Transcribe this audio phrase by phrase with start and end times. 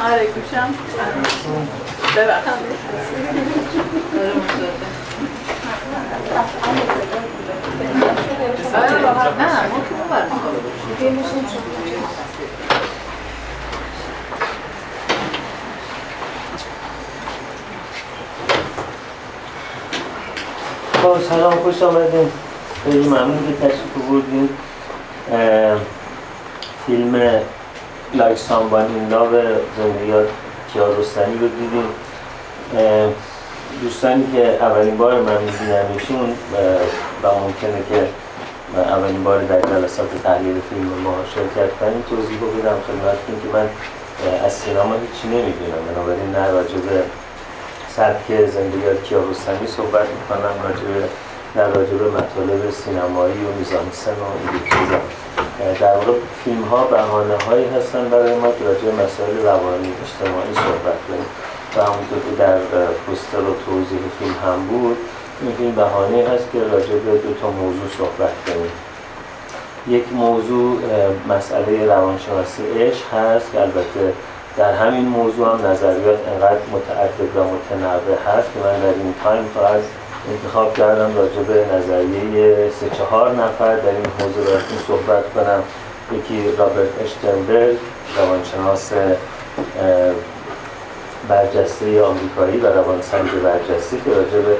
[0.00, 0.74] آره گوشم
[2.16, 2.52] ببخشید
[9.38, 9.94] نه ما که
[21.02, 22.28] خب سلام خوش آمدین.
[22.84, 24.48] خیلی ممنون که تشریف بردین
[26.86, 27.40] فیلم
[28.14, 29.30] لایک سامبان این لاو
[29.78, 30.28] زندگیات
[30.72, 31.88] کیارستانی رو دیدیم.
[33.82, 36.30] دوستانی که اولین بار من میبینمشون
[37.22, 38.08] و ممکنه که
[38.80, 43.68] اولین بار در جلسات تحلیل فیلم ما شرکت کنیم توضیح بدم خدمتتون که من
[44.46, 45.82] از سینما هیچی نمی‌دونم.
[45.94, 47.02] بنابراین نه راجع به
[47.96, 51.06] سبک زندگی کیارستمی صحبت می‌کنم راجع
[51.54, 55.00] در راجع به مطالب سینمایی و میزانسن و این چیزا.
[55.80, 56.12] در واقع
[56.44, 58.64] فیلم ها بهانه هایی هستن برای ما که
[59.04, 61.26] مسائل روانی اجتماعی صحبت کنیم.
[61.76, 62.58] و همونطور که در
[63.06, 64.96] پوستر و توضیح فیلم هم بود
[65.42, 68.72] این فیلم بهانه هست که راجع به دو تا موضوع صحبت کنیم.
[69.88, 70.78] یک موضوع
[71.28, 74.12] مسئله روانشناسی عشق هست که البته
[74.56, 79.44] در همین موضوع هم نظریات انقدر متعدد و متنوع هست که من در این تایم
[79.54, 79.80] فقط
[80.30, 83.76] انتخاب کردم راجع به نظریه سه چهار نفر.
[83.76, 85.62] در این حوزه براتون صحبت کنم.
[86.12, 87.76] یکی رابرت اشتنبرگ
[88.18, 88.92] روانشناس
[91.28, 94.56] برجسته آمریکایی و روانسنج برجسته که راجع به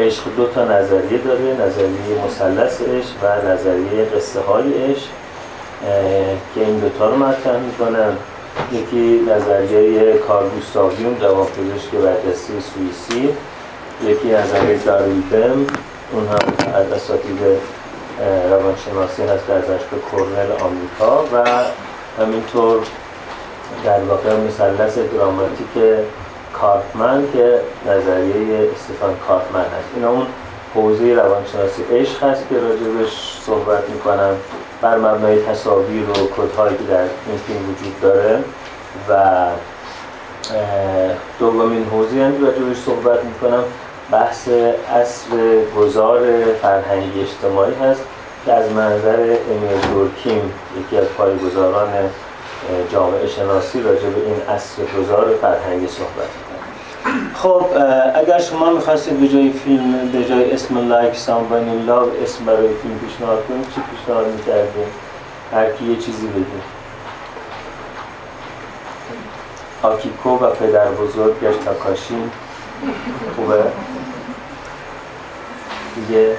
[0.00, 5.08] عشق دو تا نظریه داره نظریه مثلث عشق و نظریه قصه های عشق
[6.54, 8.12] که این دوتا رو مطرح می‌کنن
[8.72, 13.28] یکی نظریه کار گوستاویون روانپزشک برجسته سوئیسی
[14.04, 15.66] یکی نظریه دارویدم
[16.12, 17.38] اون هم از اساتید
[18.50, 21.44] روانشناسی هست در دانشگاه کرنل آمریکا و
[22.22, 22.82] همینطور
[23.84, 25.68] در واقع مثلث دراماتیک
[26.52, 29.88] کارتمن که نظریه استفان کارتمن هست.
[29.94, 30.26] اینا اون
[30.74, 34.36] حوزه روانشناسی عشق هست که راجبش صحبت می‌کنم
[34.82, 38.44] بر مبنای تصاویر و کدهایی که در این فیلم وجود داره
[39.08, 39.46] و
[41.38, 43.64] دومین حوزه هم که راجبش صحبت می‌کنم
[44.10, 44.48] بحث
[44.94, 46.20] اصر گذار
[46.62, 48.02] فرهنگی اجتماعی هست
[48.44, 51.88] که از منظر امیل دورکیم یکی از پایگزاران
[52.92, 56.45] جامعه شناسی راجع به این اصر گذار فرهنگی صحبت
[57.34, 57.66] خب
[58.14, 62.68] اگر شما می‌خواستید به جای فیلم به جای اسم لایک سامبان این لاو اسم برای
[62.82, 64.86] فیلم پیشنهاد کنید چی پیشنهاد می‌کردیم
[65.52, 66.76] هر کی یه چیزی بگید
[69.82, 72.30] آکیکو و پدر بزرگش تاکاشی
[73.36, 73.62] خوبه؟
[75.94, 76.36] دیگه.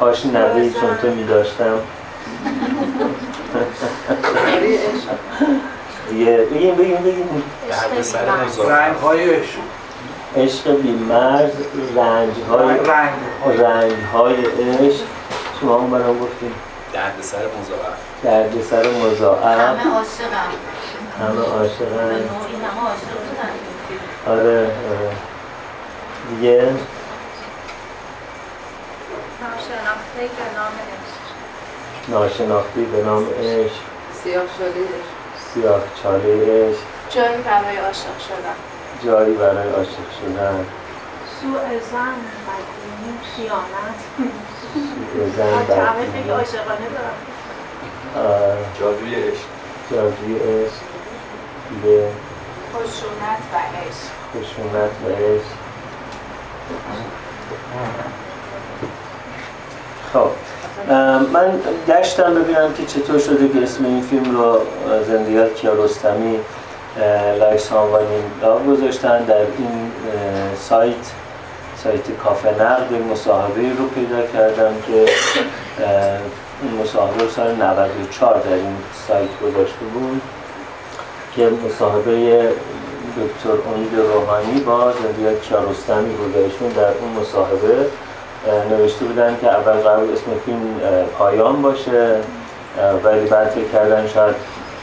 [0.00, 1.78] کاش نوهی چون تو میداشتم.
[6.10, 6.36] دیگه.
[6.36, 7.42] بگیم بگیم بگیم.
[8.68, 9.58] رنگ های عشق.
[10.36, 11.52] عشق بیمرز
[11.96, 13.12] رنج های رنگ
[13.58, 15.04] رنگ های عشق.
[15.60, 16.54] شما هم برام گفتیم
[16.92, 20.50] درد سر مضاعف درد سر مضاعف همه عاشقم.
[21.20, 23.50] همه به عاشقن نوعی همه عاشق بودن
[24.26, 25.10] آره آره.
[26.30, 26.62] دیگه؟
[29.40, 32.08] ناشناخته به نام عشق.
[32.08, 33.72] ناشناختی به نام عشق.
[34.24, 35.13] سیاه شده
[35.54, 38.56] سیاه چاله عشق جایی برای عاشق شدن.
[39.04, 40.66] جایی برای عاشق شدن.
[41.40, 41.60] سوء
[41.92, 42.16] زن
[42.46, 43.98] بدبینی خیانت.
[45.36, 47.18] زن عاشقانه دارم.
[48.16, 49.46] آه، جادوی عشق.
[49.90, 50.82] جادوی عشق.
[51.70, 52.08] دیگه
[52.74, 54.10] خشونت و عشق.
[54.34, 55.54] خشونت و عشق.
[60.12, 60.43] خب.
[61.32, 64.58] من گشتم ببینم که چطور شده که اسم این فیلم رو
[65.06, 66.38] زندگیات کیارستمی
[67.38, 69.90] لایک ساموانین لاو گذاشتن در این
[70.56, 70.94] سایت
[71.84, 75.04] سایت کافه نقد مصاحبه رو پیدا کردم که
[76.62, 78.76] این مصاحبه سال 94 در این
[79.08, 80.22] سایت گذاشته بود
[81.36, 82.48] که مصاحبه
[83.16, 87.86] دکتر امید روحانی با زندگی کیارستمی بود ایشون در اون مصاحبه
[88.70, 90.80] نوشته بودن که اول قرار اسم فیلم
[91.18, 92.16] پایان باشه
[93.04, 94.34] ولی بعد فکر کردن شاید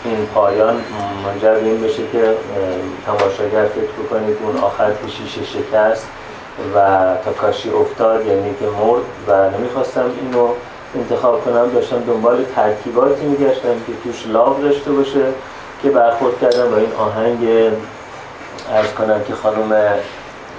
[0.06, 0.82] این پایان
[1.26, 2.34] منجر به این بشه که
[3.06, 6.08] تماشاگر فکر که اون آخر که شیشه شکست
[6.76, 10.48] و تاکاشی افتاد یعنی که مرد و نمی‌خواستم اینو
[10.96, 15.24] انتخاب کنم داشتم دنبال ترکیباتی میگشتم که توش لاو داشته باشه
[15.84, 17.72] که برخورد کردم با این آهنگ
[18.74, 19.74] ارز کنم که خانم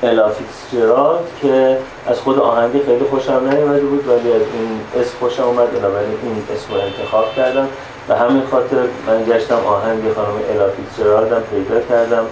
[0.03, 5.43] الا فیتزجرالد که از خود آهنگ خیلی خوشم نیومده بود ولی از این اسم خوشم
[5.43, 7.69] اومد بنابراین این اسم رو انتخاب کردم.
[8.09, 8.77] و همین خاطر
[9.07, 12.25] من گشتم آهنگ خانم الا فیتزجرالد هم پیدا کردم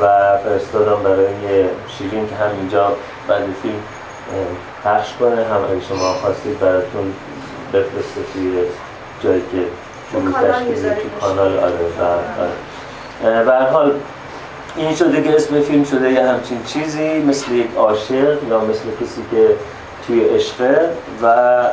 [0.00, 0.06] و
[0.44, 1.64] فرستادم برای
[1.98, 2.92] شیرین که همینجا
[3.28, 3.80] بعد فیلم
[4.84, 5.44] پخش کنه.
[5.44, 7.14] هم اگه شما خواستید براتون
[7.72, 8.58] بفرسته توی
[9.22, 9.62] جایی که
[10.12, 13.70] شروع تشکیلی تو کانال آره و آره.
[13.72, 13.92] حال
[14.76, 19.20] این شده که اسم فیلم شده یه همچین چیزی مثل یک عاشق یا مثل کسی
[19.30, 19.56] که
[20.06, 20.90] توی عشقه
[21.22, 21.26] و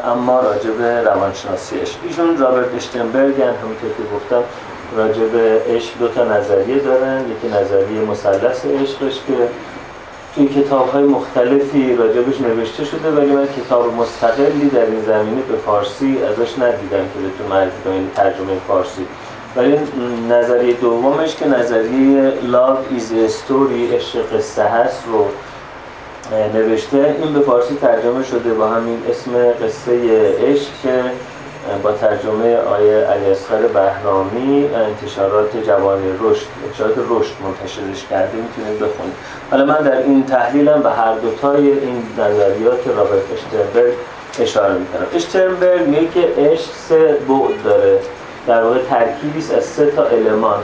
[0.05, 1.95] اما راجع به روانشناسی عشق.
[2.07, 4.43] ایشون رابرت اشتنبرگ همونطور که گفتم
[4.97, 7.21] راجع به عشق دو تا نظریه دارن.
[7.21, 9.33] یکی نظریه مثلث عشقش که
[10.35, 15.57] توی کتاب های مختلفی راجبش نوشته شده ولی من کتاب مستقلی در این زمینه به
[15.65, 19.05] فارسی ازش ندیدم که بهتون معرفی کنم ترجمه فارسی
[19.55, 19.79] ولی
[20.29, 25.25] نظریه دومش که نظریه Love is a story عشق قصه هست رو
[26.53, 29.31] نوشته این به فارسی ترجمه شده با همین اسم
[29.65, 29.91] قصه
[30.39, 31.01] عشق که
[31.83, 39.13] با ترجمه آیه علیاصغر بهرامی انتشارات جوان رشد انتشارات رشد منتشرش کرده می‌تونید بخونید.
[39.51, 43.93] حالا من در این تحلیلم به هر دوتای این نظریات رابرت اشترنبرگ
[44.39, 45.05] اشاره می‌کنم.
[45.15, 47.99] اشترنبرگ میگه که عشق سه بعد داره.
[48.47, 50.59] در واقع ترکیبی از سه تا المان.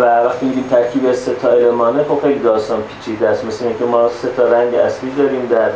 [0.00, 3.44] و وقتی میگیم ترکیب از سه تا المانه خب خیلی داستان پیچیده است.
[3.44, 5.70] مثل اینکه ما سه تا رنگ اصلی داریم در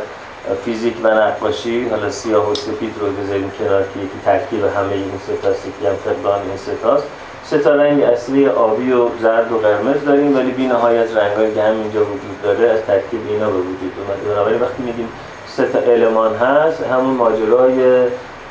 [0.65, 1.89] فیزیک و نقاشی.
[1.89, 5.87] حالا سیاه و سفید رو بذاریم کنار که یکی ترکیب همه این سه تا یکی
[5.87, 7.03] هم فقدان این سه تاست
[7.45, 11.61] سه تا رنگ اصلی آبی و زرد و قرمز داریم ولی بی نهایت رنگایی که
[11.61, 14.49] همینجا وجود داره از ترکیب اینا به وجود اومده.
[14.49, 15.09] ولی وقتی میگیم
[15.47, 18.07] سه تا المان هست همون ماجرای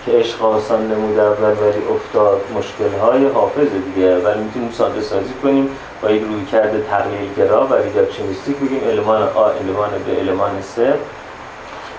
[0.09, 4.17] که عشق آسان نمود اول ولی افتاد مشکلهای حافظ دیگه.
[4.17, 5.69] ولی می‌تونیم ساده سازی کنیم
[6.03, 10.95] با یک رویکرد تقلیل گرا و reductionistic بگیم المان آ المان ب المان سه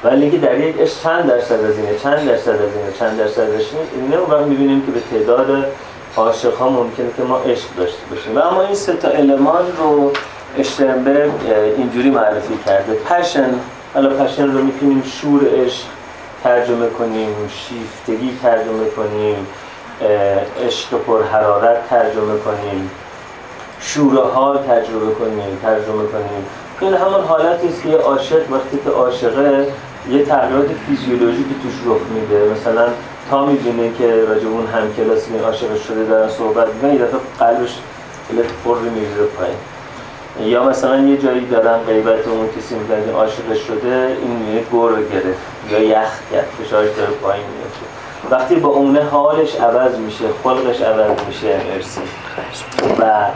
[0.04, 3.42] ولی که در یک عشق چند درصد از اینه چند درصد از اینه چند درصد
[3.42, 3.62] از
[3.96, 5.66] اینه اون وقت می‌بینیم که به تعداد
[6.18, 8.38] عاشق ها ممکنه که ما عشق داشته باشیم.
[8.38, 10.12] و اما این سه تا المان رو
[10.58, 11.32] اشترنبرگ
[11.78, 12.94] اینجوری معرفی کرده.
[12.94, 13.50] passion
[13.94, 15.84] حالا پشن رو می‌تونیم شور عشق
[16.44, 19.48] ترجمه کنیم شیفتگی ترجمه کنیم
[20.66, 22.92] عشق پر حرارت ترجمه کنیم
[23.80, 26.46] شوره ها تجربه کنیم ترجمه کنیم.
[26.80, 29.68] این همون حالتی است که عاشق وقتی که عاشقه
[30.10, 32.54] یه تغییرات فیزیولوژیکی توش رخ میده.
[32.54, 32.88] مثلا
[33.30, 37.80] تا می‌بینه که راجب اون همکلاسی عاشق شده دارن صحبت می‌کنن یه دفعه قلبش
[38.66, 39.58] پر میریزه پایین.
[40.44, 44.92] یا مثلا یه جایی دارن غیبت اون کسی میگن که عاشق شده این میگه گور
[44.92, 45.40] گرفت
[45.72, 48.00] یا یخ کرد فشارش داره پایین میاد
[48.32, 52.02] وقتی با اونه حالش عوض میشه خلقش عوض میشه مرسی.
[53.00, 53.30] و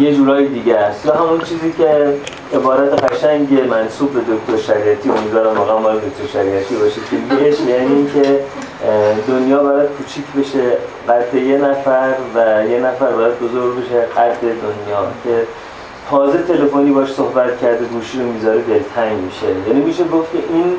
[0.00, 1.06] یه جورای دیگه است.
[1.06, 2.14] یا همون چیزی که
[2.54, 7.00] عبارت قشنگ منصوب به دکتر شریعتی امیدوارم واقعا مال دکتر شریعتی باشه.
[7.10, 8.40] که میگه یعنی اینکه
[9.28, 10.72] دنیا باید کوچیک بشه
[11.08, 15.06] قد یه نفر و یه نفر باید بزرگ بشه قد دنیا.
[15.24, 15.46] که
[16.10, 19.46] تازه تلفنی باش صحبت کرده گوشی رو می‌ذاره دلتنگ میشه.
[19.68, 20.74] یعنی میشه گفت که این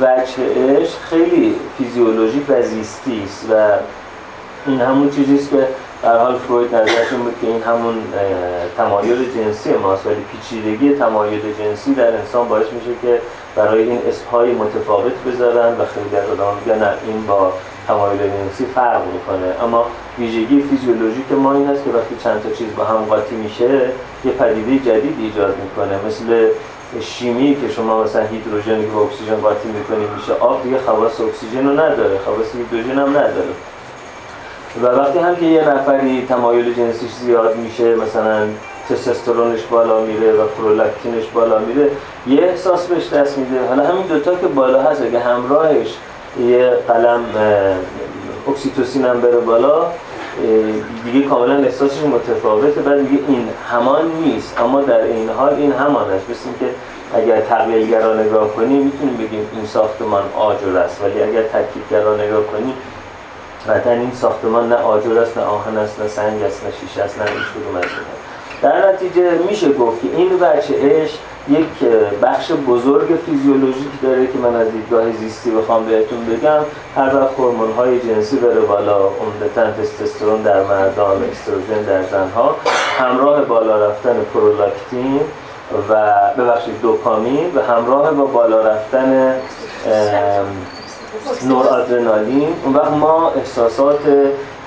[0.00, 3.54] وجه خیلی فیزیولوژیک و زیستی است و
[4.66, 5.68] این همون چیزی است که
[6.02, 7.94] در حال فروید نظرشون بود که این همون
[8.76, 10.06] تمایل جنسی ماست.
[10.06, 13.20] ولی پیچیدگی تمایل جنسی در انسان باعث میشه که
[13.56, 17.52] برای این اسمهای متفاوت بذارن و خیلی در آدم میگن این با
[17.88, 19.64] تمایل جنسی فرق می‌کنه.
[19.64, 19.86] اما
[20.18, 23.70] ویژگی فیزیولوژیک ما این است که وقتی چند تا چیز با هم قاطی میشه
[24.24, 25.98] یه پدیده جدید ایجاد می‌کنه.
[26.06, 26.48] مثل
[27.00, 31.66] شیمی که شما مثلا هیدروژنی که با اکسیژن قاطی می‌کنی میشه آب دیگه خواص اکسیژن
[31.66, 33.54] رو نداره خواص هیدروژن هم نداره.
[34.82, 38.46] و وقتی هم که یه نفری تمایل جنسیش زیاد میشه مثلا
[38.88, 41.90] تستوسترونش بالا میره و پرولاکتینش بالا میره
[42.26, 43.68] یه احساس بهش دست میده.
[43.68, 45.94] حالا همین دوتا که بالا هست اگه همراهش
[46.38, 47.24] یه قلم
[48.48, 49.86] اکسیتوسین هم بره بالا.
[51.04, 54.60] دیگه کاملا احساسش متفاوته بعد میگه این همان نیست.
[54.60, 56.30] اما در این حال این همان است.
[56.30, 56.66] مثل که
[57.18, 61.02] اگر تقلیلگرا نگاه کنیم می‌تونیم بگیم این ساختمان آجر است.
[61.04, 62.74] ولی اگر ترکیبگرا نگاه کنیم
[63.68, 67.18] قطعا این ساختمان نه آجر است نه آهن است نه سنگ است نه شیشه است
[67.18, 67.84] نه هیچ کدوم از
[68.62, 71.18] در نتیجه میشه گفت که این بچه عشق
[71.50, 71.90] یک
[72.22, 76.60] بخش بزرگ فیزیولوژیک داره که من از دیدگاه زیستی بخوام بهتون بگم.
[76.96, 82.56] هر وقت هورمون های جنسی بره بالا عمدتا تستوسترون در مردان استروژن در زنها
[82.98, 85.20] همراه بالا رفتن پرولاکتین
[85.90, 89.34] و ببخشید دوپامین و همراه با بالا رفتن
[91.48, 93.98] نور آدرنالین اون وقت ما احساسات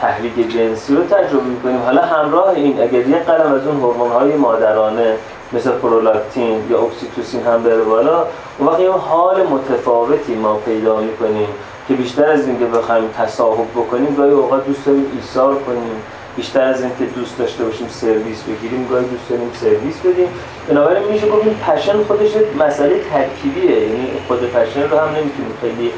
[0.01, 1.81] تحریک جنسی رو تجربه می‌کنیم.
[1.85, 5.15] حالا همراه این اگر یه قلم از اون هورمون های مادرانه
[5.53, 8.25] مثل پرولاکتین یا اکسیتوسین هم بره بالا.
[8.57, 11.47] اون وقت یه حال متفاوتی ما پیدا می‌کنیم
[11.87, 16.01] که بیشتر از اینکه بخوایم تصاحب بکنیم گاهی اوقات دوست داریم ایثار کنیم.
[16.35, 20.27] بیشتر از اینکه دوست داشته باشیم سرویس بگیریم گاهی دوست داریم سرویس بدیم.
[20.69, 22.29] بنابراین میشه گفت این passion خودش
[22.59, 23.79] مسئله ترکیبیه.
[23.79, 25.91] یعنی خود passion رو هم نمی‌تونیم خیلی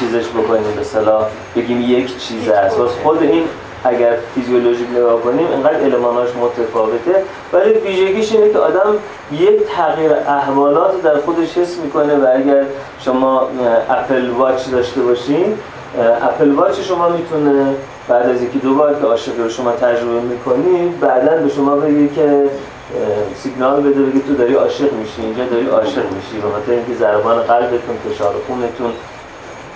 [0.00, 0.72] چیزش بکنیم.
[0.76, 1.26] به اصطلاح
[1.56, 2.78] بگیم یک چیز است.
[2.78, 3.44] واسه خود این
[3.84, 7.24] اگر فیزیولوژیک نگاه کنیم اینقدر الماناش متفاوته.
[7.52, 8.94] ولی ویژگیش اینه که آدم
[9.32, 12.64] یک تغییر احوالات در خودش حس می‌کنه و اگر
[13.00, 13.48] شما
[13.90, 15.58] اپل واچ داشته باشین
[16.22, 17.74] اپل واچ شما می‌تونه
[18.08, 22.08] بعد از یکی دو بار که عاشق رو شما تجربه می‌کنید بعدا به شما بگه
[22.08, 22.50] که
[23.36, 26.40] سیگنال بده بگه تو داری عاشق میشی اینجا داری عاشق میشی.
[26.42, 28.92] به خاطر اینکه ضربان قلبتون فشار خونتون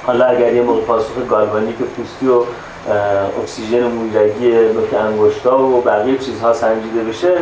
[0.09, 2.43] حالا اگر یه موقع پاسخ گالوانیک پوستی و
[3.43, 7.35] اکسیژن مویرگی نوک انگشتا و بقیه چیزها سنجیده بشه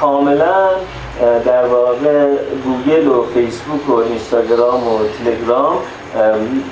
[0.00, 0.68] کاملا
[1.44, 2.26] در واقع
[2.64, 5.76] گوگل و فیسبوک و اینستاگرام و تلگرام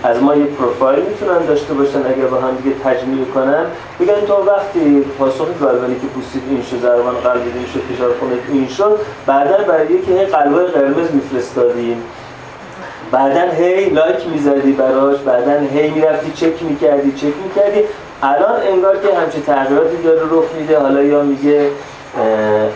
[0.02, 3.64] از ما یه پروفایل می‌تونن داشته باشن اگر با هم دیگه تجمیع کنن.
[4.00, 8.68] بگن تو وقتی پاسخ گالوانیک پوستیت این شد ضربان قلب این شد فشار خونت این
[8.68, 12.02] شد بعدا برای هی قلبای قرمز میفرستادیم.
[13.12, 17.80] بعدا هی لایک می‌زدی براش بعدا هی می‌رفتی چک می‌کردی چک می‌کردی.
[18.22, 20.78] الان انگار که همچین تغییراتی داره رخ میده.
[20.78, 21.70] حالا یا میگه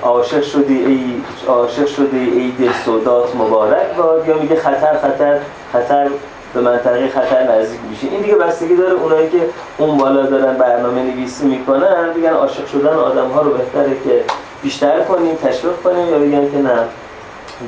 [0.03, 1.01] عاشق شدی ای
[1.49, 5.39] عاشق شدی ای دل سودات مبارک باد یا میگه خطر خطر
[5.73, 6.09] خطر
[6.55, 9.39] به منطقه خطر نزدیک میشه این دیگه بستگی داره اونایی که
[9.79, 14.25] اون بالا دارن برنامه نویسی می‌کنن بگن عاشق شدن آدم ها رو بهتره که
[14.63, 16.79] بیشتر کنیم تشویق کنیم یا بگن که نه.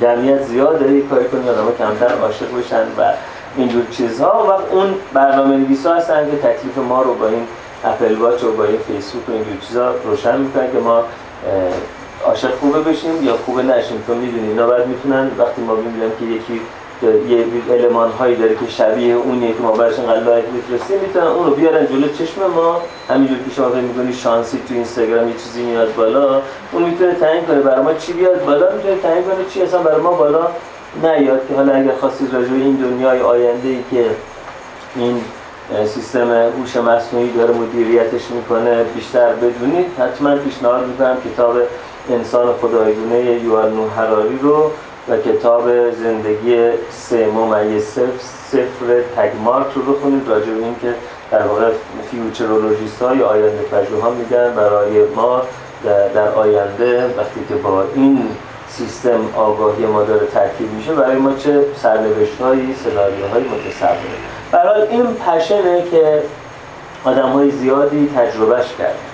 [0.01, 3.13] جمعیت زیاده یه کاری کنیم آدم کمتر عاشق بشن و
[3.57, 4.47] اینجور چیزها.
[4.49, 7.47] و اون برنامه نویس ها هستن که تکلیف ما رو با این
[7.85, 11.03] اپل واچ و با این فیسبوک و اینجور چیزا روشن می‌کنن که ما
[12.25, 14.05] عاشق خوبه بشیم یا خوبه نشیم.
[14.07, 16.61] تو می‌دونی اینا بعد می‌تونن وقتی ما می‌بینیم که یکی
[17.29, 21.47] یه المان هایی داره که شبیه اونیه که ما برش اینقدر لایک میفرستیم می‌تونن اون
[21.47, 22.81] رو بیارن جلو چشم ما.
[23.09, 26.41] همینجور که شما فکر می‌کنی شانسی تو اینستاگرام یه چیزی میاد بالا
[26.73, 30.01] اون می‌تونه تعیین کنه برای ما چی بیاد بالا می‌تونه تعیین کنه چی اصلا برای
[30.01, 30.47] ما بالا
[31.03, 31.49] نیاد.
[31.49, 34.05] که حالا اگر خواستید راجع این دنیای آینده ای که
[34.97, 35.21] این
[35.87, 41.57] سیستم هوش مصنوعی داره مدیریتش می‌کنه بیشتر بدونید حتما پیشنهاد می‌کنم کتاب
[42.11, 44.71] انسان خدایگونه یوال نو هراری رو
[45.09, 48.19] و کتاب زندگی سه ممیز صفر
[48.51, 50.95] صفر تگمارک رو بخونید راجع به این که
[51.31, 51.71] در واقع
[52.11, 54.55] futurologist های آینده پژوها میگن.
[54.55, 55.43] برای ما
[56.15, 58.29] در آینده وقتی که با این
[58.69, 63.99] سیستم آگاهی ما داره ترکیب میشه برای ما چه سرنوشت هایی سناریوهایی متصوره
[64.53, 66.23] برای این passion ه که
[67.05, 69.14] آدم های زیادی تجربهش کرد.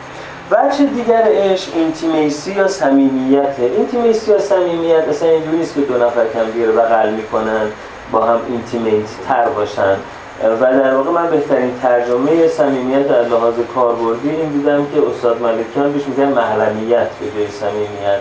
[0.51, 6.27] وجه دیگر عشق intimacy یا صمیمیته intimacy یا صمیمیت اصلا اینجوری نیست که دو نفر
[6.35, 7.67] هم دیگه بغل می‌کنن
[8.13, 9.97] با هم intimate تر باشن.
[10.43, 15.93] و در واقع من بهترین ترجمه صمیمیت در لحاظ کاربردی این دیدم که استاد ملکیان
[15.93, 18.21] بهش میگن محرمیت به جای صمیمیت.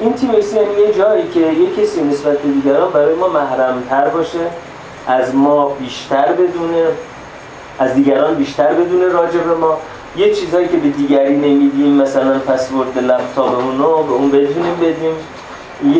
[0.00, 4.38] intimacy یعنی یه جایی که یه کسی نسبت به دیگران برای ما محرمتر باشه
[5.06, 6.84] از ما بیشتر بدونه
[7.78, 9.78] از دیگران بیشتر بدونه راجع به ما.
[10.16, 15.14] یه چیزهایی که به دیگری نمیدیم مثلا پسورد لپتاپمون رو به اون بتونیم بدیم.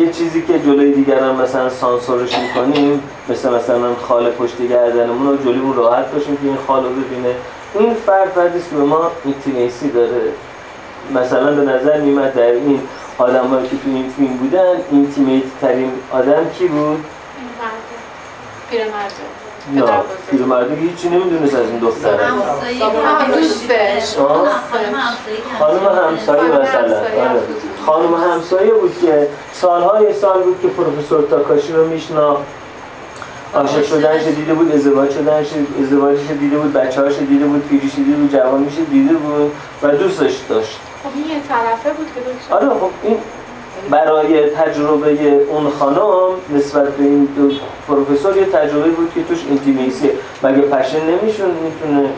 [0.01, 5.59] یه چیزی که جلوی دیگران مثلا سانسورش می‌کنیم مثل مثلا خال پشت گردنمون رو جلوی
[5.59, 7.35] اون راحت باشیم که این خال رو ببینه.
[7.79, 10.21] این فرد فردیه که به ما intimacy داره.
[11.15, 12.81] مثلا به نظر میمد در این
[13.17, 17.05] آدم که تو این فیلم بودن intimate ترین آدم کی بود؟
[18.69, 19.42] پیرمرده
[19.75, 19.83] نه.
[20.31, 22.17] پیرمرده که هیچی نمی‌دونست از این دختره.
[23.35, 24.17] دوستش
[25.59, 26.97] خانم همسایه مثلا.
[26.97, 27.41] آره.
[27.85, 32.43] خانم همسایه بود که سالهای سال بود که پروفسور تاکاشی رو میشناخت
[33.55, 35.47] عاشق شدنش دیده بود ازدواج شدنش
[35.81, 39.51] ازدواجش دیده بود بچه‌هاش دیده بود پیریش دیده بود جوانیش دیده بود
[39.83, 40.79] و دوستش داشت.
[41.03, 43.17] خب این یه طرفه بود که دوست آره خب این
[43.89, 45.11] برای تجربه
[45.49, 47.51] اون خانم نسبت به این دو
[47.87, 50.09] پروفسور یه تجربه بود که توش اینتیمیسی
[50.43, 52.09] مگه پشن نمیشون؟ می‌تونه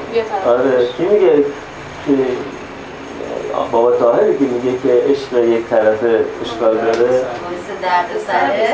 [0.48, 0.88] آره.
[0.98, 1.46] کی میگه
[2.08, 2.14] که
[3.72, 6.00] بابا طاهری که میگه که عشق یک طرف
[6.42, 7.22] اشکال داره.
[7.82, 8.70] درد سره.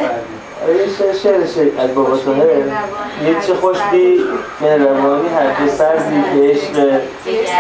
[0.64, 2.48] آره شعر شعر از بابا طاهر.
[2.48, 4.22] یه چه خوش بی
[4.62, 6.24] مهربانی هر دو سردی.
[6.34, 7.52] که عشق آه، یکی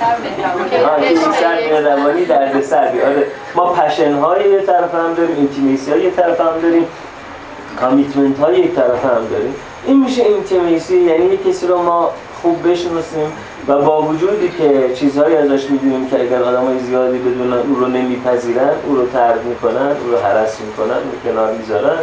[0.00, 6.10] سر مهربانی درد سردی آره ما پشن های یه طرف هم داریم اینتیمیسی های یه
[6.10, 6.86] طرف هم داریم
[7.80, 9.54] commitment های یک طرف هم داریم.
[9.86, 12.10] این میشه intimacy یعنی یک کسی رو ما
[12.42, 13.32] خوب بشناسیم
[13.68, 17.86] و با وجودی که چیزهایی ازش می‌دونیم که اگر آدم های زیادی بدونن او رو
[17.86, 21.98] نمیپذیرن او رو طرد می‌کنن او رو هرس می‌کنن او کنار می‌ذارن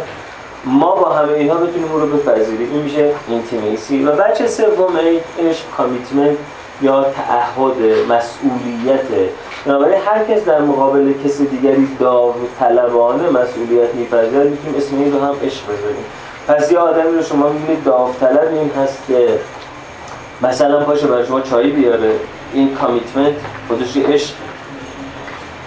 [0.64, 2.70] ما با همه اینها بتونیم او رو بپذیریم.
[2.72, 4.98] این میشه intimacy و وجه سوم
[5.38, 6.36] عشق commitment
[6.82, 7.76] یا تعهد
[8.08, 9.30] مسئولیت.
[9.66, 15.34] بنابراین هر کس در مقابل کسی دیگری داوطلبانه مسئولیت میپذیرد می‌تونیم اسم این رو هم
[15.44, 16.04] عشق بذاریم.
[16.48, 19.28] پس یه آدمی رو شما می‌بینید داوطلب این هست که
[20.42, 22.12] مثلا پاشه برای شما چایی بیاره.
[22.52, 23.34] این commitment
[23.68, 24.34] خودش عشق.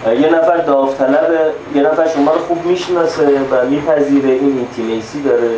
[0.06, 5.50] یه نفر داوطلبه یه نفر شما رو خوب می‌شناسه و میپذیره این intimacy داره.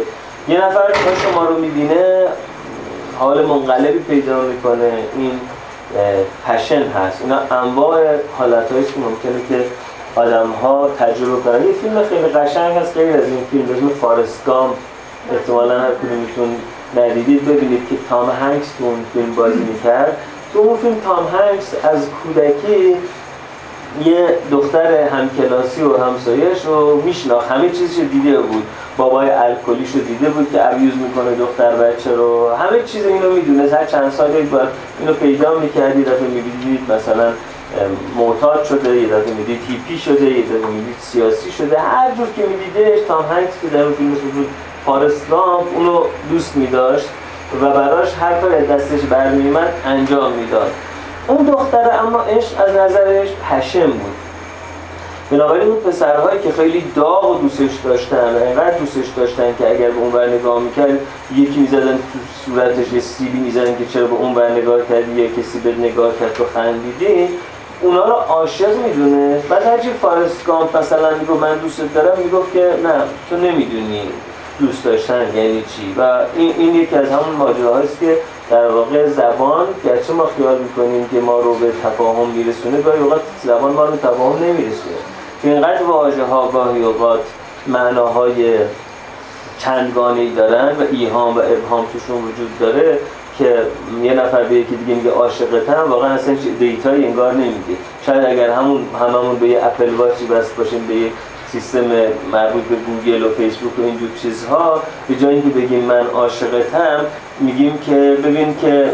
[0.49, 0.80] یه نفر
[1.23, 2.26] شما رو می‌بینه
[3.18, 4.92] حال منقلبی پیدا می‌کنه.
[5.16, 5.30] این
[6.46, 7.23] passion هست.
[7.23, 8.00] اینا انواع
[8.38, 9.64] حالت که ممکنه که
[10.16, 11.64] آدم ها تجربه کنن.
[11.66, 14.70] یه فیلم خیلی قشنگ هست خیلی از این فیلم اسم فارست گامپ
[15.33, 16.56] احتمالا هر کدومتون
[16.97, 17.44] ندیدید.
[17.44, 20.16] ببینید که تام هنگس تو اون فیلم بازی می‌کرد.
[20.52, 22.97] تو اون فیلم تام هنگس از کودکی
[24.04, 27.50] یه دختر همکلاسی و همسایش رو میشناخت.
[27.50, 28.62] همه چیزش دیده بود.
[28.96, 32.50] بابای الکلیش رو دیده بود که ابیوز می‌کنه دختر بچه رو.
[32.54, 34.68] همه چیز اینو می‌دونه هر چند سال یک بار
[35.00, 37.32] اینو پیدا می‌کردی دفعه می‌بینید مثلا
[38.16, 41.78] معتاد شده یه دفعه می‌دید هیپی شده یه دفعه می‌دید سیاسی شده.
[41.78, 44.48] هر جور که میدیدش تام هنگس که در اون فیلم بود
[44.86, 45.32] فارست
[45.76, 47.08] اونو دوست میداشت
[47.62, 50.70] و براش هر کار دستش برمیومد انجام می‌داد.
[51.28, 54.24] اون دختره اما عشق از نظرش پشم بود.
[55.34, 59.98] بنابراین اون پسرهایی که خیلی داغ و دوستش داشتن اینقدر دوستش داشتن که اگر به
[59.98, 60.98] اون بر نگاه می‌کرد
[61.36, 65.28] یکی می‌زدن تو صورتش یه سیبی می‌زدن که چرا به اون بر نگاه کردی یا
[65.28, 67.28] کسی به نگاه کرد تو خندیدی.
[67.82, 69.42] اونا رو عاشق می‌دونه.
[69.50, 72.94] بعد هرچی فارست مثلا میگو من دوست دارم می‌گفت که نه
[73.30, 74.02] تو نمی‌دونی
[74.60, 75.94] دوست داشتن یعنی چی.
[75.98, 78.18] و این, این یکی از همون ماجراهاست که
[78.50, 83.20] در واقع زبان گرچه ما خیال می‌کنیم که ما رو به تفاهم میرسونه گاهی اوقات
[83.44, 84.96] زبان ما رو تفاهم نمیرسونه.
[85.44, 87.20] چون اینقدر واژه ها گاهی اوقات
[87.66, 88.58] معناهای
[89.58, 92.99] چندگانه دارن و ایهام و ابهام توشون وجود داره
[93.38, 93.62] که
[94.02, 98.86] یه نفر به یکی دیگه میگه عاشقتم واقعا اصلا دیتایی انگار نمیده شاید اگر همون
[99.00, 101.10] هممون به یه اپل واچی بس باشیم به یه
[101.52, 101.84] سیستم
[102.32, 107.00] مربوط به گوگل و فیسبوک و اینجور چیزها به جایی که بگیم من عاشقتم
[107.40, 108.90] میگیم که ببین که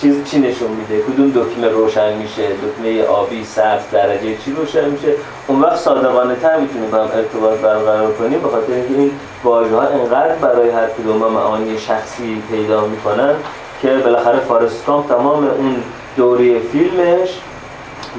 [0.00, 5.12] چیز چی نشون میده؟ کدوم دکمه روشن میشه؟ دکمه آبی سبز درجه چی روشن میشه؟
[5.46, 9.10] اون وقت صادقانه تر می‌تونیم با هم ارتباط برقرار کنیم به خاطر اینکه این
[9.44, 13.34] واژه ها انقدر برای هر کدوم معانی شخصی پیدا می‌کنن
[13.82, 15.76] که بالاخره فارست گامپ تمام اون
[16.16, 17.28] دوره فیلمش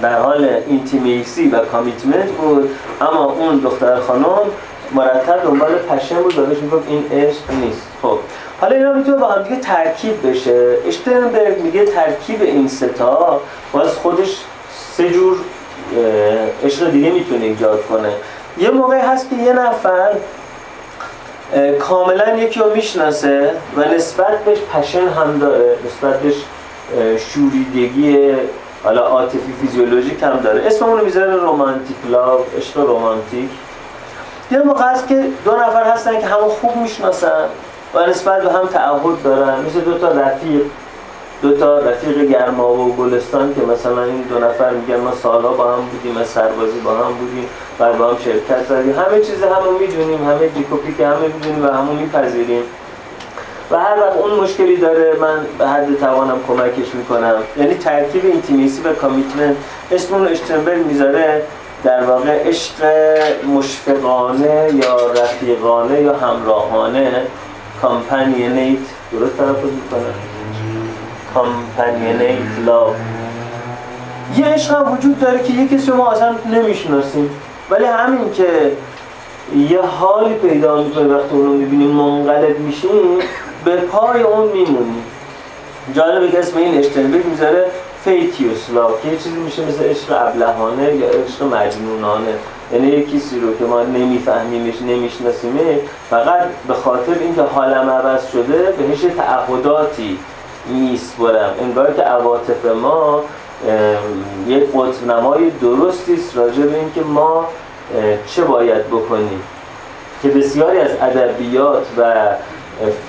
[0.01, 2.69] در حال intimacy و commitment بود.
[3.01, 4.25] اما اون دختر خانم
[4.91, 7.87] مرتب دنبال passion بود و می‌گفت این عشق نیست.
[8.01, 8.19] خب
[8.61, 10.77] حالا اینا می‌تونه با هم دیگه ترکیب بشه.
[10.87, 13.41] اشترنبرگ میگه ترکیب این ستا
[13.71, 14.37] باز خودش
[14.97, 15.37] سه جور
[16.63, 18.09] عشق دیگه می‌تونه ایجاد کنه.
[18.57, 20.09] یه موقع هست که یه نفر
[21.79, 26.35] کاملا یکی رو می‌شناسه و نسبت بهش پشن هم داره نسبت بهش
[27.17, 28.35] شوریدگی
[28.83, 30.65] حالا عاطفی فیزیولوژیک هم داره.
[30.65, 33.49] اسممون رو می‌ذاره رومانتیک لاو عشق رومانتیک
[34.51, 37.45] یه موقع هست که دو نفر هستن که همو خوب می‌شناسن.
[37.93, 39.65] و نسبت به هم تعهد دارن.
[39.65, 40.61] مثل دو تا رفیق
[41.41, 45.73] دو تا رفیق گرما و گلستان که مثلا این دو نفر میگن ما سالها با
[45.73, 47.49] هم بودیم از سربازی با هم بودیم
[47.79, 48.95] و با هم شرکت زدیم.
[48.99, 52.63] همه چیز همو می‌دونیم همه جیک و پیک همو می‌دونیم و همو میپذیریم.
[53.71, 57.35] و هر وقت اون مشکلی داره من به حد توانم کمکش می‌کنم.
[57.57, 59.55] یعنی ترکیب intimacy و commitment
[59.91, 61.43] اسم اون اشترنبرگ می‌ذاره
[61.83, 62.73] در واقع عشق
[63.55, 67.21] مشفقانه یا رفیقانه یا همراهانه.
[67.81, 68.79] companionate
[69.11, 70.13] درست تلفظ می‌کنم؟
[71.33, 72.93] companionate love.
[74.37, 77.29] یه عشق هم وجود داره که یه کسی ما اصلا نمی‌شناسیم.
[77.69, 78.71] ولی همین که
[79.69, 83.19] یه حالی پیدا می‌کنه وقتی اون رو می‌بینیم منقلب میشیم
[83.65, 85.03] به پای اون میمونیم.
[85.93, 87.65] جالبه که اسم این اشتنبیک می‌ذاره
[88.03, 92.33] فیتیوسلا که یه چیزی میشه مثل عشق ابلهانه یا عشق مجنونانه.
[92.73, 95.79] یعنی یه کسی رو که ما نمیفهمیمش نمیشناسیمه
[96.09, 100.19] فقط به خاطر اینکه حالم عوض شده بهش تعهداتی
[100.67, 103.23] میسپرم انگار که عواطف ما
[104.47, 107.45] یک قطب نمای درستی است راجع به اینکه ما
[108.27, 109.41] چه باید بکنیم.
[110.21, 112.13] که بسیاری از ادبیات و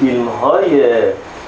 [0.01, 0.83] فیلم های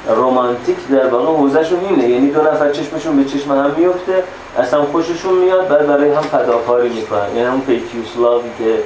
[0.09, 4.25] رومانتیک در واقع حوزهشون اینه یعنی دو نفر چشمشون به چشم هم میفته
[4.59, 7.29] اصلا خوششون میاد بعد برای هم فداکاری می‌کنن.
[7.35, 8.79] یعنی همون پیکیوسلاوی که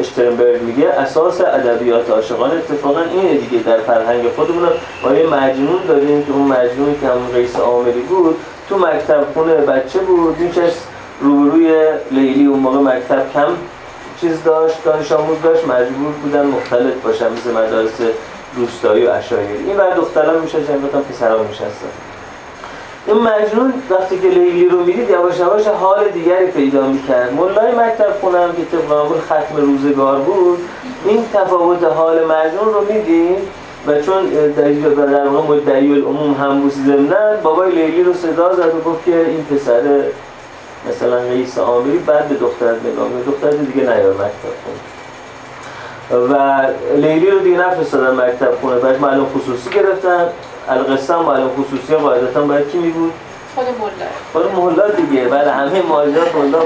[0.00, 3.62] اشترنبرگ میگه اساس ادبیات عاشقانه اتفاقا اینه دیگه.
[3.62, 4.68] در فرهنگ خودمون
[5.04, 8.36] ما یه مجنون داریم که اون مجنونی که همون رئیس آمری بود
[8.68, 10.36] تو مکتب خونه بچه بود.
[10.38, 10.50] این
[11.20, 11.74] روبروی
[12.10, 13.48] لیلی اون موقع مکتب کم
[14.20, 18.00] چیز داشت دانش آموز داشت مجبور بودن مختلف باشن مثل مدارس
[18.56, 21.88] روستایی و اشایری این بعد دختران میشه مثلا پسران میشستن
[23.06, 27.32] این مجنون وقتی که لیلی رو می‌دید یواش یواش حال دیگری پیدا می‌کرد.
[27.32, 30.58] مولای مکتب خونم که طبق ختم روزگار بود
[31.04, 33.38] این تفاوت حال مجنون رو می‌دید
[33.86, 34.70] و چون در
[35.04, 39.26] در واقع مدعی العموم هم بود زمنن بابای لیلی رو صدا زد و گفت که
[39.26, 39.82] این پسر
[40.88, 44.95] مثلا رئیس آمری بعد به دختر نگاه دختر دیگه نیار مکتب خونه.
[46.10, 46.62] و
[46.96, 48.76] لیلی رو دیگه نفرستادن مکتب خونه.
[48.76, 50.26] بعد معلوم خصوصی گرفتن.
[50.68, 53.12] القصه هم معلوم خصوصی قاعدتا باید کی می بود؟
[53.54, 53.64] خود
[54.32, 55.24] خود مولا دیگه.
[55.24, 56.58] بله همه ماجرا مولا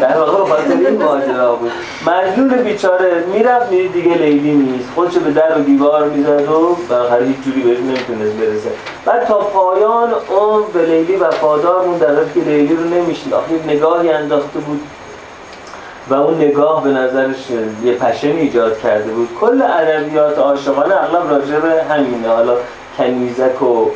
[0.00, 1.70] در واقع خاطر این ماجرا بود.
[2.06, 4.88] مجنون بیچاره می‌رفت میرید دیگه لیلی نیست.
[4.94, 8.70] خودشو به در و دیوار می‌زد و بالاخره هیچ جوری بهش نمی‌تونست برسه.
[9.04, 14.10] بعد تا پایان اون به لیلی وفادار مون در که لیلی رو نمیشید آخه نگاهی
[14.10, 14.80] انداخته بود.
[16.10, 17.36] و اون نگاه به نظرش
[17.84, 19.28] یه پشن ایجاد کرده بود.
[19.40, 22.28] کل ادبیات عاشقانه اغلب راجع به همینه.
[22.28, 22.56] حالا
[22.98, 23.90] کنیزک و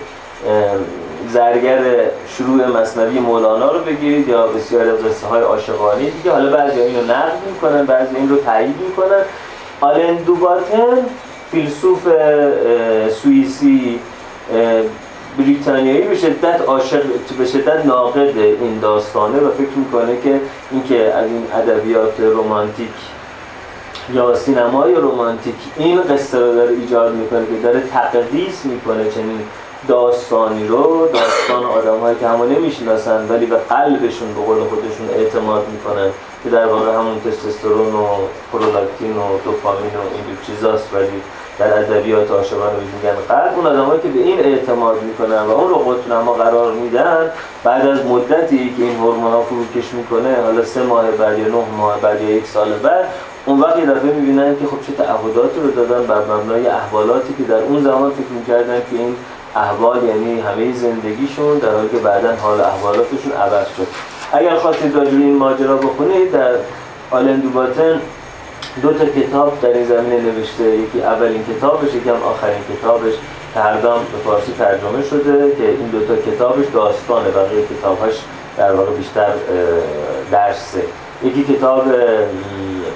[1.29, 1.81] زرگر
[2.29, 6.33] شروع مصنوی مولانا رو بگیرید یا بسیار قصه های عاشقانه دیگه.
[6.33, 9.23] حالا بعضی این رو نقد می‌کنن بعضی این رو تایید می‌کنن.
[9.81, 11.07] آلن دوباتن
[11.51, 12.09] فیلسوف
[13.23, 14.01] سوئیسی
[15.39, 17.03] بریتانیایی به شدت عاشق
[17.39, 20.41] به شدت ناقد این داستانه و فکر می‌کنه که
[20.71, 22.95] اینکه از این ادبیات رمانتیک
[24.15, 29.41] یا سینمای رمانتیک این قصه رو داره ایجاد می‌کنه که داره تقدیس می‌کنه چنین
[29.89, 36.11] داستانی رو داستان آدم که همو نمی‌شناسن ولی به قلبشون به قول خودشون اعتماد می‌کنن
[36.45, 38.07] که در واقع همون تستوسترون و
[38.53, 41.23] پرولاکتین و دوپامین و این چیزاست ولی
[41.63, 43.17] در ادبیات عاشقانه میگن.
[43.29, 47.31] قلب اون آدمایی که به این اعتماد می‌کنن و اون رو قطب ما قرار میدن
[47.65, 52.01] بعد از مدتی که این هورمونا فروکش می‌کنه حالا سه ماه بعد یا نه ماه
[52.01, 53.05] بعد یا یک سال بعد
[53.47, 57.43] اون وقت یه دفعه می‌بینن که خب چه تعهداتی رو دادن بر مبنای احوالاتی که
[57.43, 59.17] در اون زمان فکر می‌کردن که این
[59.57, 63.87] احوال یعنی همه زندگیشون در حالی که بعدا حال احوالاتشون عوض شد.
[64.33, 66.51] اگر خواستید راجع این ماجرا بخونید در
[67.11, 68.01] آلن دوباتن
[68.83, 70.65] دو تا کتاب در این زمینه نوشته.
[70.65, 73.13] یکی اولین کتابش یکی هم آخرین کتابش
[73.55, 77.29] هر به فارسی ترجمه شده که این دو تا کتابش داستانه.
[77.29, 78.15] بقیه کتابش
[78.57, 79.33] در واقع بیشتر
[80.31, 80.83] درسه.
[81.25, 81.85] یکی کتاب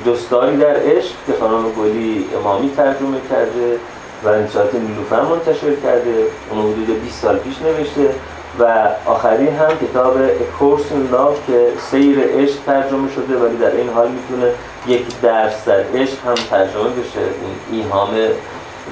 [0.05, 3.79] دوستاری در عشق که خانم گلی امامی ترجمه کرده
[4.25, 6.25] و انشاءات نیلوفر منتشر کرده.
[6.51, 8.11] اون حدود 20 سال پیش نوشته.
[8.59, 10.15] و آخری هم کتاب
[10.59, 14.53] کورس Love که سیر عشق ترجمه شده ولی در این حال می‌تونه
[14.87, 17.21] یک درس در عشق هم ترجمه بشه.
[17.21, 18.29] این ایهامه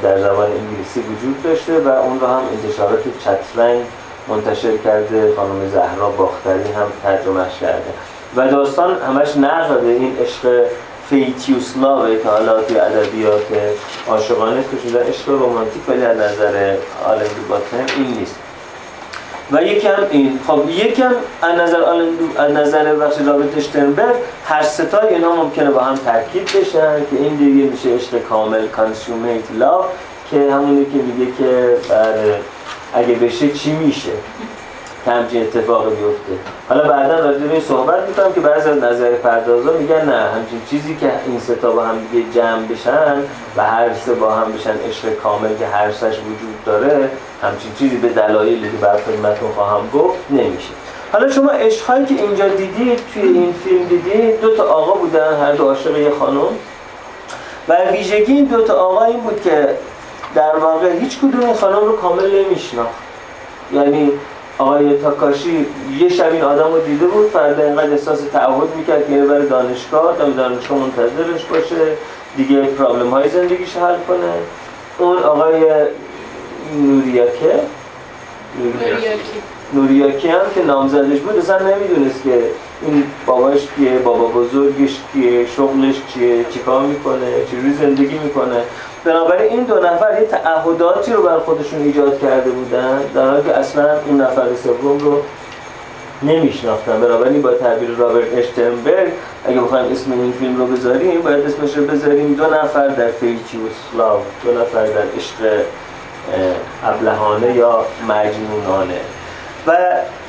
[0.03, 3.81] در زبان انگلیسی وجود داشته و اون رو هم انتشارات چترنگ
[4.29, 5.35] منتشر کرده.
[5.37, 7.93] خانم زهرا باختری هم ترجمهش کرده.
[8.37, 10.65] و داستان همش نقد این عشق
[11.09, 13.47] فیتیوسلاوه که حالا توی ادبیات
[14.09, 18.35] عاشقانه شده عشق رومانتیک ولی از نظر آلن باتن این نیست.
[19.53, 21.83] و یکم این خب یکم از نظر
[22.37, 27.35] از نظر بخش رابط اشترنبرگ هر ستای اینا ممکنه با هم ترکیب بشن که این
[27.35, 29.85] دیگه میشه عشق کامل کانسومیت لاو
[30.31, 31.77] که همونی که میگه که
[32.95, 34.13] اگه بشه چی میشه؟
[35.07, 36.33] همچین اتفاقی بیفته
[36.69, 40.97] حالا بعدا راجع به صحبت می‌کنم که بعضی از نظر پردازا میگن نه همچین چیزی
[40.97, 43.17] که این ستا با هم دیگه جمع بشن
[43.57, 47.11] و هر سه با هم بشن عشق کامل که هر سش وجود داره
[47.43, 50.71] همچین چیزی به دلایلی که بعد خدمتتون خواهم گفت نمیشه.
[51.13, 55.53] حالا شما عشقهایی که اینجا دیدید توی این فیلم دیدید دو تا آقا بودن هر
[55.53, 56.47] دو عاشق یه خانم.
[57.69, 59.69] و ویژگی این دو تا آقا این بود که
[60.35, 62.95] در واقع هیچ کدوم این خانم رو کامل نمیشناخت.
[63.73, 64.13] یعنی
[64.59, 65.67] آقای تاکاشی
[66.01, 70.17] یه شب این آدم رو دیده بود فردا اینقدر احساس تعهد می‌کرد که بره دانشگاه
[70.19, 71.77] تا دانشگاه منتظرش باشه
[72.37, 74.33] دیگه پرابلم های زندگیش حل کنه.
[74.99, 75.65] اون آقای
[76.83, 77.61] نوریاکه
[78.59, 79.19] نوریاکی.
[79.73, 82.43] نوریاکی هم که نامزدش بود اصلا نمی‌دونست که
[82.83, 88.63] این باباش کیه بابا بزرگش کیه شغلش چیه چیکار می‌کنه چجوری زندگی می‌کنه.
[89.05, 93.57] بنابراین این دو نفر یه تعهداتی رو بر خودشون ایجاد کرده بودن در حالی که
[93.57, 95.23] اصلا اون نفر سوم رو
[96.23, 97.01] نمیشناختن.
[97.01, 99.13] بنابراین با تعبیر رابرت اشتنبرگ
[99.47, 103.73] اگه بخوایم اسم این فیلم رو بذاریم باید اسمش رو بذاریم دو نفر در فیچیوس
[103.97, 105.65] لاو دو نفر در عشق
[106.85, 109.01] ابلهانه یا مجنونانه.
[109.67, 109.77] و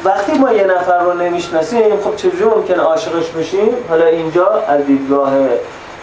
[0.03, 5.33] وقتی ما یه نفر رو نمی‌شناسیم خب چجوری ممکن عاشقش بشیم؟ حالا اینجا از دیدگاه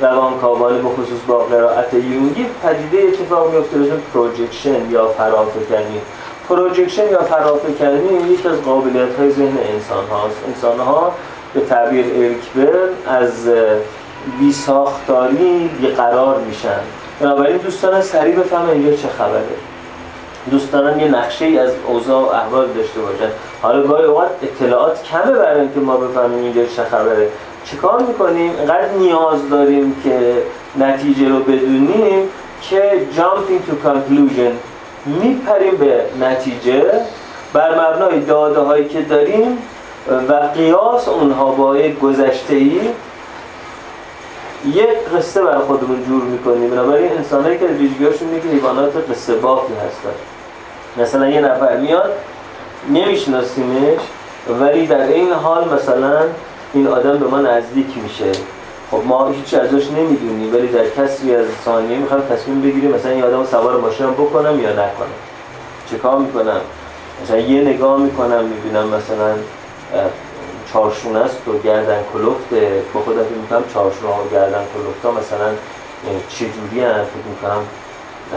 [0.02, 6.00] روانکاوانه به خصوص با قرائت یونگی پدیده اتفاق میفته به projection یا فرافکنی
[6.48, 11.12] projection یا فرافکنی یکی از قابلیت های ذهن انسان هاست انسان ها
[11.54, 13.48] به تعبیر اریک برن از
[14.38, 16.80] بی ساختاری بی‌قرار میشن.
[17.20, 19.42] بنابراین دوست دارن سریع بفهمن اینجا چه خبره.
[20.50, 23.32] دوست دارن یه نقشه ای از اوضاع و احوال داشته باشن.
[23.62, 27.28] حالا گاهی اوقات اطلاعات کمه برای اینکه ما بفهمیم اینجا چه خبره.
[27.64, 30.42] چیکار می‌کنیم؟ اینقدر نیاز داریم که
[30.78, 32.28] نتیجه رو بدونیم
[32.62, 34.52] که jumping to conclusion.
[35.06, 36.84] میپریم به نتیجه.
[37.52, 39.58] بر مبنای داده هایی که داریم
[40.28, 42.80] و قیاس اونها با یک گذشته ای
[44.66, 46.70] یک قصه برای خودمون جور می‌کنیم.
[46.70, 50.14] بنابراین انسانهایی که ویژگیهاشون میگه حیوانات قصه بافی هستن.
[51.02, 52.12] مثلا یه نفر میاد
[52.90, 54.00] نمیشناسیمش
[54.60, 56.18] ولی در این حال مثلا
[56.74, 58.32] این آدم به ما نزدیک میشه.
[58.90, 63.24] خب ما هیچ ازش نمی‌دونیم ولی در کسی از ثانیه می‌خوام تصمیم بگیریم مثلا این
[63.24, 65.18] آدم سوار ماشین بکنم یا نکنم.
[65.90, 66.60] چه کار می‌کنم؟
[67.24, 69.34] مثلا یه نگاه می‌کنم می‌بینم مثلا
[70.72, 72.82] چارشون است و گردن کلفته.
[72.94, 75.48] با خودم می‌کنم چارشون ها و گردن کلفت ها مثلا
[76.28, 77.62] چجوری هم فکر می‌کنم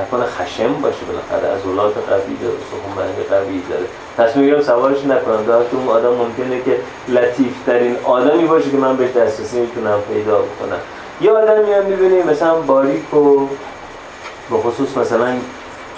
[0.02, 1.48] نکنه خشم باشه بالاخره.
[1.56, 3.86] از اولاد قوی داره سخنبند قوی داره.
[4.18, 5.46] تصمیم می‌گیرم سوارش نکنم.
[5.48, 10.38] در اون آدم ممکنه که لطیف ترین آدمی باشه که من بهش دسترسی می‌تونم پیدا
[10.38, 10.80] بکنم.
[11.22, 13.48] یه آدم میاد می‌بینی مثلا باریک و
[14.50, 15.28] به خصوص مثلا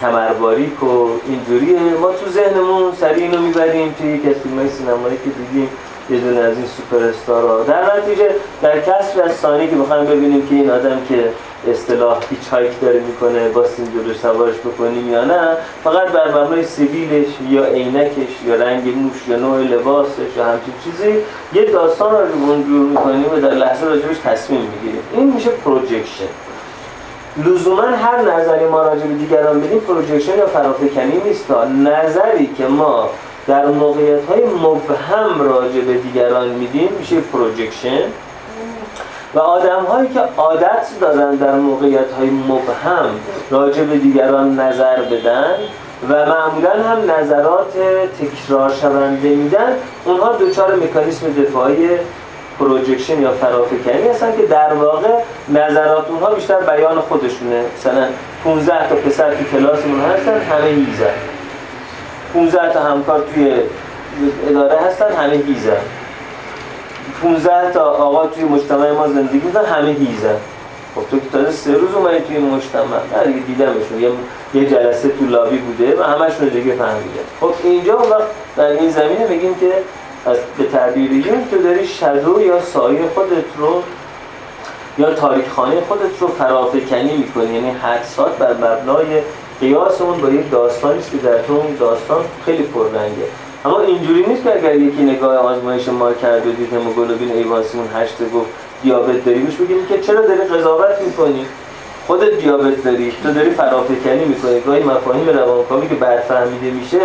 [0.01, 1.79] کمر باریک و اینجوریه.
[1.79, 5.69] ما تو ذهنمون سریع اینو می‌بریم توی یک از فیلم سینمایی که دیدیم.
[6.09, 8.29] یه دونه از این سوپر استارا در نتیجه
[8.61, 11.29] در کسر از ثانی که بخوایم ببینیم که این آدم که
[11.71, 17.65] اصطلاح hitchhike داره می‌کنه با جلوش سوارش بکنیم یا نه فقط بر مبنای سیبیلش یا
[17.65, 21.13] عینکش یا رنگ موش یا نوع لباسش یا همچین چیزی
[21.53, 25.01] یه داستان رو جور می‌کنیم و در لحظه راجبش تصمیم می‌گیریم.
[25.13, 26.27] این میشه projection
[27.45, 31.51] لزوما هر نظری ما راجع به دیگران بدیم projection یا فرافکنی نیست.
[31.83, 33.09] نظری که ما
[33.47, 38.01] در موقعیت های مبهم راجع به دیگران میدیم میشه projection
[39.33, 43.09] و آدم هایی که عادت دارن در موقعیت های مبهم
[43.51, 45.53] راجع به دیگران نظر بدن
[46.09, 47.73] و معمولا هم نظرات
[48.21, 51.89] تکرار شونده میدن اونها دچار مکانیسم دفاعی
[52.59, 55.09] پروجکشن یا فرافکنی هستن که در واقع
[55.49, 57.63] نظرات اونها بیشتر بیان خودشونه.
[57.77, 58.07] مثلا
[58.43, 61.36] 15 تا پسر تو کلاسمون هستن همه هیزن
[62.33, 63.53] 15 تا همکار توی
[64.49, 65.77] اداره هستن همه هیزن
[67.23, 70.35] 15 تا آقا توی مجتمع ما زندگی می‌کنن همه هیزن
[70.95, 72.83] خب تو که تازه سه روز اومدی توی مجتمع.
[73.17, 74.11] نه دیگه دیدمشون یه
[74.53, 77.23] یه جلسه تو لابی بوده و همشون دیگه فهمیدن.
[77.39, 79.71] خب اینجا وقت در این زمینه میگیم که
[80.25, 83.83] از به تعبیر یون تو داری شدو یا سایه خودت رو
[84.97, 87.53] یا تاریخ خانه خودت رو فرافکنی می‌کنی.
[87.53, 89.21] یعنی حدسات بر مبنای
[89.59, 93.27] قیاس اون با یک داستانی که در تو اون داستان خیلی پررنگه.
[93.65, 98.25] اما اینجوری نیست که اگر یکی نگاه آزمایش ما کرد و دید هموگلوبین ایوانسیمون هشته
[98.25, 98.49] گفت
[98.83, 101.45] دیابت داری بهش بگیم که چرا داری قضاوت می‌کنی؟
[102.07, 104.59] خودت دیابت داری تو داری فرافکنی می‌کنی.
[104.59, 106.99] گاهی مفاهیم روانکاوی که برفهمیده میشه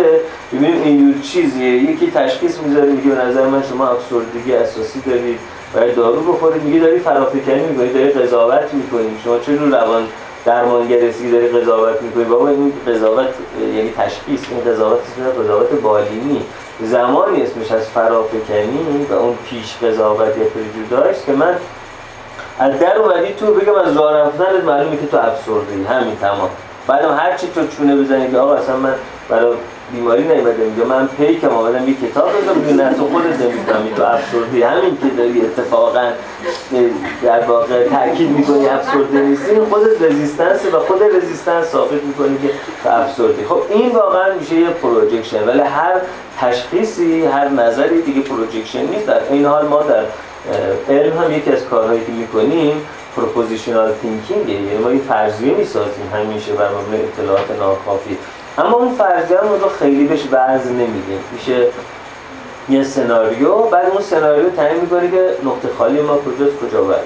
[0.53, 1.69] ببینیم اینجور چیزیه.
[1.69, 5.39] یکی تشخیص می‌ذاره میگه به نظر من شما افسردگی اساسی دارید
[5.75, 6.63] باید دارو بخورید.
[6.63, 9.19] میگه داری فرافکنی می‌کنی داری قضاوت می‌کنی.
[9.23, 10.03] شما چه روان
[10.45, 12.23] درمانگرسی داری قضاوت می‌کنی.
[12.23, 13.27] بابا این قضاوت
[13.75, 16.45] یعنی تشخیص این قضاوت اسمش قضاوت بالینی.
[16.81, 20.45] زمانی اسمش از فرافکنی و اون پیش قضاوت یا
[20.89, 21.55] داشت که من
[22.59, 26.49] از در اومدی تو بگم از راه رفتنت معلومه که تو افسردگی همین تمام.
[26.87, 28.93] بعدم هر چی تو چونه بزنی که آقا اصلا من
[29.29, 29.53] برای
[29.93, 30.63] بیماری نیومده.
[30.63, 34.97] اینجا من پیکم آمدم یه کتاب بزن بگیم نه تو خودت نمی‌دونم تو افسرده همین
[34.97, 36.03] که داری اتفاقا
[37.23, 42.53] در واقع تاکید می‌کنی افسرده نیستی خودت resistance و خود resistance ثابت می‌کنی که
[43.17, 45.47] تو خب این واقعا میشه یه projection.
[45.47, 45.93] ولی هر
[46.39, 49.07] تشخیصی هر نظری دیگه projection نیست.
[49.07, 50.03] در عین حال ما در
[50.89, 52.81] علم هم یکی از کارهایی که می‌کنیم
[53.15, 58.17] propositional thinking یعنی ما یه فرضیه می‌سازیم همیشه بر مبنای اطلاعات ناکافی.
[58.57, 61.67] اما اون فرضیه رو خیلی بهش وزن نمیدیم میشه
[62.69, 66.99] یه سناریو بعد اون سناریو تعیین می‌کنه که نقطه خالی ما کجاست کجا باید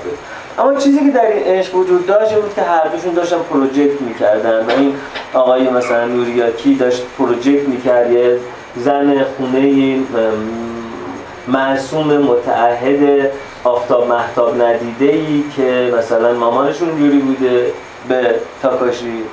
[0.60, 4.66] اما چیزی که در این عشق وجود داشت بود که هر دوشون داشتن پروژکت می‌کردن.
[4.66, 4.96] و این
[5.34, 8.40] آقای مثلا نوریاکی داشت پروژکت می‌کرد یه
[8.76, 9.96] زن خونه
[11.48, 13.32] معصوم متعهد
[13.64, 17.74] آفتاب محتاب ندیده ای که مثلا مامانشون جوری بوده
[18.10, 19.24] به تاکاشی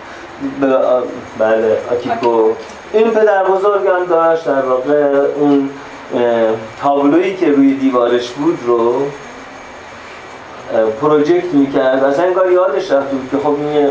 [1.38, 2.50] بله آکیکو
[2.92, 5.02] این پدر بزرگم داشت در واقع
[5.40, 5.70] اون
[6.83, 9.02] تابلویی که روی دیوارش بود رو
[11.00, 12.04] پروژکت می‌کرد.
[12.04, 13.88] اصلا انگار یادش رفته بود که خب این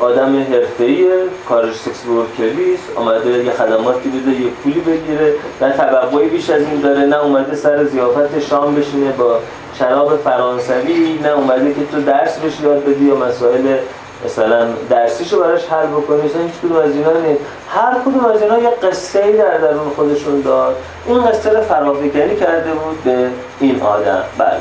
[0.00, 1.12] آدم حرفه‌ایه
[1.48, 5.34] کارش سکس ورکریست آمده یه خدماتی بده یه پولی بگیره.
[5.60, 9.38] نه توقعی بیش از این داره نه اومده سر زیافت شام بشینه با
[9.78, 13.76] شراب فرانسوی نه اومده که تو درس بهش یاد بدی یا مسائل
[14.24, 17.40] مثلا درسیشو براش حل بکنی مثلا هیچ کدوم از اینا نیست.
[17.68, 20.76] هر کدوم از اینا یه قصه ای در درون خودشون داد.
[21.06, 23.28] این قصه رو فرافکنی کرده بود به
[23.60, 24.22] این آدم.
[24.38, 24.60] بله.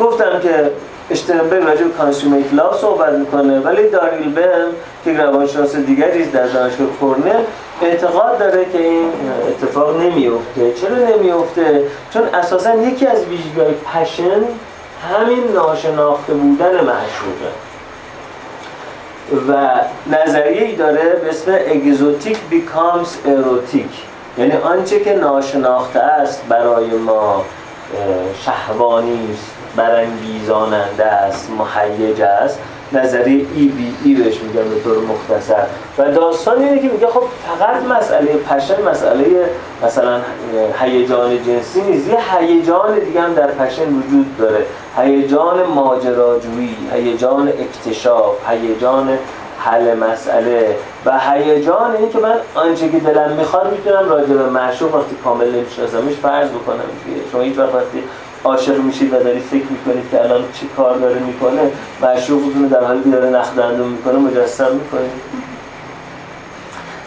[0.00, 0.70] گفتم که
[1.10, 4.68] اشترنبرگ راجع به کانسومیت لا صحبت می‌کنه ولی داریل بم
[5.04, 7.42] که روانشناس دیگری در دانشگاه کرنل
[7.82, 9.12] اعتقاد داره که این
[9.48, 14.42] اتفاق نمیفته چرا نمیفته چون اساسا یکی از ویژگی‌های پشن
[15.12, 17.52] همین ناشناخته بودن معشوقه
[19.48, 23.90] و نظریه ای داره به اسم exotic becomes erotic
[24.38, 27.44] یعنی آنچه که ناشناخته است برای ما
[28.44, 32.58] شهوانی است برانگیزاننده است مهیج است.
[32.94, 35.62] نظریه EBE بهش میگن به طور مختصر.
[35.98, 39.50] و داستان اینه که میگه خب فقط مسئله passion مسئله
[39.84, 40.20] مثلا
[40.80, 42.08] هیجان جنسی نیست.
[42.08, 44.66] یه هیجان دیگه هم در پشن وجود داره.
[44.96, 49.18] هیجان ماجراجویی هیجان اکتشاف هیجان
[49.58, 50.76] حل مسئله
[51.06, 55.50] و هیجان این که من آنچه که دلم می‌خواد می‌تونم راجع به معشوق وقتی کامل
[55.50, 56.84] نمیشناسمش فرض بکنم.
[57.32, 58.02] شما هیچ وقت وقتی
[58.44, 61.60] عاشق میشید و دارید فکر می‌کنید که الان چی کار داره می‌کنه
[62.02, 65.10] معشوقتون در حالی که داره نخ دندون می‌کنه مجسم می‌کنید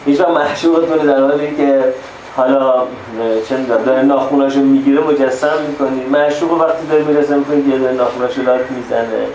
[0.05, 1.83] هیچ وقت در حالی که
[2.35, 2.83] حالا
[3.49, 8.41] چه می‌دونم داره ناخوناشو می‌گیره مجسم می‌کنید معشوق وقتی داره می‌رسه می‌کنید یه داره ناخوناشو
[8.41, 9.25] لاک می‌زنه.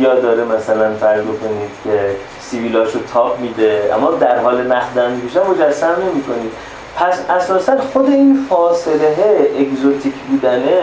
[0.00, 2.10] یا داره مثلا فرض کنید که
[2.40, 6.52] سیبیلاشو تاب میده اما در حال نخدن میشه مجسم نمی‌کنید
[6.96, 10.80] پس اساسا خود این فاصله exotic بودنه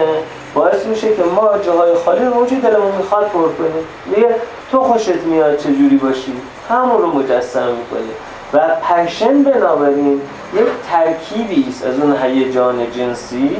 [0.53, 3.85] باعث میشه که ما جاهای خالی رو اونجوری دلمون می‌خواد پر کنیم.
[4.05, 4.35] میگه
[4.71, 6.33] تو خوشت میاد چه جوری باشی؟
[6.69, 8.11] همون رو مجسم می‌کنی.
[8.53, 10.21] و passion بنابراین
[10.53, 13.57] یک ترکیبی است از اون هیجان جنسی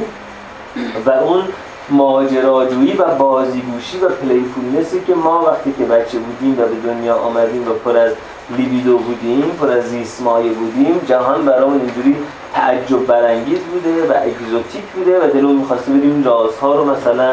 [1.06, 1.42] و اون
[1.90, 7.16] ماجراجویی و بازیگوشی و playfulness ی که ما وقتی که بچه بودیم و به دنیا
[7.16, 8.12] آمدیم و پر از
[8.50, 12.16] لیبیدو بودیم پر از زیسمایه بودیم جهان برامون اینجوری
[12.54, 17.32] تعجب برانگیز بوده و exotic بوده و دلمون می‌خواسته بریم رازها رو مثلا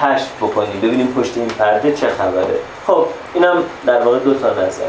[0.00, 2.58] کشف بکنیم ببینیم پشت این پرده چه خبره.
[2.86, 3.56] خب اینم
[3.86, 4.84] در واقع دو تا نظر.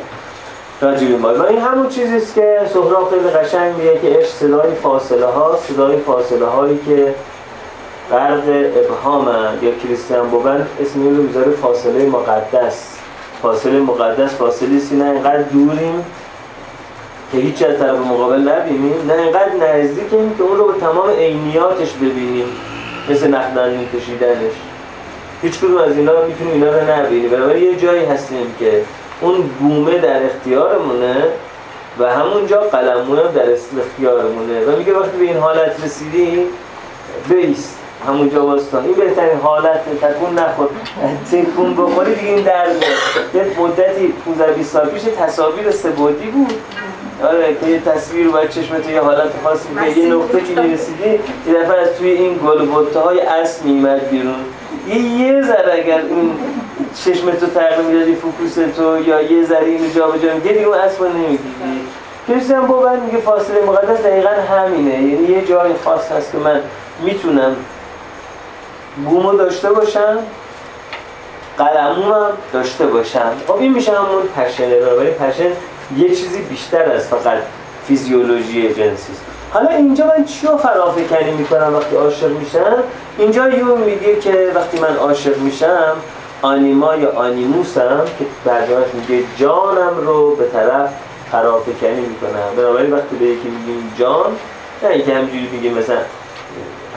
[0.81, 5.25] راجبی ما این همون چیزی است که سهراب خیلی قشنگ میگه که عشق صدای فاصله
[5.25, 7.15] ها صدای فاصله هایی که
[8.11, 8.43] غرق
[8.75, 9.27] ابهام
[9.61, 12.98] یا کریستیان بوبن اسم رو می‌ذاره فاصله مقدس.
[13.41, 16.05] فاصله مقدس فاصله است نه اینقدر دوریم
[17.31, 21.93] که هیچ از طرف مقابل نبینیم نه اینقدر نزدیکیم که اون رو به تمام عینیاتش
[21.93, 22.45] ببینیم
[23.09, 24.53] مثل نخدن کشیدنش.
[25.41, 27.29] هیچ کدوم از اینا می‌تونیم اینا رو نبینیم.
[27.29, 28.81] بنابراین یه جایی هستیم که
[29.21, 31.15] اون گومه در اختیارمونه
[31.99, 34.65] و همونجا قلمونه در اختیارمونه.
[34.65, 36.45] و میگه وقتی به این حالت رسیدی
[37.29, 37.78] بیست.
[38.07, 38.85] همونجا باستان.
[38.85, 40.69] این بهترین حالت تکون نخور.
[41.31, 42.69] تکون بخوری دیگه این درد
[43.33, 46.53] یه مدتی 15 20 سال پیش تصاویر سبودی بود.
[47.23, 51.09] آره که یه تصویر و چشمت یه حالت خاصی که یه نقطه که می‌رسیدی
[51.47, 54.35] یه دفعه از توی این گل بوته های اصل میمد بیرون.
[54.87, 56.31] یه یه ذره اگر این
[57.05, 61.07] چشمتو تغییر می‌دادی فوکوستو یا یه ذره اینو جا به جا میگه دیگه اون اصل
[61.07, 61.43] نمی‌دیدی.
[62.27, 64.93] کریستیان بوبن میگه فاصله مقدس دقیقا همینه.
[64.93, 66.61] یعنی یه جای خاص هست که من
[67.03, 67.55] می‌تونم
[69.05, 70.17] بومو داشته باشم
[71.57, 75.51] قلمومم داشته باشم خب این میشه همون پشنه ولی پشن
[75.97, 77.37] یه چیزی بیشتر از فقط
[77.87, 79.13] فیزیولوژی جنسی
[79.53, 82.83] حالا اینجا من چی رو فرافکنی می‌کنم وقتی عاشق میشم؟
[83.17, 85.95] اینجا یون میگه که وقتی من عاشق میشم
[86.41, 90.89] آنیما یا آنیموسم که برجامش میگه جانم رو به طرف
[91.31, 92.55] فرافکنی می‌کنم.
[92.57, 94.25] بنابراین وقتی به یکی میگیم جان
[94.83, 95.97] نه اینکه همجوری میگه مثلا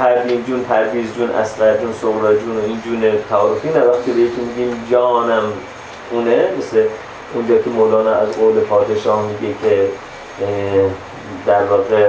[0.03, 4.21] پروین جون پرویز جون اصغر جون صغرا جون و این جون تعارفی نه وقتی به
[4.21, 5.43] یکی میگیم جانم
[6.11, 6.85] اونه مثل
[7.35, 9.89] اونجا که مولانا از قول پادشاه میگه که
[11.47, 12.09] در واقع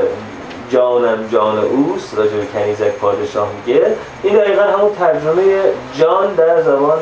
[0.70, 3.86] جانم جان اوست راجع به کنیزک پادشاه میگه.
[4.24, 5.44] این دقیقا همون ترجمه
[5.98, 7.00] جان در زبان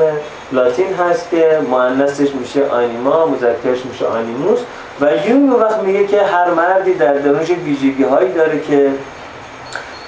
[0.51, 4.59] لاتین هست که مؤنثش میشه آنیما مذکرش میشه آنیموس.
[5.01, 8.91] و یون وقت میگه که هر مردی در درونش ویژگی هایی داره که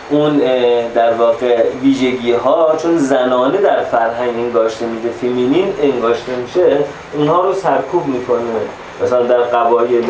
[0.10, 0.38] اون
[0.96, 6.78] در واقع ویژگی ها چون زنانه در فرهنگ انگاشته میده فیمینین انگاشته میشه
[7.14, 8.42] اونها رو سرکوب می‌کنه.
[9.04, 10.06] مثلا در قبایل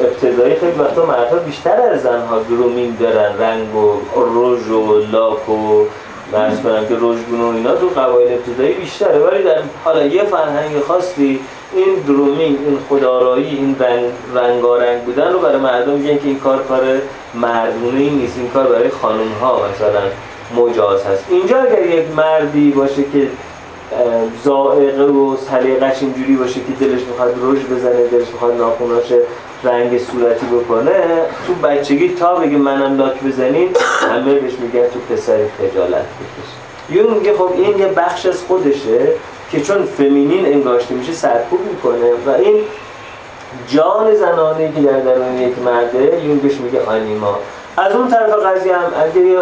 [0.00, 5.84] ابتدایی خیلی وقتا مردها بیشتر از زنها گرومین دارن رنگ و رژ و لاک و
[6.32, 10.80] درس کنم که رژگونه و اینا تو قبایل ابتدایی بیشتره ولی در حالا یه فرهنگ
[10.80, 11.40] خاصی
[11.74, 14.04] این درومینگ این خدارایی این رنگ
[14.34, 16.80] رنگارنگ بودن رو برای مردم میگن که این کار کار
[17.34, 20.00] مردونه نیست این کار برای خانم ها مثلا
[20.56, 21.24] مجاز هست.
[21.30, 23.28] اینجا اگر یک مردی باشه که
[24.44, 29.12] زائقه و سلیقش اینجوری باشه که دلش می‌خواد رژ بزنه دلش می‌خواد ناخوناش
[29.64, 30.92] رنگ صورتی بکنه
[31.46, 33.68] تو بچگی تا بگه منم لاک بزنین
[34.10, 36.48] همه بهش میگن تو پسری خجالت بکش.
[36.90, 39.12] یون میگه خب این یه بخش از خودشه
[39.52, 42.62] که چون فمینین انگاشته میشه سرکوب می‌کنه و این
[43.68, 47.38] جان زنانه که در درون یک مرده یون بهش میگه آنیما.
[47.76, 49.38] از اون طرف قضیه هم اگه یه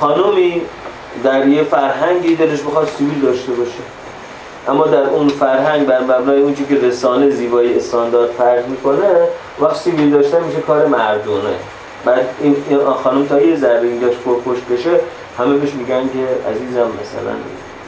[0.00, 0.62] خانومی
[1.24, 3.82] در یه فرهنگی دلش بخواد سیویل داشته باشه.
[4.68, 9.08] اما در اون فرهنگ بر مبنای اون که رسانه زیبایی استاندارد فرض می‌کنه
[9.60, 11.54] وقت سیویل داشتن میشه کار مردونه.
[12.04, 12.56] بعد این
[13.04, 14.90] خانم تا یه ذره اینجاش پرپشت بشه
[15.38, 17.34] همه بهش میگن که عزیزم مثلا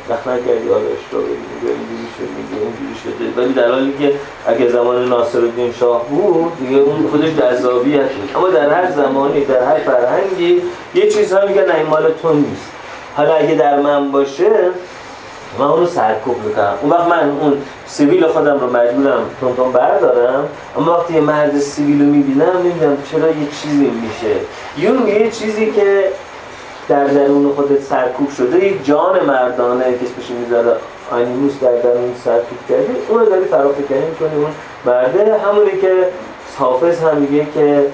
[0.08, 4.12] وقت نکردی آره اشتباه میگه اینجوری شد میگه اینجوری شده ولی در حالی که
[4.46, 8.30] اگه زمان ناصرالدین شاه بود دیگه اون خودش جذابیت بود.
[8.36, 10.62] اما در هر زمانی در هر فرهنگی
[10.94, 12.70] یه چیزها میگن نه مال تو نیست.
[13.16, 14.50] حالا اگه در من باشه
[15.58, 16.74] من اونو سرکوب می‌کنم.
[16.82, 19.22] اون وقت من اون سیویل خودم رو مجبورم
[19.56, 20.48] تون بردارم
[20.78, 24.36] اما وقتی یه مرد سیویل رو می‌بینم نمی‌دونم چرا یه چیزی میشه.
[24.78, 26.04] یون یه چیزی که
[26.88, 30.76] در درون خودت سرکوب شده یک جان مردانه که اسمش می‌ذاره
[31.10, 34.50] آنیموس در درون سرکوب کرده اون رو داری فرافکنی می‌کنی اون
[34.86, 35.38] مرده.
[35.38, 35.94] همونی که
[36.58, 37.86] حافظ هم میگه که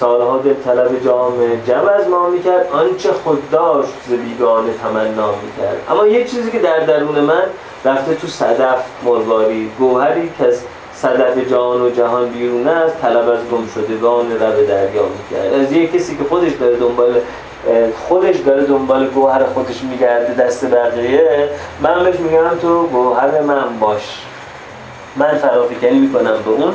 [0.00, 1.32] سالها دل طلب جام
[1.66, 2.68] جمع از ما می‌کرد.
[2.72, 5.76] آنچه خود داشت ز بیگانه تمنا می‌کرد.
[5.90, 7.42] اما یه چیزی که در درون من
[7.84, 9.70] رفته تو صدف مرواری.
[9.78, 10.58] گوهری که از
[10.94, 15.54] صدف جان و جهان بیرون است طلب از گم شدگان رب دریا می‌کرد.
[15.54, 17.20] از یه کسی که خودش داره دنبال
[18.08, 21.48] خودش داره دنبال گوهر خودش میگرده دست بقیه
[21.82, 24.22] من بهش میگم تو گوهر من باش.
[25.16, 26.74] من فرافکنی می‌کنم به اون.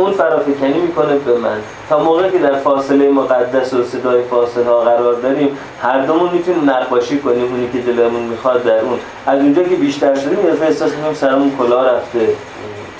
[0.00, 1.58] اون فرافکنی می‌کنه به من.
[1.88, 6.70] تا موقعی که در فاصله مقدس و صدای فاصله ها قرار داریم هر دومون می‌تونیم
[6.70, 8.98] نقاشی کنیم اونی که دلمون می‌خواد در اون.
[9.26, 12.28] از اونجا که بیشتر شدیم یه احساس می‌کنیم سرمون کلا رفته.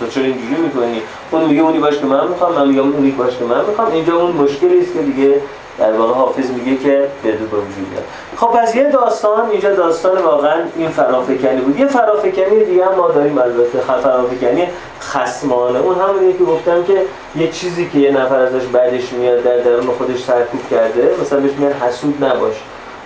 [0.01, 3.37] تو چرا اینجوری می‌کنی؟ اون میگه اونی باش که من می‌خوام من میگم اونی باش
[3.39, 3.93] که من می‌خوام.
[3.93, 5.41] اینجا اون مشکلی است که دیگه
[5.79, 8.05] در واقع حافظ میگه که بدو به وجود بیاد
[8.37, 11.81] خب پس یه داستان اینجا داستان واقعا این فرافکنی بود.
[11.81, 14.69] یه فرافکنی دیگه هم ما داریم البته فرافکنی
[15.01, 17.03] خسمانه اون همونیه که گفتم که
[17.37, 21.53] یه چیزی که یه نفر ازش بعدش میاد در درون خودش سرکوب کرده مثلا بهش
[21.53, 22.55] میگن حسود نباش.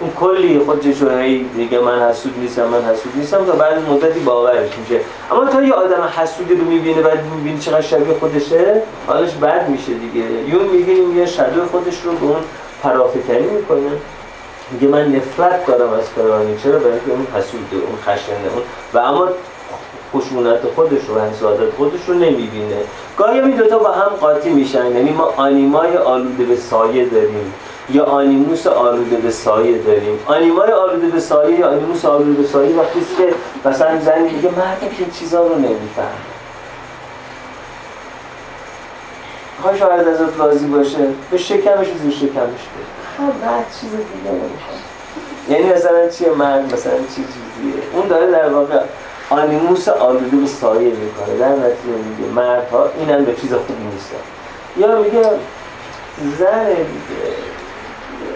[0.01, 4.69] اون کلی خودش هی دیگه من حسود نیستم من حسود نیستم تا بعد مدتی باورش
[4.81, 5.01] میشه.
[5.31, 9.93] اما تا یه آدم حسودی رو می‌بینه بعد می‌بینه چقدر شبیه خودشه حالش بد میشه
[9.95, 10.25] دیگه.
[10.49, 12.43] یون میگه یه شادو خودش رو به اون
[12.83, 13.91] پرافکنی می‌کنه.
[14.73, 18.63] میگه من نفرت دارم از فرانی چرا؟ برای اینکه اون حسوده اون خشنه اون
[18.95, 19.29] و اما
[20.15, 22.77] خشونت خودش رو حسادت خودش رو نمی‌بینه.
[23.17, 24.97] گاهی این دوتا با هم قاطی میشن.
[24.97, 27.55] یعنی ما آنیمای آلوده به سایه داریم.
[27.93, 32.77] یا آنیموس آلوده به سایه داریم؟ آنیمای آلوده به سایه یا آنیموس آلوده به سایه
[32.77, 33.35] وقتی که
[33.69, 36.07] مثلا زنی میگه مرد که این چیزا رو نمیفهم
[39.57, 40.99] می‌خوای شاید ازت راضی باشه؟
[41.31, 43.31] به شکمش زیر شکمش بده.
[43.43, 44.81] بعد چیز دیگه نمی‌خواد
[45.49, 48.81] یعنی مثلا چیه مرد؟ مثلا چی چیزیه اون داره در واقع
[49.31, 51.39] آنیموس آلوده به سایه می‌کنه.
[51.39, 54.17] در نتیجه میگه مردها اینم به چیز خوبی نیستن.
[54.77, 55.23] یا میگه
[56.39, 57.31] زن دیگه.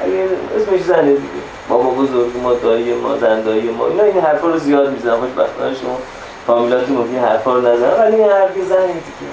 [0.05, 1.45] اگه اسمش زنه دیگه.
[1.69, 5.99] بابا بزرگ ما دایی ما زندایی ما اینا این حرفا رو زیاد می‌زنن خوشبختانه شما
[6.47, 9.33] فامیلاتون ممکن حرفا رو نزنن ولی این حرفی زنه دیگه.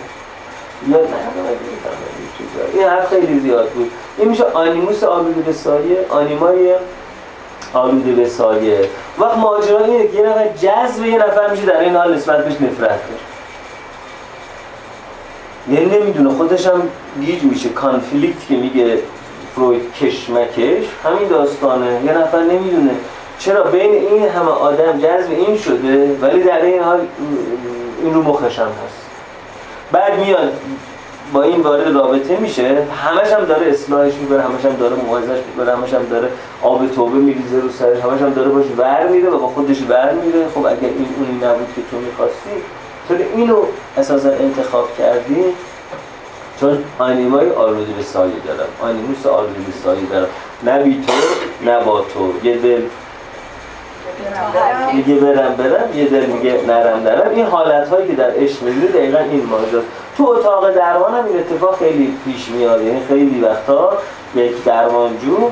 [0.89, 1.15] یاد نه
[2.73, 3.91] این حرف خیلی زیاد بود.
[4.17, 6.75] این میشه آنیموس آلوده به سایه آنیمای
[7.73, 8.89] آلوده به سایه.
[9.19, 12.53] وقت ماجرا اینه که یه نفر جذب یه نفر میشه در این حال نسبت بهش
[12.53, 13.21] نفرت داره.
[15.69, 16.81] یعنی نمی‌دونه خودش هم
[17.21, 17.69] گیج میشه.
[17.69, 18.99] کانفلیکت که میگه
[19.55, 22.01] فروید کشمکش همین داستانه.
[22.05, 22.91] یه نفر نمی‌دونه.
[23.39, 26.99] چرا بین این همه آدم جذب این شده ولی در این حال
[28.03, 29.01] این رو مخش هست.
[29.91, 30.53] بعد میاد
[31.33, 32.83] با این وارد رابطه میشه.
[33.03, 36.27] همش هم داره اصلاحش می‌کنه همش هم داره موعظش می‌کنه همش هم داره
[36.61, 40.13] آب توبه میریزه رو سرش همش هم داره باش ور میره و با خودش ور
[40.13, 40.47] میره.
[40.55, 42.49] خب اگر این اونی نبود که تو می‌خواستی
[43.07, 43.63] تو اینو
[43.97, 45.43] اساسا انتخاب کردی.
[46.61, 48.69] چون آنیمای آلوده به سایه دارم.
[48.81, 50.27] آنیموس آلوده به سایه دارم.
[50.63, 51.13] نه بی تو
[51.65, 52.47] نه با تو.
[52.47, 52.81] یه دل
[54.93, 55.89] میگه برم برم.
[55.95, 57.31] یه دل میگه نرم نرم.
[57.35, 59.87] این حالت هایی که در عشق می‌بینی دقیقا این ماجراست.
[60.17, 62.81] تو اتاق درمان هم این اتفاق خیلی پیش میاد.
[62.81, 63.97] یعنی خیلی وقتا
[64.35, 65.49] یک درمانجو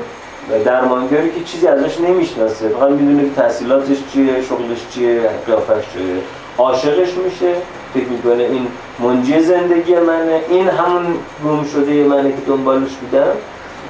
[0.64, 2.68] درمانگری که چیزی ازش نمی‌شناسه.
[2.68, 6.22] فقط می‌دونه که تحصیلاتش چیه شغلش چیه قیافش چیه.
[6.58, 7.54] عاشقش میشه.
[7.94, 8.66] فکر می‌کنه این
[8.98, 11.06] منجی زندگی منه این همون
[11.44, 13.32] گم شده منه که دنبالش بودم.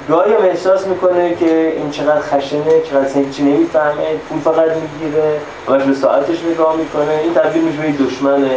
[0.08, 5.82] گاهی هم احساس می‌کنه که این چقدر خشنه چقدر چی نمی‌فهمه پول فقط می‌گیره همش
[5.82, 7.20] به ساعتش نگاه می‌کنه.
[7.22, 8.50] این تبدیل میشه به دشمن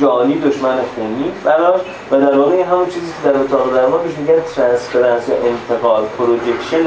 [0.00, 1.32] جانی دشمن خونی.
[1.44, 1.80] براش
[2.10, 6.04] و در واقع این همون چیزی که در اتاق درمان بهش میگن transference یا انتقال
[6.18, 6.86] projection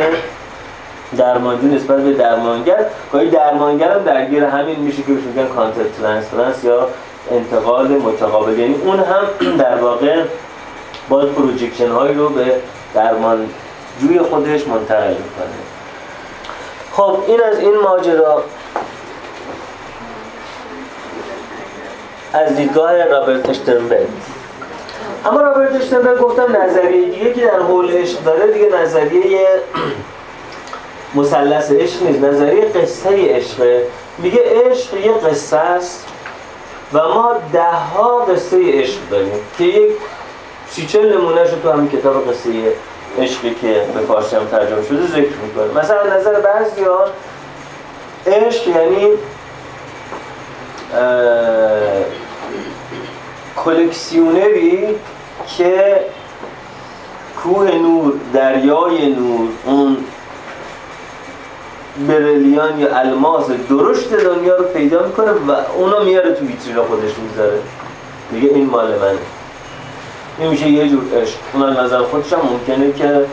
[1.17, 2.85] درمانجو نسبت به درمانگر.
[3.13, 6.87] گاهی درمانگر هم درگیر همین میشه که میگن counter transference یا
[7.31, 8.59] انتقال متقابل.
[8.59, 10.23] یعنی اون هم در واقع
[11.09, 12.45] باید projection هایی رو به
[12.93, 15.61] درمانجوی خودش منتقل کنه
[16.91, 18.43] خب این از این ماجرا.
[22.33, 24.07] از دیدگاه رابرت اشترنبرگ
[25.25, 29.47] اما رابرت اشترنبرگ گفتم نظریه دیگه که در حول عشق داره دیگه نظریه
[31.15, 32.19] مثلث عشق نیست.
[32.19, 33.87] نظریه قصه عشقه.
[34.17, 36.07] میگه عشق یه قصه است
[36.93, 39.91] و ما ده ها قصه عشق داریم که یک
[40.69, 42.49] سی چل نمونهش تو همین کتاب قصه
[43.19, 45.81] عشقی که به فارسی هم ترجمه شده ذکر می‌کنه.
[45.83, 47.05] مثلا نظر بعضی ها
[48.27, 49.07] عشق یعنی
[53.65, 54.87] کلکسیونری
[55.57, 56.05] که
[57.43, 59.97] کوه نور دریای نور اون
[62.07, 67.59] برلیان یا الماس درشت دنیا رو پیدا می‌کنه و اونو میاره تو ویترین خودش می‌ذاره.
[68.31, 69.17] میگه این مال منه.
[70.39, 71.35] این میشه یه جور عشق.
[71.53, 73.25] اون نظر خودش هم ممکنه که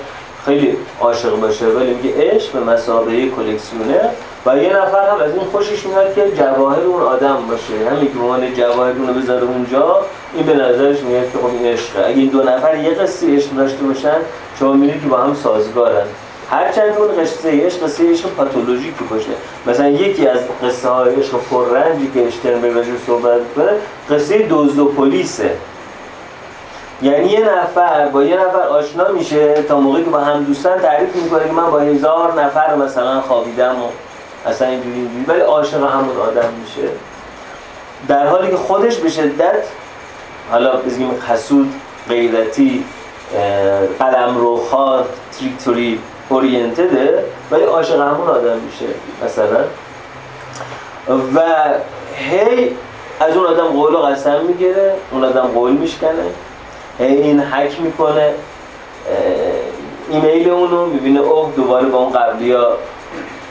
[0.47, 4.01] خیلی عاشق باشه ولی میگه عشق به مسابقه کلکسیونه
[4.47, 7.91] و یه نفر هم از این خوشش میاد که جواهر اون آدم باشه.
[7.91, 10.03] همین که عنوان جواهر اونو بذاره اونجا
[10.35, 12.07] این به نظرش میاد که خب این عشقه.
[12.07, 14.17] اگه این دو نفر یه قصه عشق داشته باشن
[14.59, 16.07] شما می‌بینید که با هم سازگارن.
[16.51, 19.31] هرچند اون قصه عشق قصه عشق پاتولوژیکی باشه
[19.67, 23.73] مثلا یکی از قصه های عشق پررنجی که اشترنبرگ راجع صحبت می‌کنه
[24.11, 25.51] قصه دزد و پلیسه
[27.03, 31.17] یعنی یه نفر با یه نفر آشنا میشه تا موقعی که با هم دوستان تعریف
[31.17, 33.89] می‌کنه که من با هزار نفر مثلا خوابیدم و
[34.49, 35.25] اصلا اینجوری اینجوری.
[35.27, 36.89] ولی عاشق همون آدم میشه.
[38.09, 39.65] در حالی که خودش به شدت
[40.51, 41.73] حالا بگیم حسود
[42.09, 42.85] غیرتی
[43.99, 45.05] قلم روخا
[45.39, 48.87] تریکتوری اورینتده ولی عاشق همون آدم میشه
[49.25, 49.65] مثلا.
[51.35, 51.41] و
[52.15, 52.77] هی
[53.21, 56.13] از اون آدم قول و قسم می‌گیره اون آدم قول میشکنه
[56.99, 58.35] هی این حک می‌کنه
[60.11, 62.73] ایمیل اونو می‌بینه اوه دوباره با اون قبلی ها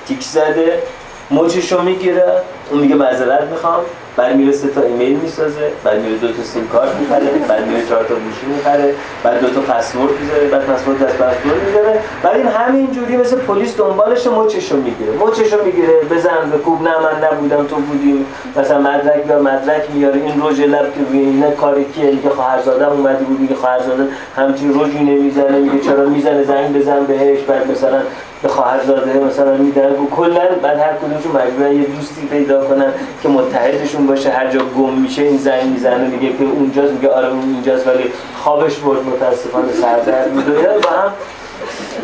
[0.07, 0.83] تیک زده
[1.31, 3.79] موچشو می‌گیره اون میگه معذرت می‌خوام.
[4.17, 7.85] بعد میره سه تا ایمیل می‌سازه بعد میره دو تا سیم کارت می‌خره بعد میره
[7.85, 8.93] چهار تا گوشی می‌خره
[9.23, 13.37] بعد دو تا پسورد می‌ذاره بعد پسورد از پسورد می‌ذاره بعد این همین جوری مثل
[13.37, 15.11] پلیس دنبالش مچشو می‌گیره.
[15.19, 20.21] مچشو می‌گیره بزن به کوب نه من نبودم تو بودیم مثلا مدرک یا مدرک میاره
[20.21, 24.03] این روژ لب که نه کاری کیه؟ میگه خواهرزادم اومده بود میگه خواهرزاده
[24.35, 27.39] همچین روژی نمی‌زنه میگه چرا می‌زنه؟ زنگ بزن بهش.
[27.39, 28.01] بعد مثلا
[28.41, 29.91] به خواهرزاده مثلا میدن.
[29.91, 32.93] و کلا بعد هر کدومشون مجبورن یه دوستی پیدا کنن
[33.23, 37.27] که متحدشون باشه هر جا گم میشه این زنگ می‌زنه میگه که اونجاست میگه آره
[37.27, 38.11] اون اینجاست ولی
[38.43, 41.11] خوابش برد متاسفانه سردر می‌دونه با هم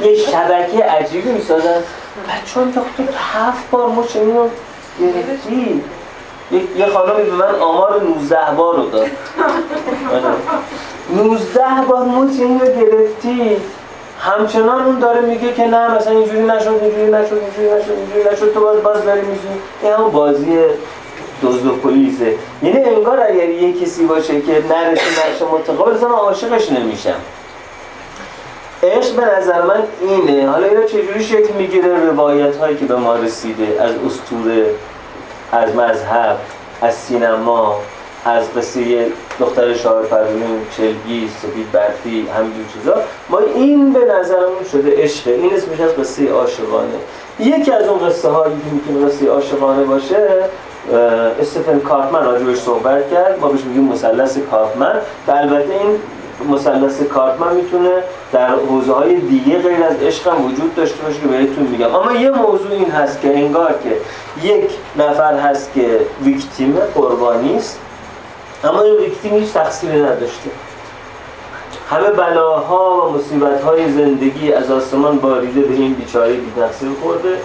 [0.04, 1.82] یه شبکه عجیبی می‌سازن.
[2.30, 2.82] بچه هم تو
[3.34, 4.48] هفت بار مچ اینو
[5.00, 5.84] گرفتی
[6.78, 9.08] یه خانمی به من آمار 19 بار رو داد.
[11.16, 13.58] 19 بار مچ اینو گرفتی
[14.20, 18.54] همچنان اون داره میگه که نه مثلا اینجوری نشد اینجوری نشد اینجوری نشد اینجوری نشد
[18.54, 19.48] تو باز باز داری میگی
[19.82, 20.58] این همون بازی
[21.44, 22.36] دزد و پلیسه.
[22.64, 25.02] یعنی انگار اگر یه کسی باشه که نرسه
[25.36, 27.16] نشه متقابل اصلا عاشقش نمیشم.
[28.84, 30.50] عشق به نظر من اینه.
[30.50, 34.66] حالا اینا چجوری شکل می‌گیره؟ روایت هایی که به ما رسیده از استوره
[35.52, 36.38] از مذهب
[36.82, 37.80] از سینما
[38.26, 39.08] از قصه
[39.40, 42.96] دختر شاعر پروین چلگی سفید برفی همینجور چیزا.
[43.30, 45.32] ما این به نظرمون شده عشقه.
[45.32, 46.96] این اسمش از قصه عاشقانه.
[47.40, 50.28] یکی از اون قصه هایی که می‌تونه قصه عاشقانه باشه
[51.40, 53.40] استفن کارتمن راجبش صحبت کرد.
[53.40, 54.96] ما بهش میگیم مثلث کارتمن
[55.28, 56.00] و البته این
[56.50, 57.90] مثلث کارتمن می‌تونه
[58.32, 61.96] در حوزه های دیگه غیر از عشق هم وجود داشته باشه که بهتون میگم.
[61.96, 63.98] اما یه موضوع این هست که انگار که
[64.48, 67.80] یک نفر هست که ویکتیم قربانی است
[68.64, 70.50] اما این ویکتیم هیچ تقصیری نداشته.
[71.90, 77.38] همه بلاها و مصیبت زندگی از آسمان باریده به این بیچاره بی تقصیر خورده.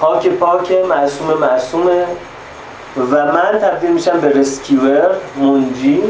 [0.00, 2.06] پاک پاک معصوم معصومه
[3.10, 6.02] و من تبدیل میشم به rescuer منجی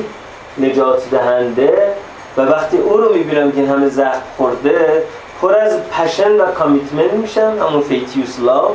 [0.58, 1.94] نجات دهنده.
[2.36, 5.02] و وقتی او رو می‌بینم که همه زخم خورده
[5.42, 7.52] پر از passion و commitment میشم.
[7.68, 8.70] همون fatuous love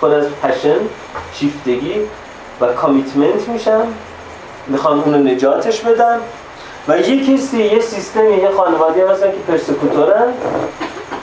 [0.00, 0.76] پر از passion
[1.32, 1.94] شیفتگی
[2.60, 3.86] و commitment میشم.
[4.66, 6.18] می‌خوام اونو نجاتش بدم.
[6.88, 10.32] و یه کسی یه سیستمی یه خانواده مثلا که persecutor ن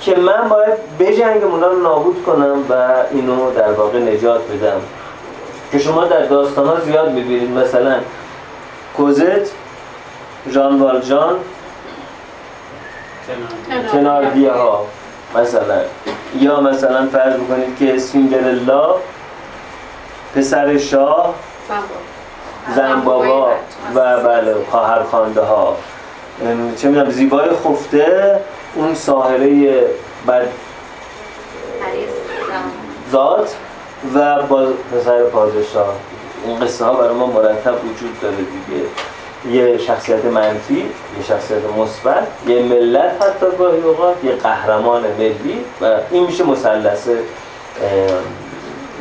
[0.06, 2.74] که من باید بجنگم اونا رو نابود کنم و
[3.12, 4.82] اینو در واقع نجات بدم.
[5.72, 7.58] که شما در داستان ها زیاد می‌بینید.
[7.58, 7.95] مثلا
[8.97, 9.51] کوزت
[10.51, 11.36] جان والجان
[13.91, 14.86] تناردیه ها
[15.36, 15.82] مثلا.
[16.39, 18.95] یا مثلا فرض بکنید که سینگرلا
[20.36, 21.34] پسر شاه
[22.76, 23.51] زن بابا
[23.95, 25.78] و بله خواهر خانده ها
[26.78, 28.39] چه می‌دونم زیبای خفته
[28.76, 29.82] اون ساحره
[30.28, 30.47] بد
[33.11, 33.55] ذات
[34.15, 35.93] و با پسر پادشاه.
[36.45, 38.86] این قصه ها برای ما مرتب وجود داره دیگه.
[39.51, 40.78] یه شخصیت منفی
[41.17, 47.07] یه شخصیت مثبت یه ملت حتی گاهی اوقات یه قهرمان ملی و این میشه مثلث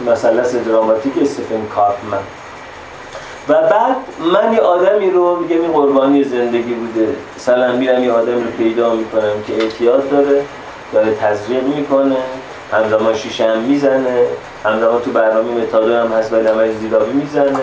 [0.06, 2.18] مثلث دراماتیک استفن کارپمن
[3.48, 3.96] و بعد
[4.32, 7.08] من یه آدمی رو میگم این قربانی زندگی بوده.
[7.36, 10.42] مثلا میرم یه آدمی رو پیدا می‌کنم که اعتیاد داره
[10.92, 12.16] داره تزریق می‌کنه
[12.72, 14.26] همزمان شیشه هم می‌زنه
[14.64, 17.58] همزمان تو برنامه متادون هم هست ولی همه زیرابی می‌زنه.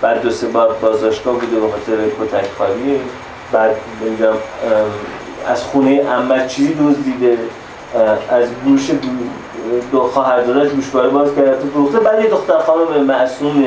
[0.00, 3.00] بعد دو سه بار بازداشتگاه بوده به خاطر کتک خالی
[3.52, 4.32] بعد میگم
[5.46, 7.38] از خونه عمه چیزی دزدیده.
[8.30, 8.90] از گوش
[9.92, 12.00] دو خواهر داداش گوشواره باز کرده تو فروخته.
[12.00, 13.64] بعد یه دختر خانم معصوم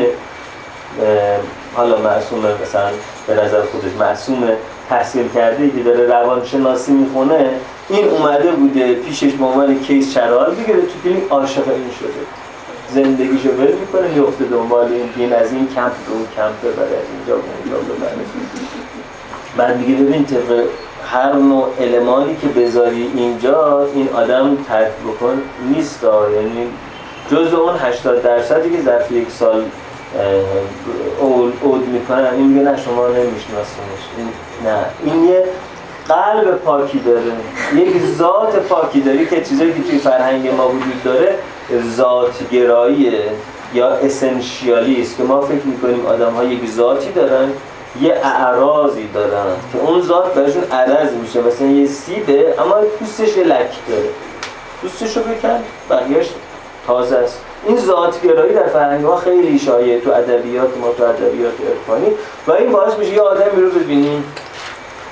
[1.75, 2.89] حالا معصومه مثلا
[3.27, 4.57] به نظر خودش معصومه
[4.89, 7.49] تحصیل کرده که داره روانشناسی می‌خونه
[7.89, 12.23] این اومده بوده پیشش به عنوان کیس چرال بگیره تو فیلم عاشق این شده.
[12.89, 17.35] زندگیشو ول می‌کنه میفته دنبال این دین از این کمپ به اون کمپ ببره اینجا
[17.35, 18.11] به اونجا ببره.
[19.57, 20.63] بعد میگه ببین طبق
[21.11, 25.41] هر نوع المانی که بذاری اینجا این آدم ترک بکن
[25.75, 26.03] نیست
[26.35, 26.67] یعنی
[27.31, 29.63] جز اون 80 درصدی که ظرف یک سال
[31.19, 32.33] اول اود می‌کنن.
[32.33, 34.27] این میگه نه شما نمیشناسینش این
[34.65, 34.85] نه.
[35.03, 35.43] این یه
[36.07, 37.21] قلب پاکی داره.
[37.75, 41.37] یک ذات پاکی داره که چیزایی که توی فرهنگ ما وجود داره
[41.95, 43.21] ذات گراییه
[43.73, 47.49] یا اسنشیالی که ما فکر می‌کنیم آدم ها یک ذاتی دارن
[48.01, 51.41] یه اعراضی دارن که اون ذات برشون عرض میشه.
[51.41, 54.09] مثلا یه سیده اما پوستش لک داره.
[54.81, 56.29] پوستش رو بکن بقیهش
[56.87, 57.39] تازه است.
[57.67, 62.07] این ذاتگرایی در فرهنگ ما خیلی شایع تو ادبیات ما تو ادبیات عرفانی
[62.47, 64.23] و این باعث میشه یه آدمی رو ببینیم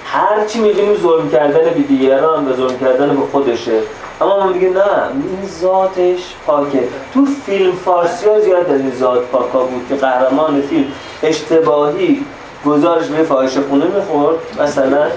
[0.06, 3.80] هر چی می‌بینیم ظلم کردن به دیگران و ظلم کردن به خودشه.
[4.22, 4.84] اما ما میگیم نه
[5.14, 6.84] این ذاتش پاکه.
[7.14, 10.86] تو فیلم فارسی ها زیاد از این ذات پاکا بود که قهرمان فیلم
[11.24, 12.26] اشتباهی
[12.66, 15.08] گزارش به فاحشه خونه می‌خورد مثلا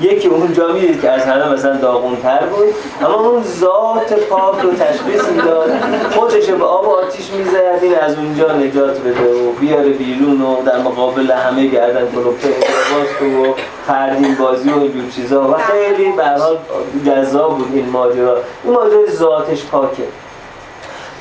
[0.00, 1.76] یکی اونجا می‌دید که از همه مثلا
[2.22, 5.70] تر بود اما اون ذات پاک رو تشخیص می‌داد.
[6.14, 10.62] خودش به آب و آتیش می‌زد این از اونجا نجات بده و بیاره بیرون و
[10.62, 13.54] در مقابل همه گردن کلوپه باز و
[13.86, 15.48] فردین بازی و اینجور چیزا.
[15.48, 16.58] و خیلی به حال
[17.06, 18.36] جذاب بود این ماجرا.
[18.64, 20.02] این ماجرا ذاتش پاکه.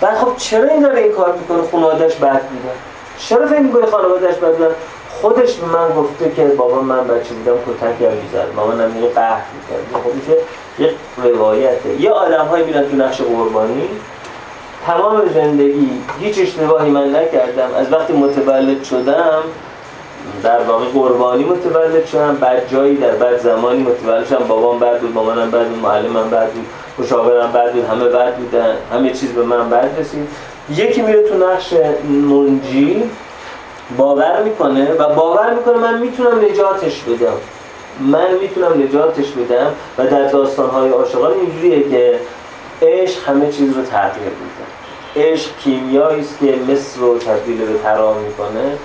[0.02, 2.76] بعد خب چرا این داره این کار می‌کنه؟ خانوادهش بد بودن.
[3.18, 4.72] چرا فکر می‌کنه خانوادهش بد بودن؟
[5.22, 8.48] خودش به من گفته که بابا من بچه بودم کتک هم می‌زد.
[8.56, 10.38] مامانم یه قهر می‌کرد که
[10.84, 10.94] یه
[11.24, 12.02] روایته.
[12.02, 13.90] یه آدم های میرن تو نقش قربانی.
[14.86, 15.90] تمام زندگی
[16.20, 17.70] هیچ اشتباهی من نکردم.
[17.78, 19.44] از وقتی متولد شدم
[20.44, 22.36] در واقع قربانی متولد شدم.
[22.36, 24.46] بعد جایی در بعد زمانی متولد شدم.
[24.48, 26.66] بابام بد بود مامانم بد بود معلمم بد بود
[27.00, 30.28] مشاورم بد بود همه بد بودن همه چیز به من بد رسید.
[30.70, 31.74] یکی میره تو نقش
[32.30, 33.04] منجی
[33.98, 37.38] باور می‌کنه و باور می‌کنه من می‌تونم نجاتش بدم.
[38.00, 42.20] من می‌تونم نجاتش بدم و در داستانهای عاشقان اینجوریه که
[42.82, 44.66] عشق همه چیز رو تغییر میده.
[45.16, 48.78] عشق کیمیایی است که مصر رو تبدیل به ترام می‌کنه.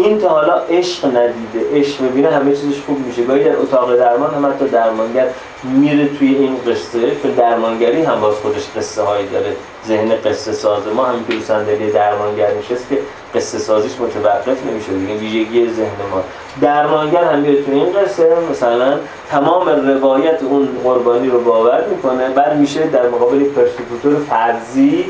[0.00, 3.24] این تا حالا عشق ندیده عشق می‌بینه همه چیزش خوب میشه.
[3.24, 5.26] گاهی در اتاق درمان هم حتی درمانگر
[5.64, 9.56] میره توی این قصه چون درمانگری هم باز خودش قصه هایی داره.
[9.86, 12.98] ذهن قصه ساز ما همین که صندلی درمانگر نشست که
[13.34, 16.22] قصه سازیش متوقف نمیشه دیگه ویژگی ذهن ما.
[16.60, 18.98] درمانگر هم میره توی این قصه مثلا
[19.30, 25.04] تمام روایت اون قربانی رو باور می‌کنه بعد میشه در مقابل پرسکوتور فرضی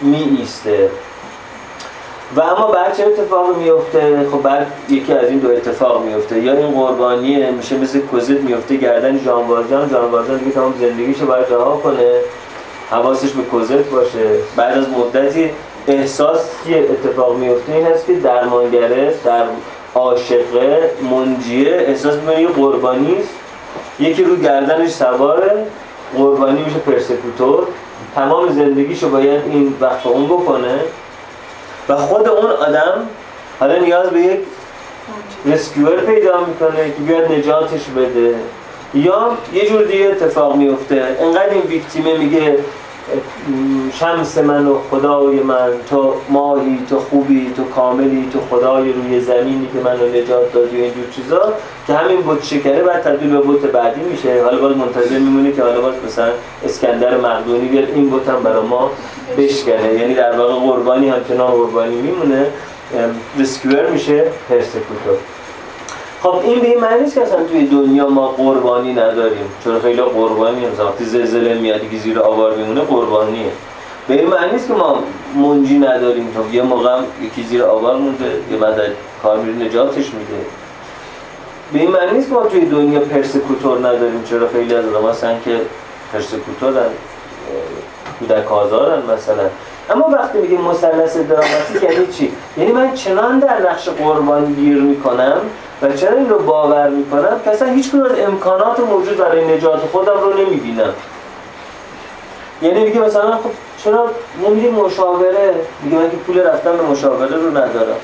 [0.00, 0.90] می ایسته
[2.36, 6.52] و اما بعد چه اتفاقی میفته خب بعد یکی از این دو اتفاق میفته یا
[6.52, 11.46] این قربانیه میشه مثل کوزت میفته گردن جان والجان جان والجان دیگه تمام زندگیشو باید
[11.50, 12.20] رها کنه.
[12.90, 14.30] حواسش به کوزت باشه.
[14.56, 15.50] بعد از مدتی
[15.86, 19.44] احساس که اتفاق میفته این هست که درمانگره در
[19.94, 23.16] عاشقه منجیه احساس می‌کنه یه قربانی
[24.00, 25.66] یکی رو گردنش سواره
[26.16, 27.66] قربانی میشه پرسکوتور.
[28.14, 30.80] تمام زندگیشو باید این وقت اون بکنه.
[31.88, 33.08] و خود اون آدم
[33.60, 34.40] حالا نیاز به یک
[35.46, 38.34] رسکیور پیدا می‌کنه که بیاد نجاتش بده.
[38.94, 42.58] یا یه جور دیگه اتفاق میفته انقدر این victim ه میگه
[43.92, 49.68] شمس من و خدای من تو ماهی تو خوبی تو کاملی تو خدای روی زمینی
[49.72, 51.52] که منو نجات دادی و اینجور چیزا
[51.86, 54.42] که همین بت شکنه بعد تبدیل به بت بعدی میشه.
[54.44, 56.28] حالا باز منتظر میمونه که حالا باز مثلا
[56.64, 58.90] اسکندر مقدونی بیاد این بت هم برای ما
[59.38, 59.94] بشکنه.
[59.94, 62.46] یعنی در واقع قربانی همچنان قربانی میمونه.
[63.38, 65.18] rescuer میشه persecutor
[66.22, 69.52] خب این به این معنی نیست که اصلا توی دنیا ما قربانی نداریم.
[69.64, 73.50] چون خیلی قربانی هم وقتی زلزله میاد که زیر آوار میمونه قربانیه
[74.08, 75.02] به این معنی نیست که ما
[75.34, 76.32] منجی نداریم.
[76.34, 78.80] تو یه موقع یکی زیر آوار مونده یه بعد
[79.22, 80.44] کار میره نجاتش میده.
[81.72, 84.22] به این معنی نیست که ما توی دنیا پرسکوتور نداریم.
[84.24, 85.60] چرا خیلی از آدم هستن که
[86.12, 86.90] پرسکوتورن
[88.18, 89.44] کودک آزارن مثلا.
[89.90, 95.40] اما وقتی میگه مثلث دراماتیک یعنی چی؟ یعنی من چنان در نقش قربانی گیر می‌کنم
[95.82, 100.20] و چرا این رو باور می‌کنم؟ که اصلا هیچ از امکانات موجود برای نجات خودم
[100.20, 100.92] رو نمی‌بینم.
[102.62, 103.50] یعنی میگه مثلا خب
[103.84, 104.10] چرا
[104.46, 107.96] نمیدیم مشاوره؟ میگه من که پول رفتن به مشاوره رو ندارم.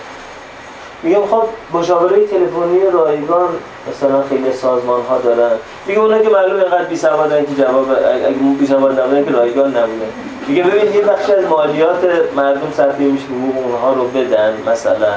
[1.03, 3.49] میگم خب مشاوره تلفنی رایگان
[3.91, 5.51] مثلا خیلی سازمان ها دارن.
[5.87, 10.11] میگه اونا که معلومه اینقدر بی سوادن که جواب اگه بی سواد که رایگان نبودن.
[10.49, 12.05] میگه ببین یه بخش از مالیات
[12.37, 15.15] مردم صرفی میشه که اونها رو بدن مثلا.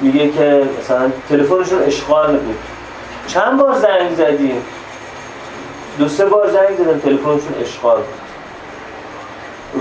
[0.00, 2.58] میگه که مثلا تلفنشون اشغال بود
[3.26, 4.62] چند بار زنگ زدیم
[5.98, 7.96] دو سه بار زنگ زدم تلفنشون اشغال.
[7.96, 8.20] بود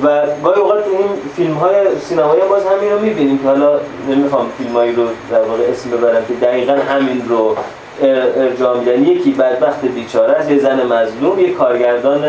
[0.04, 4.48] و گاهی اوقات تو این فیلم های سینمایی باز همین رو می‌بینیم که حالا نمی‌خوام
[4.58, 7.56] فیلم هایی رو در واقع اسم ببرم که دقیقا همین رو
[8.02, 9.04] ارجاع میدن.
[9.04, 12.26] یکی بدبخت بیچاره است یه زن مظلوم یه کارگردان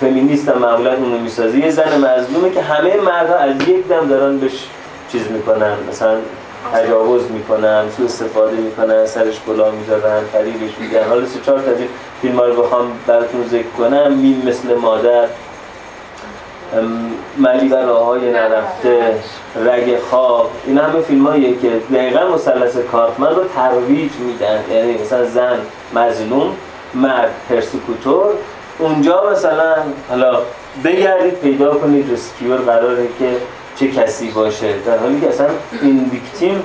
[0.00, 1.58] فمینیست هم معمولا اونو می‌سازه.
[1.58, 4.66] یه زن مظلومه که همه مردها از یک دم دارن بهش
[5.12, 5.72] چیز می‌کنن.
[5.88, 6.16] مثلا
[6.74, 11.70] تجاوز می‌کنن سو استفاده می‌کنن سرش کلاه می‌ذارن فریبش میگن حالا سه چهار تا
[12.22, 14.12] فیلم رو بخوام براتون ذکر کنم.
[14.12, 15.24] میم مثل مادر
[17.38, 19.14] ملی و نرفته
[19.64, 20.50] رگ خواب.
[20.66, 24.64] این همه فیلم هاییه که دقیقا مثلث کارتمن رو ترویج میدن.
[24.70, 25.58] یعنی مثلا زن
[25.94, 26.56] مظلوم
[26.94, 28.26] مرد پرسیکوتور
[28.78, 29.74] اونجا مثلا
[30.08, 30.38] حالا
[30.84, 33.36] بگردید پیدا کنید رسکیور قراره که
[33.80, 35.46] چه کسی باشه؟ در حالی که اصلا
[35.82, 36.62] این ویکتیم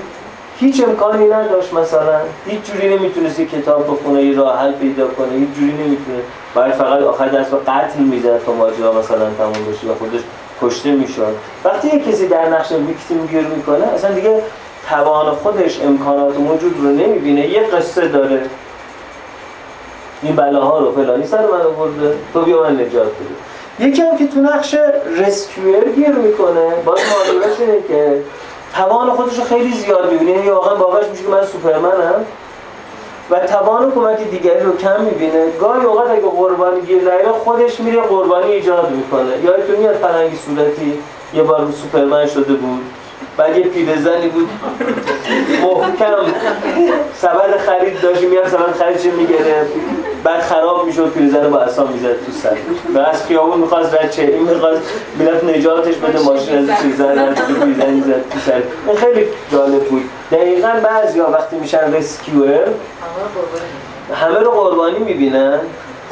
[0.59, 2.19] هیچ امکانی نداشت مثلا.
[2.47, 6.17] هیچ جوری نمی‌تونست کتاب بخونه یه راه حل پیدا کنه هیچ جوری نمی‌تونه.
[6.55, 10.21] باید فقط آخر دست به قتل می‌زد تا ماجرا مثلا تموم بشه و خودش
[10.61, 11.35] کشته می‌شد.
[11.63, 14.41] وقتی یه کسی در نقش ویکتیم گیر می‌کنه اصلا دیگه
[14.89, 17.47] توان خودش امکانات موجود رو نمی‌بینه.
[17.47, 18.41] یه قصه داره.
[20.21, 22.15] این بلاها رو فلانی سر من آورده.
[22.33, 23.44] تو بیا من نجات بده.
[23.79, 24.75] یکی هم که تو نقش
[25.17, 28.21] رسکیور گیر می‌کنه باز ماجراش اینه که
[28.73, 30.31] توان خودش رو خیلی زیاد می‌بینه.
[30.31, 32.25] یعنی واقعا باورش میشه که من سوپرمنم.
[33.29, 35.51] و توان کمک دیگری رو کم می‌بینه.
[35.61, 39.43] گاهی اوقات اگه قربانی گیر نیاره خودش میره قربانی ایجاد می‌کنه.
[39.43, 40.99] یادتون میاد فرنگی صورتی
[41.33, 42.81] یه بار رو سوپرمن شده بود.
[43.37, 44.49] بعد یه پیرزنی بود.
[45.63, 46.33] محکم.
[47.21, 49.71] سبد خرید داشت میاد سبد خریدش می‌گرفت؟
[50.23, 52.57] بعد خراب می‌شد پیرزن با اصلا می‌زد تو سر.
[52.95, 54.81] و از خیابون می‌خواست رد چه این می‌خواست
[55.19, 58.61] می‌رفت نجاتش بده ماشین از پیرزن رد پیرزن می‌زد تو سر.
[58.87, 60.09] این خیلی جالب بود.
[60.31, 62.67] دقیقا بعضی ها وقتی میشن رسکیور
[64.13, 65.59] همه رو قربانی می‌بینن.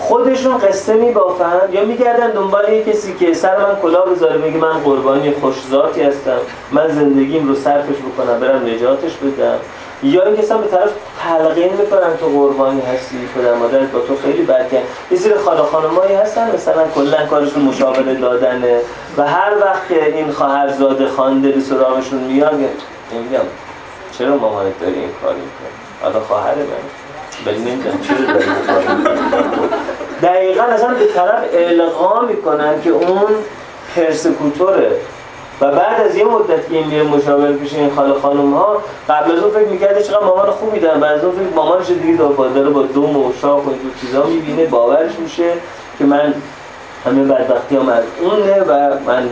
[0.08, 4.80] خودشون قصه میبافن یا میگردن دنبال یه کسی که سر من کلا بذاره بگه من
[4.80, 6.38] قربانی خوشذاتی هستم
[6.72, 9.58] من زندگیم رو صرفش بکنم برم نجاتش بدم.
[10.04, 10.90] یا اینکه اصلا به طرف
[11.24, 14.74] تلقین می‌کنن تو قربانی هستی پدر مادرت با تو خیلی بد
[15.12, 18.80] یه زیر خاله خانمایی هستن مثلا کلا کارشون مشاوره دادنه
[19.18, 23.46] و هر وقت که این خواهرزاده خانده به سراغشون میاد میگم
[24.18, 25.70] چرا مامانت داری این کاری می‌کنه
[26.02, 27.03] حالا خواهر من.
[30.22, 33.28] دقیقا اصلا به طرف القا می‌کنن که اون
[33.96, 34.92] پرسکوتوره.
[35.62, 39.32] و بعد از یه مدت که این میره مشاور پیش این خاله خانم ها قبل
[39.32, 42.70] از اون فکر می‌کرده چقدر مامان خوبی دارن بعد از اون فکر مامانش دیگه داره
[42.70, 45.54] با دوم و و اینجور چیزا می‌بینه باورش میشه
[45.98, 46.34] که من
[47.06, 49.30] همه بدبختی هم از اونه و من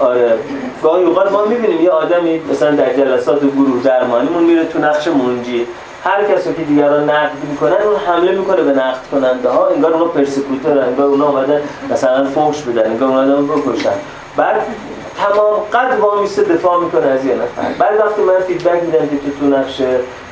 [0.00, 0.38] آره.
[0.82, 5.66] گاهی اوقات ما می‌بینیم یه آدمی مثلا در جلسات گروه درمانیمون میره تو نقش منجی.
[6.04, 10.04] هر کسی که دیگران نقد می‌کنن اون حمله می‌کنه به نقد کننده ها انگار اونا
[10.04, 13.90] پرسکوتورن انگار اونا اومدن مثلا فوش بدن انگار اومدن بکشن.
[14.36, 14.56] بعد
[15.16, 17.72] تمام قد وامیسته دفاع می‌کنه از یه نفر.
[17.78, 19.82] بعد وقتی من فیدبک میدم که تو تو نقش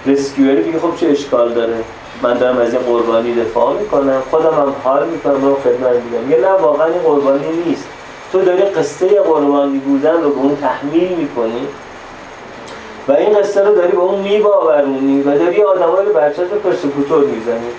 [0.07, 1.75] رسکیوری خب چه اشکال داره؟
[2.23, 4.23] من دارم از این قربانی دفاع می‌کنم.
[4.31, 6.31] خودم هم حال می‌کنم رو خدمت میگم.
[6.31, 7.85] یه نه واقعا قربانی نیست.
[8.33, 11.67] تو داری قصه قربانی بودن رو به اون تحمیل می‌کنی.
[13.09, 17.71] و این قصه رو داری به اون میباورونی و داری آدمایی رو برچسب پرسکوتور می‌زنی.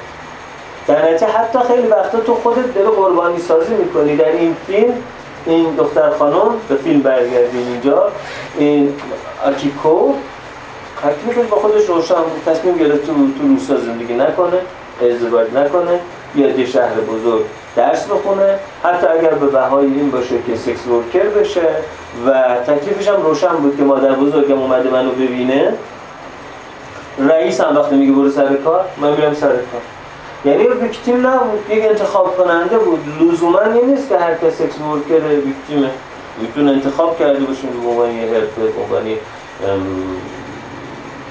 [0.88, 4.15] در نتیجه حتی خیلی وقتا تو خودت داری قربانی سازی می‌کنی.
[4.15, 4.93] در این فیلم
[5.45, 8.11] این دختر خانم به فیلم برگردیم اینجا
[8.57, 8.93] این
[9.45, 10.13] آکیکو
[11.03, 12.15] تکلیفش با خودش روشن
[12.45, 14.61] تصمیم گرفت تو تو روستا زندگی نکنه
[15.01, 15.99] ازدواج نکنه
[16.36, 17.45] بیاد یه شهر بزرگ
[17.76, 18.59] درس بخونه.
[18.84, 21.67] حتی اگر به بهای این باشه که سکس ورکر بشه
[22.26, 25.74] و تکلیفش هم روشن بود که مادر بزرگم اومده منو ببینه.
[27.19, 29.82] رئیس هم وقتی میگه برو سر کار من میرم سر کار.
[30.45, 32.99] یعنی ویکتیم نبود یک انتخاب کننده بود.
[33.22, 35.89] لزوما این نیست که هر کس sex worker victim ه.
[36.41, 39.15] می‌تونه انتخاب کرده باشه به عنوان یه حرفه به عنوان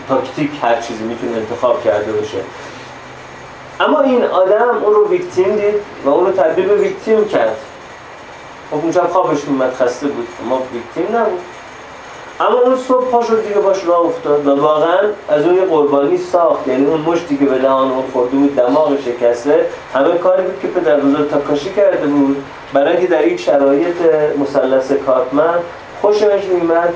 [0.08, 2.38] تاکتیک هر چیزی می‌تونه انتخاب کرده باشه.
[3.80, 5.74] اما این آدم اون رو victim دید
[6.04, 7.56] و اون رو تبدیل به victim کرد.
[8.70, 10.28] خب اونجا خوابش میومد خسته بود.
[10.44, 11.40] اما victim نبود.
[12.40, 16.18] اما اون صبح پا شد دیگه باش راه افتاد و واقعا از اون یه قربانی
[16.18, 16.68] ساخت.
[16.68, 19.66] یعنی اون مشتی که به دهان اون خورده بود دماغ شکسته.
[19.94, 22.44] همه کاری بود که پدر بزرگ تاکاشی کرده بود.
[22.72, 23.96] برای اینکه در یک شرایط
[24.38, 25.58] مثلث کارتمن
[26.00, 26.94] خوشش میمد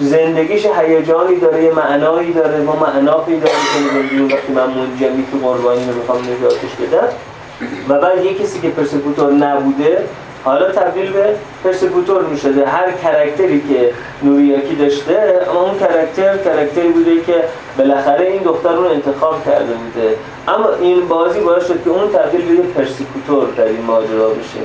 [0.00, 5.84] زندگیش هیجانی داره یه معنایی داره ما معنا پیدا کنیم وقتی من منجمی تو قربانی
[5.86, 7.08] رو بخوام نجاتش بدم.
[7.88, 10.04] و بعد یه کسی که پرسکوتور نبوده
[10.44, 13.92] حالا تبدیل به persecutor می شده هر کرکتری که
[14.22, 17.34] نوریاکی داشته اما اون کرکتر کرکتری بوده که
[17.78, 20.16] بالاخره این دختر رو انتخاب کرده بوده.
[20.48, 24.60] اما این بازی باعث شد که اون تبدیل به persecutor در این ماجرا بشه.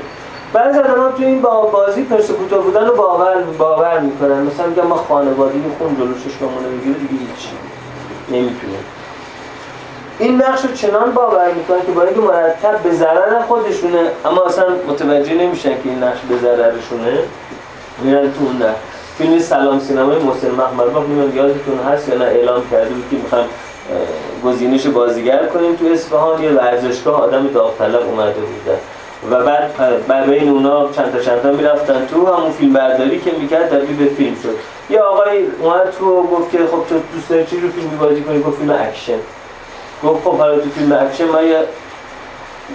[0.56, 4.41] بعضی آدم تو این با بازی persecutor بودن رو باور باور می‌کنن.
[4.41, 7.49] مثلا میگن ما خانوادگی خون جلو چشممون بگیره دیگه هیچی
[8.30, 8.78] نمی‌تونه.
[10.20, 14.66] این نقش رو چنان باور می‌کنن که با اینکه مرتب به ضرر خودشونه اما اصلا
[14.88, 17.20] متوجه نمیشن که این نقش به ضررشونه.
[18.03, 18.62] میرن تو اون
[19.18, 20.97] فیلم سلام سینمای محسن محمد.
[20.97, 23.45] نمی‌دونم یادتون هست یا نه؟ اعلام کرده که می‌خوام
[24.45, 26.43] گزینش بازیگر کنیم تو اصفهان.
[26.43, 28.78] یه ورزشگاه آدم داوطلب اومده بوده
[29.32, 32.05] و بعد بعد بین اونا چند تا چند تا می‌رفتن.
[32.05, 34.55] تو همون فیلم برداری که می‌کرد تبدیل به فیلم شد.
[34.89, 38.41] یه آقای اومد تو گفت که خب تو دوست داری چی رو فیلم بازی کنی؟
[38.43, 39.19] گفت فیلم اکشن.
[40.03, 41.59] گفت خب حالا تو فیلم اکشن ما یه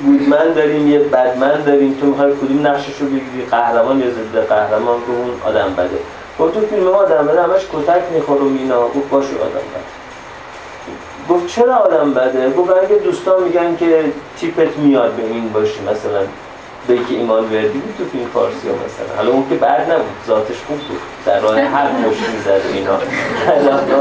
[0.05, 1.99] good man داریم یه bad man داریم.
[2.01, 3.47] تو می‌خوای کدوم نقشش رو بگیری.
[3.51, 5.99] قهرمان یا ضد قهرمان که اون آدم بده.
[6.39, 10.00] گفت تو فیلم ما آدم بده همش کتک می‌خوره و اینا گفت باشه آدم بده.
[11.31, 14.05] گفت چرا آدم بده؟ گفت اگه دوستان میگن که
[14.41, 16.21] تیپت میاد به این باشی مثلا
[16.89, 19.17] بیک ایمانوردی بود تو فیلم فارسی ها مثلا.
[19.17, 21.01] حالا اون که بعد نبود ذاتش خوب بود.
[21.27, 22.95] در راه حق مشت می‌زد اینا.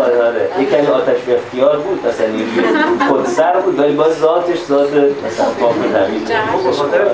[0.04, 0.92] آره آره.
[0.92, 2.28] آتش به اختیار بود مثلا
[3.10, 6.24] خود سر بود ولی باز ذاتش ذات مثلا پاک تمیز
[6.66, 7.08] به خاطر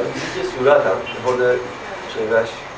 [0.57, 1.39] صورت هم خود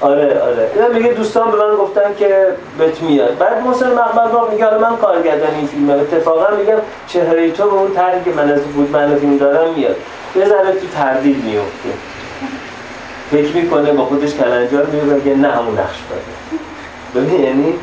[0.01, 0.71] آره آره.
[0.75, 3.37] اینا میگه دوستان به من گفتن که بهت میاد.
[3.37, 5.93] بعد محسن مقبل میگه من کارگردان این فیلمه.
[5.93, 6.77] اتفاقا میگم
[7.07, 9.95] چهره تو به اون طرحی که من از بود من فیلم دارم میاد.
[10.35, 11.89] یه ذره تو تردید میفته.
[13.31, 17.73] فکر می‌کنه با خودش کلنجار میگه نه همون نقش بده ببین یعنی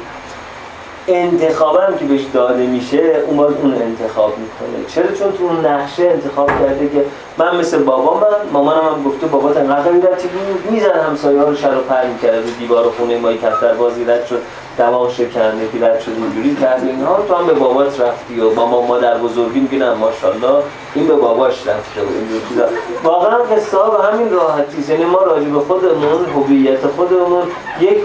[1.08, 4.84] انتخابم که بهش داده میشه اون باز اون انتخاب می‌کنه.
[4.88, 7.04] چرا؟ چون تو اون نقشه انتخاب کرده که
[7.38, 11.56] من مثل بابام من مامانم هم گفته بابات انقدر غیرتی بود میزن همسایه ها رو
[11.56, 14.42] شر و پر می‌کرد دیوار خونه ما کفتر بازی رد شد
[14.78, 16.82] دماغ شکنده که رد شد اینجوری کرد.
[16.86, 20.62] اینها تو هم به بابات رفتی و با ما مادر بزرگی میگن ماشاءالله
[20.94, 22.64] این به باباش رفته و اینجور چیزا.
[23.04, 27.42] واقعا قصه به همین راحتی یعنی ما راجع به خودمون هویت خودمون
[27.80, 27.98] یک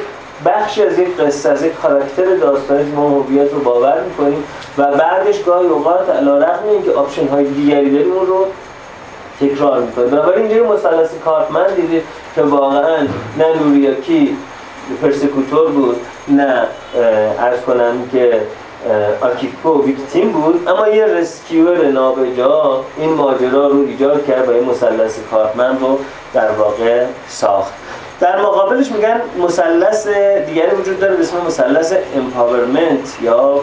[0.45, 4.43] بخشی از یک قصه از یک کاراکتر داستانی ما هویت رو باور می‌کنیم
[4.77, 8.45] و بعدش گاهی اوقات علی رغم که option های دیگری داریم اون رو
[9.39, 10.09] تکرار می‌کنیم.
[10.09, 12.03] بنابراین اینجوری مثلث Karpman دیدید
[12.35, 12.97] که واقعا
[13.37, 14.37] نه نوریاکی
[15.01, 16.63] persecutor بود نه
[17.39, 18.41] عرض کنم که
[19.21, 25.19] آکیکو victim بود اما یه rescuer نابجا این ماجرا رو ایجاد کرد و این مثلث
[25.31, 25.99] Karpman رو
[26.33, 27.73] در واقع ساخت.
[28.19, 30.07] در مقابلش میگن مثلث
[30.47, 33.61] دیگری وجود داره به اسم مثلث empowerment یا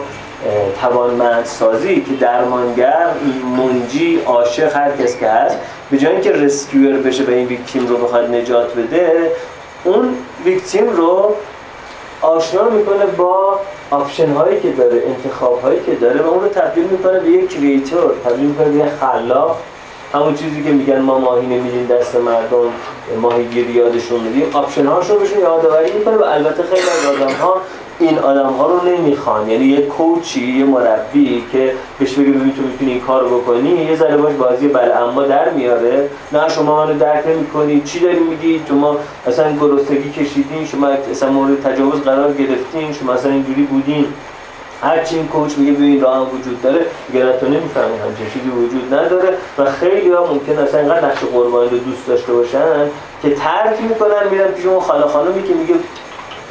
[0.81, 3.07] توانمندسازی که درمانگر
[3.57, 5.57] منجی عاشق هر کس که هست
[5.91, 9.31] به جای اینکه rescuer بشه و این victim رو بخواد نجات بده
[9.83, 10.13] اون
[10.45, 11.35] victim رو
[12.21, 13.59] آشنا می‌کنه با
[13.91, 17.57] option هایی که داره انتخاب هایی که داره و اون رو تبدیل می‌کنه به یک
[17.57, 19.59] creator تبدیل می‌کنه به خلاق.
[20.13, 22.71] همون چیزی که میگن ما ماهی نمیدیم دست مردم
[23.21, 27.61] ماهی گیری یادشون میدیم آپشن هاشون بهشون یادآوری می‌کنه و البته خیلی از آدم ها
[27.99, 29.49] این آدم ها رو نمی‌خوان.
[29.49, 33.95] یعنی یه کوچی یه مربی که بهش بگه ببین تو می‌تونی این کار بکنی یه
[33.95, 36.09] ذره باش بازی بله اما در میاره.
[36.31, 37.81] نه شما منو درک نمی‌کنی.
[37.81, 38.97] چی داری میگی؟ تو ما
[39.27, 44.05] اصلا گرسنگی کشیدین شما اصلا مورد تجاوز قرار گرفتین شما اصلا اینجوری بودین.
[44.81, 46.85] هرچی این کوچ میگه ببین راه وجود داره.
[47.11, 47.97] دیگه تو نمی‌فهمی.
[47.97, 49.29] همچین چیزی وجود نداره.
[49.57, 52.89] و خیلی ها ممکن اصلا اینقدر نقش قربانی رو دوست داشته باشن
[53.21, 55.75] که ترک می‌کنن میرن پیش اون خاله خانمی که میگه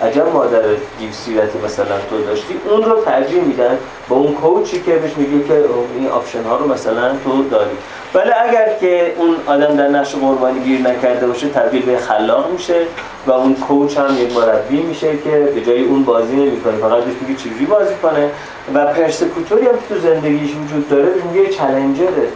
[0.02, 0.62] عجب مادر
[1.00, 3.78] دیو سیرتی مثلا تو داشتی اون رو ترجیح میدن.
[4.08, 5.64] با اون coach ی که بهش میگه که
[5.98, 7.76] این option ها رو مثلا تو داری.
[8.14, 12.86] ولی اگر که اون آدم در نقش قربانی گیر نکرده باشه تبدیل به خلاق میشه
[13.26, 17.14] و اون coach هم یک مربی میشه که به جای اون بازی نمی‌کنه فقط بهش
[17.20, 18.30] میگه چجوری بازی کنه.
[18.74, 22.28] و persecutor ی هم تو زندگیش وجود داره میگه challenger ه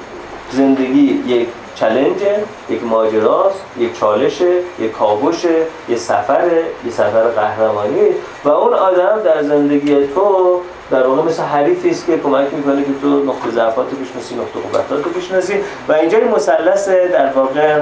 [0.52, 1.48] زندگی یک
[1.80, 2.36] challenge ه
[2.70, 5.55] یک ماجراست یک چالشه یک کاوشه
[5.89, 8.09] یک سفره یک سفر قهرمانی.
[8.45, 10.61] و اون آدم در زندگی تو
[10.91, 14.61] در واقع مثل حریفی است که کمک می‌کنه که تو نقطه ضعفات رو بشناسی نقطه
[14.61, 15.55] قوتات رو بشناسی.
[15.89, 17.81] و اینجا این مثلث در واقع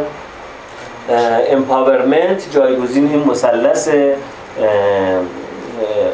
[1.50, 3.88] empowerment جایگزین این مثلث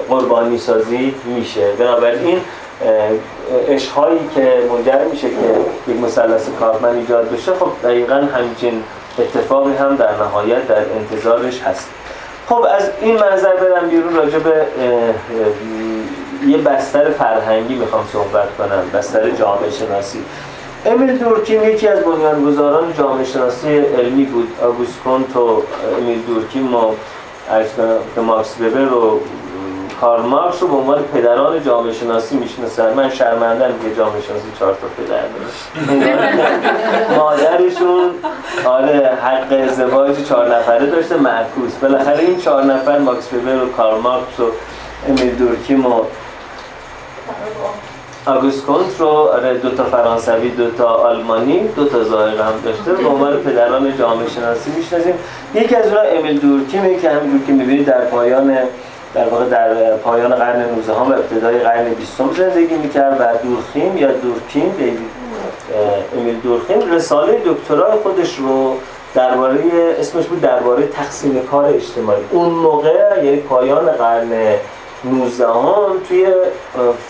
[0.08, 1.72] قربانی سازی میشه.
[1.78, 2.40] بنابراین
[3.68, 5.36] عشقهایی که منجر میشه که
[5.92, 8.82] یک مثلث کارمند ایجاد بشه خب دقیقا همچین
[9.18, 11.88] اتفاقی هم در نهایت در انتظارش هست.
[12.48, 14.66] خب از این منظر برم بیرون راجع به
[16.46, 20.18] یه بستر فرهنگی می‌خوام صحبت کنم بستر جامعه شناسی.
[20.86, 25.62] امیل دورکیم یکی از بنیانگذاران جامعه شناسی علمی بود آگوست کنت و
[25.98, 26.94] امیل دورکیم و
[28.16, 29.20] ماکس وبر و
[30.00, 32.94] کارل مارکس رو به عنوان پدران جامعه شناسی می‌شناسن.
[32.94, 37.16] من شرمندم که جامعه شناسی چهار تا پدر داره.
[37.18, 38.10] مادرشون
[38.64, 41.74] آره حق ازدواج چهار نفره داشته معکوس.
[41.82, 44.44] بالاخره این چهار نفر ماکس وبر و کارل مارکس و
[45.08, 46.00] امیل دورکیم و
[48.26, 52.92] آگوست کنت رو آره دو تا فرانسوی دو تا آلمانی دو تا ظاهر هم داشته.
[52.92, 55.14] به عنوان پدران جامعه شناسی می‌شناسیم.
[55.54, 58.58] یکی از اونها امیل دورکیمه که همینجور که می‌بینید در پایان
[59.14, 64.12] در واقع در پایان قرن 19 و ابتدای قرن 20 زندگی می‌کرد و دورخیم یا
[64.12, 64.74] دورکیم
[66.18, 68.76] امیل دورکیم رساله دکترای خودش رو
[69.14, 69.60] درباره
[69.98, 72.22] اسمش بود درباره تقسیم کار اجتماعی.
[72.30, 74.30] اون موقع یعنی پایان قرن
[75.04, 75.46] 19
[76.08, 76.26] توی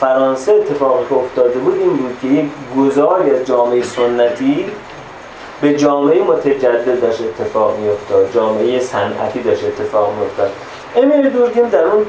[0.01, 2.47] فرانسه اتفاقی که افتاده بود این بود که یک
[2.79, 4.67] گذاری از جامعه سنتی
[5.61, 10.51] به جامعه متجدد داشت اتفاق میافتاد جامعه صنعتی داشت اتفاق میافتاد.
[10.97, 12.07] امیل دورکیم در اون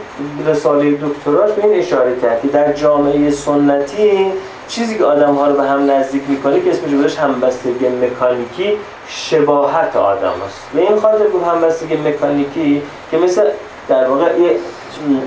[0.48, 4.32] رساله دکتراش به این اشاره کرد که در جامعه سنتی
[4.68, 8.78] چیزی که آدم ها رو به هم نزدیک می‌کنه که اسمش بودش همبستگی مکانیکی
[9.08, 10.62] شباهت آدم است.
[10.74, 12.82] به این خاطر بود همبستگی مکانیکی
[13.12, 13.44] که مثل
[13.88, 14.32] در واقع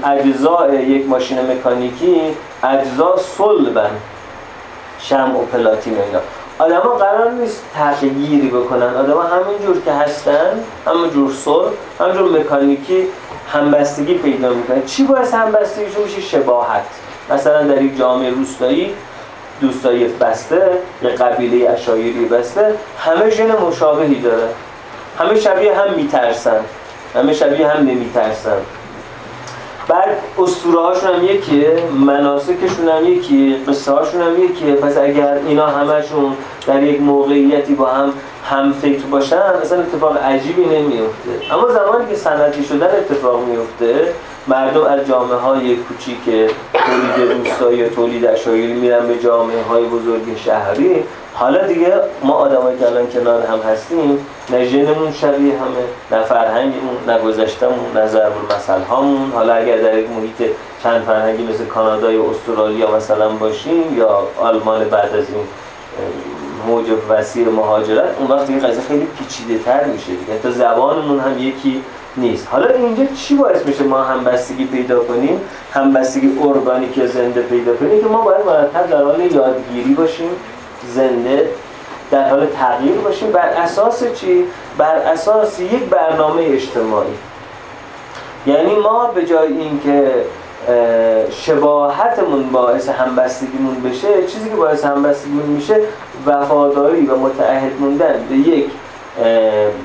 [0.04, 2.20] اجزاء یک ماشین مکانیکی
[2.62, 3.90] اجزا صلبن
[4.98, 6.20] شم و پلاتین اینا.
[6.58, 8.94] آدما قرار نیست تغییری بکنن.
[8.94, 13.06] آدما همینجور که هستن همینجور صلب همینجور مکانیکی
[13.52, 16.84] همبستگی پیدا می‌کنن چی باعث همبستگیشون میشه؟ شباهت.
[17.30, 18.94] مثلا در یک جامعه روستایی
[19.60, 20.62] دوستایی بسته
[21.02, 24.48] یا قبیله اشایری بسته همه ژن مشابهی داره.
[25.18, 26.60] همه شبیه هم میترسن.
[27.14, 28.56] همه شبیه هم نمیترسن.
[29.88, 34.74] بعد اسطوره هاشون هم یکیه مناسکشون هم یکیه قصه هاشون هم یکیه.
[34.74, 36.36] پس اگر اینا همشون
[36.66, 38.12] در یک موقعیتی با هم
[38.50, 44.12] هم فکر باشن اصلا اتفاق عجیبی نمیفته اما زمانی که سنتی شدن اتفاق میفته
[44.46, 51.04] مردم از جامعه های کوچیک تولید روستایی تولید اشایری میرن به جامعه های بزرگ شهری.
[51.34, 51.92] حالا دیگه
[52.22, 57.92] ما آدمایی که الان کنار هم هستیم نه ژنمون شبیه همه نه فرهنگمون نه گذشتمون
[57.94, 58.32] نه ضرب
[58.90, 60.50] هامون حالا اگر در یک محیط
[60.82, 65.44] چند فرهنگی مثل کانادا یا استرالیا مثلا باشیم یا آلمان بعد از این
[66.66, 70.32] موج وسیع مهاجرت اون وقت دیگه قضیه خیلی پیچیده تر میشه دیگه.
[70.32, 71.82] حتی زبانمون هم یکی
[72.16, 72.48] نیست.
[72.50, 75.40] حالا اینجا چی باعث میشه ما همبستگی پیدا کنیم؟
[75.72, 80.30] همبستگی ارگانیک زنده پیدا کنیم؟ که ما باید مرتب در حال یادگیری باشیم
[80.94, 81.48] زنده
[82.10, 83.32] در حال تغییر باشیم.
[83.32, 84.44] بر اساس چی؟
[84.78, 87.14] بر اساس یک برنامه اجتماعی.
[88.46, 90.12] یعنی ما به جای اینکه
[91.30, 95.76] شباهتمون باعث همبستگیمون بشه چیزی که باعث همبستگیمون میشه
[96.26, 98.66] وفاداری و متعهد موندن به یک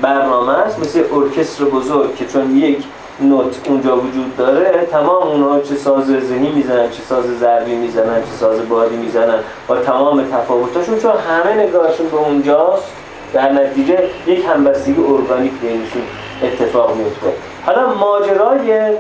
[0.02, 2.84] برنامه است مثل ارکستر بزرگ که چون یک
[3.20, 8.38] نوت اونجا وجود داره تمام اونها چه ساز ذهنی می‌زنن چه ساز ضربی می‌زنن چه
[8.40, 12.84] ساز بادی می‌زنن با تمام تفاوتاشون چون همه نگاهشون به اونجاست
[13.34, 16.02] در نتیجه یک همبستگی ارگانیک بینشون
[16.44, 17.34] اتفاق میفته
[17.66, 18.98] حالا ماجرای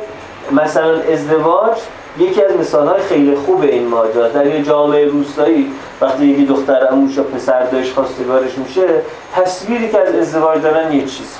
[0.51, 1.77] مثلا ازدواج
[2.17, 4.27] یکی از مثال خیلی خوب این ماجرا.
[4.27, 5.71] در یه جامعه روستایی
[6.01, 8.87] وقتی یکی دختر اموش یا پسر داشت خواستگارش میشه
[9.35, 11.37] تصویری که از ازدواج دارن یه چیز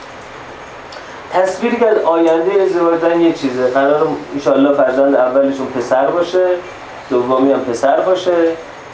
[1.34, 3.68] تصویری که از آینده ازدواج دارن یه چیزه.
[3.68, 6.46] قرار انشالله فرزند اولشون پسر باشه
[7.10, 8.32] دومی هم پسر باشه.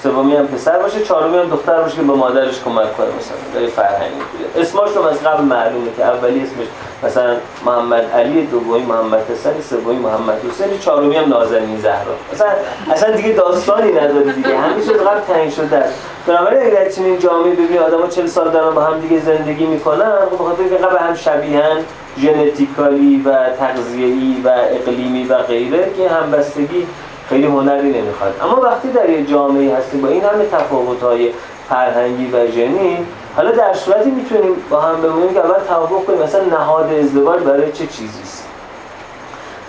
[0.04, 3.68] سومی هم پسر باشه چهارمی هم دختر باشه که به مادرش کمک کنه مثلا در
[3.68, 4.16] فرهنگی
[4.58, 6.68] اسمش رو از قبل معلومه که اولی اسمش
[7.04, 7.36] مثلا
[7.66, 12.16] محمد علی دومی محمد حسن سومی محمد حسین چهارمی هم نازنین زهرا.
[12.34, 12.48] مثلا
[12.92, 14.58] اصلا دیگه داستانی نداره دیگه.
[14.58, 15.94] همین چیز قبل تعیین شده است.
[16.28, 20.38] بنابراین اگر چنین جامعه ببینی آدم‌ها 40 سال دارن با هم دیگه زندگی می‌کنن خب
[20.38, 21.78] به خاطر اینکه قبل هم شبیهن
[22.18, 26.88] ژنتیکالی و تغذیه‌ای و اقلیمی و غیره که همبستگی
[27.30, 28.36] خیلی هنری نمی‌خواد.
[28.42, 31.30] اما وقتی در یه جامعه هستی با این همه تفاوت‌های
[31.70, 32.98] فرهنگی و ژنی
[33.36, 37.72] حالا در صورتی می‌تونیم با هم بمونیم که اول توافق کنیم مثلا نهاد ازدواج برای
[37.72, 38.46] چه چیزی است؟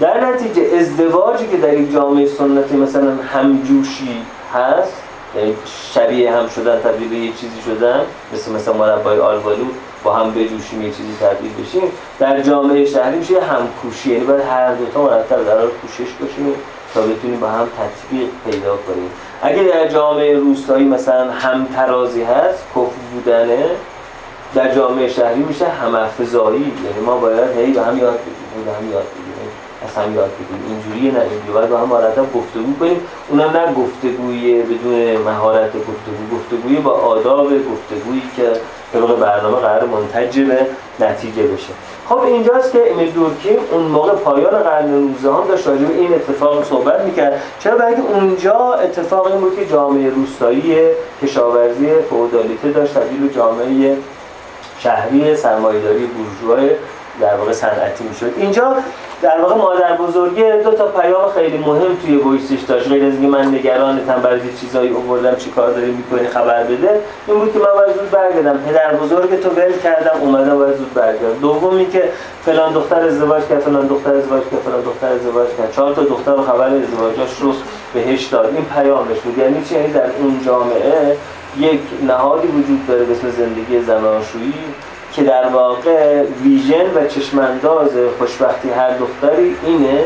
[0.00, 4.16] در نتیجه ازدواجی که در یک جامعه سنتی مثلا همجوشی
[4.54, 4.92] هست
[5.36, 5.54] یعنی
[5.94, 8.00] شبیه هم شدن تبدیل به یه چیزی شدن
[8.34, 9.64] مثل مثلا مربای آلبالو
[10.04, 11.82] با هم بجوشیم یه چیزی تبدیل بشیم
[12.18, 16.54] در جامعه شهری میشه همکوشی یعنی باید هر دو تا مرتب حال کوشش باشیم.
[16.94, 19.10] تا بتونیم با هم تطبیق پیدا کنیم.
[19.42, 23.66] اگه در جامعه روستایی مثلا هم ترازی هست کف بودنه
[24.54, 28.18] در جامعه شهری میشه هم افزایی یعنی ما باید هی به هم یاد
[28.66, 29.06] به هم یاد
[29.96, 30.64] هم یاد بگیریم.
[30.68, 33.00] اینجوری نه اینجوری باید با هم مرتب گفتگو کنیم.
[33.28, 36.36] اونم نه گفتگوی بدون مهارت گفتگو.
[36.36, 38.42] گفتگوی با آداب گفتگویی که
[38.92, 40.66] طبق برنامه قرار منتج به
[41.00, 41.72] نتیجه بشه.
[42.08, 46.64] خب اینجاست که امیل دورکیم اون موقع پایان قرن 19 هم داشت راجع این اتفاق
[46.64, 47.42] صحبت می‌کرد.
[47.60, 50.76] چرا؟ اینکه اونجا اتفاق این بود که جامعه روستایی
[51.22, 53.96] کشاورزی فئودالیته داشت تبدیل جامعه
[54.78, 56.68] شهری سرمایه‌داری بورژوا
[57.20, 58.32] در واقع صنعتی می‌شد.
[58.36, 58.76] اینجا
[59.22, 62.88] در واقع مادر بزرگه دو تا پیام خیلی مهم توی وایسش داشت.
[62.88, 67.38] غیر از اینکه من نگرانتم برای چیزایی آوردم چی کار داری می‌کنی خبر بده این
[67.38, 68.58] بود که من باید زود برگردم.
[68.58, 71.38] پدر بزرگ تو ول کردم اومدم باید زود برگردم.
[71.40, 72.04] دومی که
[72.44, 75.72] فلان دختر ازدواج کرد فلان دختر ازدواج کرد فلان دختر ازدواج کرد.
[75.72, 77.52] چهار تا دختر خبر ازدواجاش رو
[77.94, 78.54] بهش داد.
[78.54, 79.38] این پیامش بود.
[79.38, 81.16] یعنی چی؟ یعنی در اون جامعه
[81.58, 84.54] یک نهادی وجود داره به اسم زندگی زناشویی.
[85.12, 90.04] که در واقع ویژن و چشمانداز خوشبختی هر دختری اینه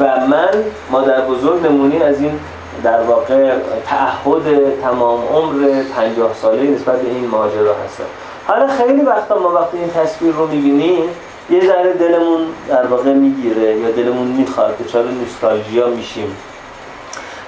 [0.00, 2.40] و من مادر بزرگ نمونی از این
[2.82, 3.52] در واقع
[3.86, 8.04] تعهد تمام عمر 50 ساله نسبت به این ماجرا هستم.
[8.46, 11.02] حالا خیلی وقتا ما وقتی این تصویر رو می‌بینیم
[11.50, 16.36] یه ذره دلمون در واقع می‌گیره یا دلمون می‌خواد چرا نوستالژیا میشیم.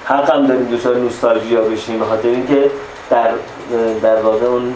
[0.04, 2.70] حق هم داریم دچار نوستالژیا بشیم به خاطر اینکه
[3.10, 3.30] در
[4.02, 4.74] در واقع اون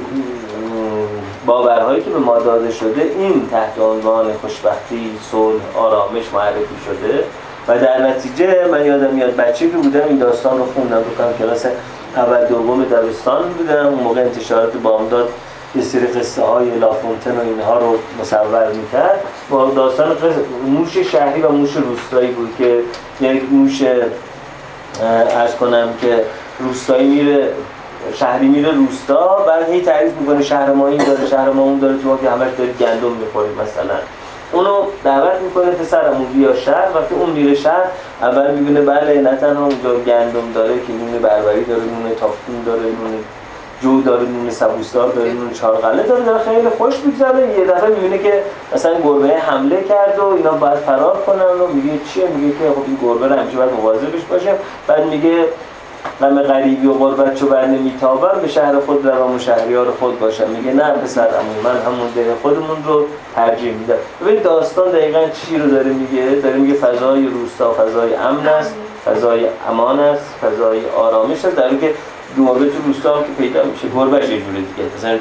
[1.47, 7.25] باورهایی که به ما داده شده این تحت عنوان خوشبختی، صلح، آرامش معرفی شده
[7.69, 11.67] و در نتیجه من یادم میاد بچه که بودم این داستان رو خوندم بکنم کلاس
[12.17, 13.87] اول دوم دبستان بودم.
[13.87, 15.29] اون موقع انتشارات بامداد
[15.75, 19.21] یه سری قصه های لافونتن و اینها رو مصور می‌کرد.
[19.51, 20.17] با داستان
[20.67, 22.81] موش شهری و موش روستایی بود که
[23.21, 23.83] یک موش
[25.31, 26.25] ارز کنم که
[26.61, 27.49] روستایی میره
[28.15, 31.99] شهری میره روستا بعد هی تعریف می‌کنه شهر ما این داره شهر ما اون داره
[31.99, 33.95] تو که همش داری گندم می‌خوری مثلا.
[34.53, 37.85] اونو دعوت می‌کنه پسرمون بیا شهر وقتی اون میره شهر
[38.23, 42.83] اول می‌بینه بله نه تنها اونجا گندم داره که نون بربری داره نون تافتون داره
[42.83, 43.25] نون
[43.83, 47.59] جو داره نون سبوسدار داره نون چارقله داره داره خیلی خوش میگذره.
[47.59, 48.43] یه دفعه می‌بینه که
[48.75, 52.83] مثلا گربه حمله کرد و اینا باید فرار کنن و میگه چیه؟ میگه که خب
[52.87, 54.53] این گربه رو همیشه باید مواظبش باشه
[54.87, 55.45] بعد میگه
[56.21, 60.49] غم غریبی و غربت چو بر نمیتابم به شهر خود روم و شهریار خود باشم.
[60.49, 61.29] میگه نه پسر
[61.65, 63.05] من همون ده خودمون رو
[63.35, 63.95] ترجیح میدم.
[64.21, 68.75] ببین داستان دقیقا چی رو داره میگه؟ داره میگه فضای روستا فضای امن است
[69.05, 71.95] فضای امان است فضای آرامش است در که
[72.39, 73.89] گربه تو روستا که پیدا میشه.
[73.95, 74.89] گربه یه جوره دیگه.
[74.97, 75.19] مثلا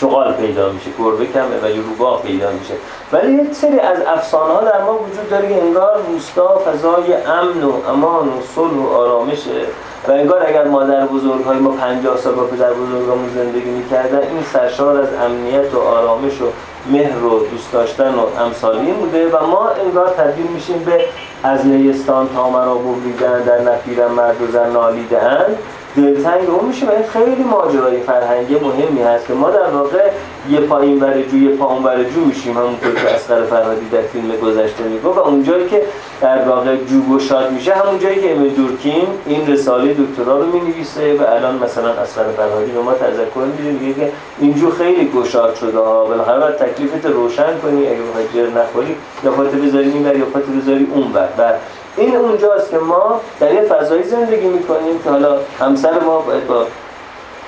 [0.00, 2.74] شغال پیدا میشه گربه کمه و یه روباه پیدا میشه.
[3.12, 7.62] ولی یک سری از افسانه ها در ما وجود داره که انگار روستا فضای امن
[7.62, 9.60] و امان و صلح و آرامشه
[10.08, 14.42] و انگار اگر مادر بزرگ های ما 50 سال با پدر بزرگامون زندگی می‌کردن این
[14.52, 16.46] سرشار از امنیت و آرامش و
[16.86, 21.04] مهر و دوست داشتن و امثالی بوده و ما انگار تبدیل میشیم به
[21.42, 25.58] از نیستان تا مرا بریدن در نفیرم مرد و زن نالیدن
[25.96, 30.10] دلتنگ اون میشه و خیلی ماجرای فرهنگی مهمی هست که ما در واقع
[30.50, 30.98] یه پایین
[31.30, 32.58] جو یه پا اون جو میشیم.
[32.58, 35.82] همونطور که اسقر فرهادی در فیلم گذشته میگه و اونجایی که
[36.20, 41.14] در واقع جو گشاد میشه همون جایی که امیل دورکیم این رساله دکترا رو می‌نویسه
[41.14, 45.78] و الان مثلا اسقر فرهادی به ما تذکر میده که این جو خیلی گشاد شده
[45.78, 46.04] ها.
[46.04, 50.44] بالاخره باید تکلیفت روشن کنی اگه بخوای جر نخوری یا پات بذاری این یا پات
[50.46, 51.54] بذاری اون بر
[51.96, 56.66] این اونجاست که ما در یه فضایی زندگی می‌کنیم که حالا همسر ما باید با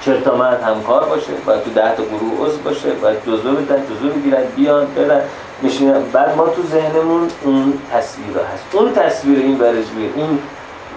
[0.05, 4.43] چرتامت همکار باشه باید تو ده تا گروه عضو باشه باید جزو بدن جزو بگیرن
[4.57, 5.21] بیان برن
[5.63, 8.65] میشینن بعد ما تو ذهنمون اون تصویر هست.
[8.73, 10.39] اون تصویر این ورجوی این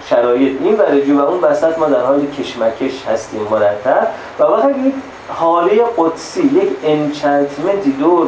[0.09, 4.07] شرایط این ورجو و اون وسط ما در حال کشمکش هستیم مرتب.
[4.39, 4.93] و وقتی
[5.29, 8.27] حاله قدسی یک انچنتمنتی دور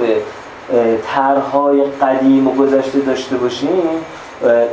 [1.14, 3.90] طرحهای قدیم و گذشته داشته باشیم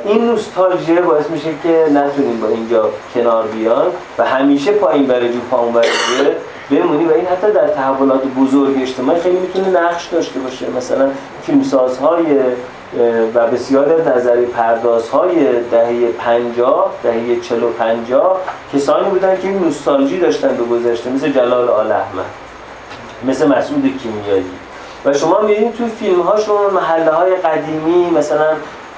[0.04, 3.86] این نوستالژی باعث میشه که نتونیم با اینجا کنار بیان
[4.18, 6.36] و همیشه پایین بره جو پایین بره
[6.70, 10.66] بمونی و این حتی در تحولات بزرگ اجتماعی خیلی می‌تونه نقش داشته باشه.
[10.76, 11.10] مثلا
[11.42, 12.24] فیلمسازهای
[13.34, 18.40] و بسیار نظری پردازهای دهه 50 دهه 40 و 50
[18.74, 22.24] کسانی بودن که این نوستالژی داشتن به گذشته مثل جلال آل احمد
[23.24, 24.44] مثل مسعود کیمیایی.
[25.04, 28.46] و شما می‌بینید تو فیلم هاشون محله های قدیمی مثلا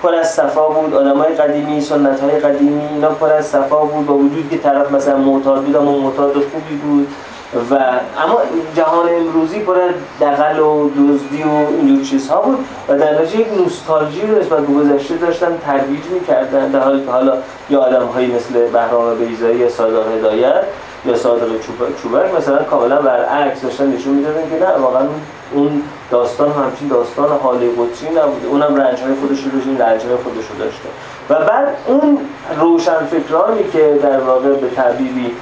[0.02, 0.94] پر از صفا بود.
[0.94, 4.06] های قدیمی سنت های قدیمی اینا پر از صفا بود.
[4.06, 7.08] با وجود که طرف مثلا معتاد بود اما معتاد خوبی بود.
[7.70, 8.38] و اما
[8.76, 12.58] جهان امروزی پر از دقل و دزدی و اینجور چیزها بود.
[12.88, 16.70] و در نتیجه یک نوستالژی رو نسبت به گذشته داشتن ترویج می‌کردن.
[16.70, 17.34] در حالی که حالا
[17.70, 20.64] یا آدم هایی مثل بهرام بیزایی یا صادق هدایت
[21.06, 21.48] یا صادق
[22.02, 25.02] چوبک مثلا کاملا برعکس داشتن نشون می‌دادن که نه واقعا
[25.52, 25.82] اون
[26.12, 28.46] داستان همچین داستان حالی قدسی نبوده.
[28.46, 30.88] اونم رنج های خودش رو داشته رنج های خودش رو داشته.
[31.30, 32.18] و بعد اون
[32.60, 35.32] روشن فکرانی که در واقع به تعبیری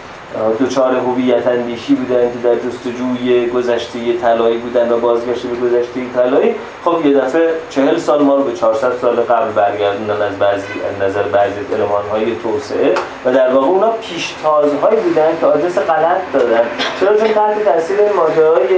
[0.59, 6.55] دوچار هویت اندیشی بودن که در جستجوی گذشته طلایی بودن و بازگشت به گذشته طلایی
[6.85, 10.67] خب یه دفعه چهل سال ما رو به 400 سال قبل برگردوندن از بعضی
[11.01, 12.95] نظر بعضی علمان های توسعه.
[13.25, 16.63] و در واقع اونا پیشتازهایی بودن که آدرس غلط دادن.
[17.01, 18.69] چرا؟ چون تحت تاثیر ماجرای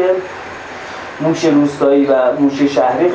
[1.21, 3.09] موش روستایی و موش شهری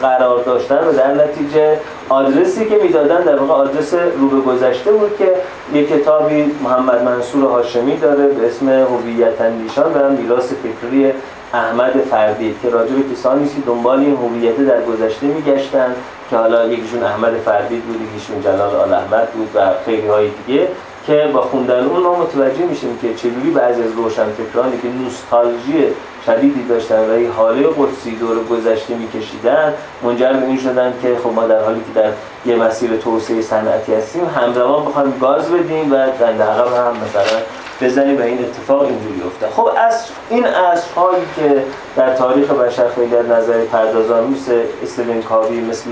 [0.00, 5.16] قرار داشتن و در نتیجه آدرسی که می‌دادن در واقع آدرس رو به گذشته بود
[5.18, 5.32] که
[5.78, 11.12] یک کتابی محمد منصور هاشمی داره به اسم هویت اندیشان و میراث فکری
[11.54, 15.94] احمد فردی که راجع به کسانی که دنبال این هویت در گذشته میگشتن
[16.30, 20.68] که حالا یکیشون احمد فردی بود یکیشون جلال آل احمد بود و خیلی های دیگه
[21.06, 25.86] که با خوندن اون ما متوجه میشیم که چجوری بعضی از روشنفکرانی که نوستالژی
[26.26, 31.30] شدیدی داشتن و این حاله قدسی دور گذشته میکشیدن منجر به این شدن که خب
[31.34, 32.10] ما در حالی که در
[32.46, 37.38] یه مسیر توسعه صنعتی هستیم همزمان بخوایم گاز بدیم و در عقب هم مثلا
[37.80, 39.50] بزنیم و این اتفاق اینجوری افتاد.
[39.50, 41.62] خب از این اصرهایی که
[41.96, 45.90] در تاریخ بشر خیلی در نظر پردازان مثل استلین کاوی مثل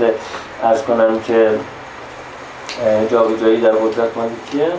[0.63, 1.49] ارز کنم که
[3.11, 4.71] جابجایی در قدرت مالکیه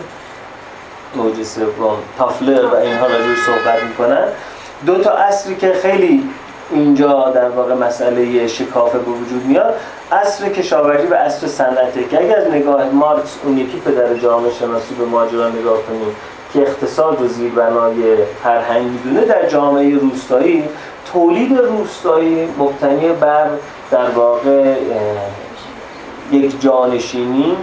[1.14, 4.28] موج سوم تافلر و اینها راجعش صحبت می‌کنن.
[4.86, 6.24] دو تا اصری که خیلی
[6.70, 9.74] اینجا در واقع مسئله شکافه به وجود میاد
[10.12, 14.94] اصر کشاورزی و اصر صنعته که اگر از نگاه مارکس اون یکی پدر جامعه شناسی
[14.94, 16.16] به ماجرا نگاه کنیم
[16.52, 20.64] که اقتصاد و زیربنای فرهنگ می‌دونه در جامعه روستایی
[21.12, 23.46] تولید روستایی مبتنی بر
[23.90, 24.74] در واقع
[26.32, 27.56] یک جانشینی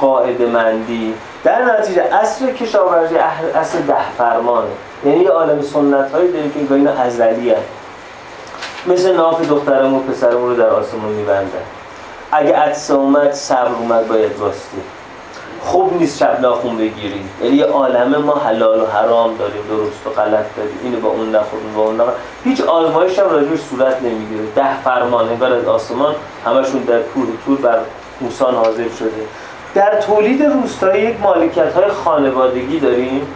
[0.00, 1.14] قاعده مندی
[1.44, 3.16] در نتیجه اصل کشاورزی
[3.54, 4.68] اصل ده فرمانه.
[5.04, 7.62] یعنی یه عالم سنت هایی داریم که انگار اینا ازلی هست
[8.86, 11.62] مثل ناف دخترم و پسرم رو در آسمون میبندن.
[12.32, 14.82] اگه عدسه اومد صبر اومد باید راستی
[15.60, 17.30] خوب نیست شب ناخون بگیریم.
[17.42, 20.78] یعنی یه عالمه ما حلال و حرام داریم درست و غلط داریم.
[20.82, 24.44] اینو با اون نخوریم با اون نخوریم هیچ آزمایش هم راجبش صورت نمی‌گیره.
[24.56, 26.14] ده فرمان انگار از آسمان
[26.44, 27.78] همشون در تور تور بر
[28.20, 29.10] موسان حاضر شده.
[29.74, 33.26] در تولید روستایی یک مالکیت های خانوادگی داریم.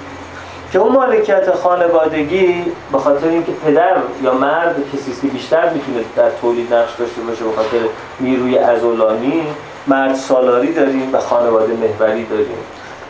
[0.72, 6.74] که اون مالکیت خانوادگی به خاطر اینکه پدر یا مرد کسی بیشتر می‌تونه در تولید
[6.74, 7.78] نقش داشته باشه به خاطر
[8.20, 9.46] نیروی ازولانی
[9.86, 12.58] مرد سالاری داریم و خانواده محوری داریم.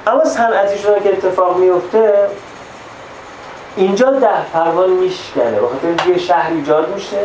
[0.06, 2.12] اما صنعتی شدن که اتفاق میفته
[3.76, 5.60] اینجا ده فرمان میشکنه.
[5.60, 7.18] به خاطر یه شهر ایجاد میشه.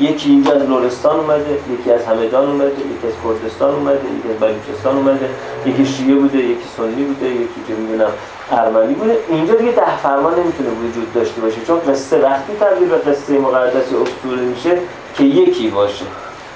[0.00, 4.40] یکی اینجا از لورستان اومده یکی از همدان اومده یکی از کردستان اومده یکی از
[4.40, 5.28] بلوچستان اومده
[5.66, 8.10] یکی شیعه بوده یکی سنی بوده یکی چه می‌دونم
[8.52, 9.16] ارمنی بوده.
[9.28, 13.76] اینجا دیگه ده فرمان نمی‌تونه وجود داشته باشه چون قصه وقتی تبدیل به قصه مقدس
[13.76, 14.78] اسطوره میشه
[15.16, 16.04] که یکی باشه.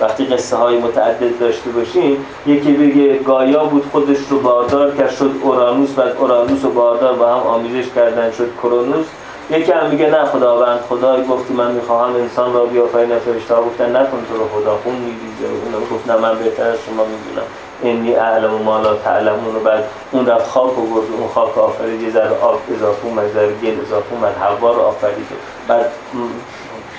[0.01, 2.16] وقتی قصه های متعدد داشته باشیم
[2.47, 7.27] یکی بگه گایا بود خودش رو باردار کرد شد اورانوس بعد اورانوس و باردار با
[7.27, 9.06] هم آمیزش کردن شد کرونوس.
[9.53, 14.27] یکی هم میگه نه خداوند خدای گفتی من می‌خواهم انسان را بیافرینم فرشته گفتن نکن
[14.29, 17.47] تو رو خدا خون میریزه اون گفت نه من بهتر از شما می‌دونم.
[17.83, 19.57] انی اعلم و مالا تعلمون.
[19.57, 22.01] و بعد اون رفت خاک و گفت اون خاک آفرید.
[22.01, 25.27] یه ذره آب اضافه اومد ذره گل اضافه اومد حوا رو آفرید
[25.69, 25.87] بعد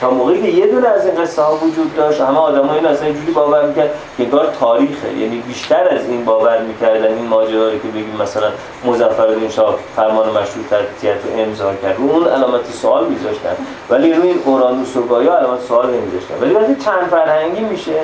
[0.10, 3.06] موقعی که یه دونه از این قصه ها وجود داشت همه آدم ها این اصلا
[3.06, 3.90] اینجوری باور می‌کرد
[4.20, 5.14] انگار تاریخه.
[5.14, 8.48] یعنی بیشتر از این باور می‌کردن این ماجرا که بگیم مثلا
[8.86, 11.96] مظفرالدین شاه فرمان مشروطیت رو امضا کرد.
[11.98, 13.56] رو اون علامت سوال میذاشتن.
[13.90, 16.34] ولی روی این اورانوس و گایا علامت سوال نمیذاشتن.
[16.42, 18.00] ولی وقتی چند فرهنگی میشه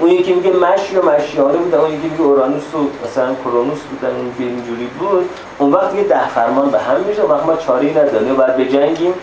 [0.00, 4.14] اون یکی میگه مشی و مشیانه بودن اون یکی میگه اورانوس و مثلا کرونوس بودن
[4.16, 5.28] اون اینجوری بود.
[5.58, 7.52] اون وقت یه ده فرمان به هم میشه وقت ما
[7.90, 8.28] نداریم.
[8.28, 9.14] یا باید بجنگیم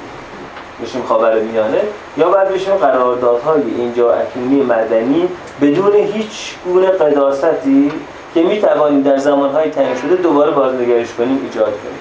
[0.84, 1.82] بشیم خاور میانه
[2.18, 5.30] یا باید بشیم قراردادهای اینجا اکنونی مدنی
[5.62, 7.92] بدون هیچ گونه قداستی
[8.34, 12.00] که می‌توانیم در زمانهای تعیین شده دوباره بازنگریش کنیم ایجاد کنیم.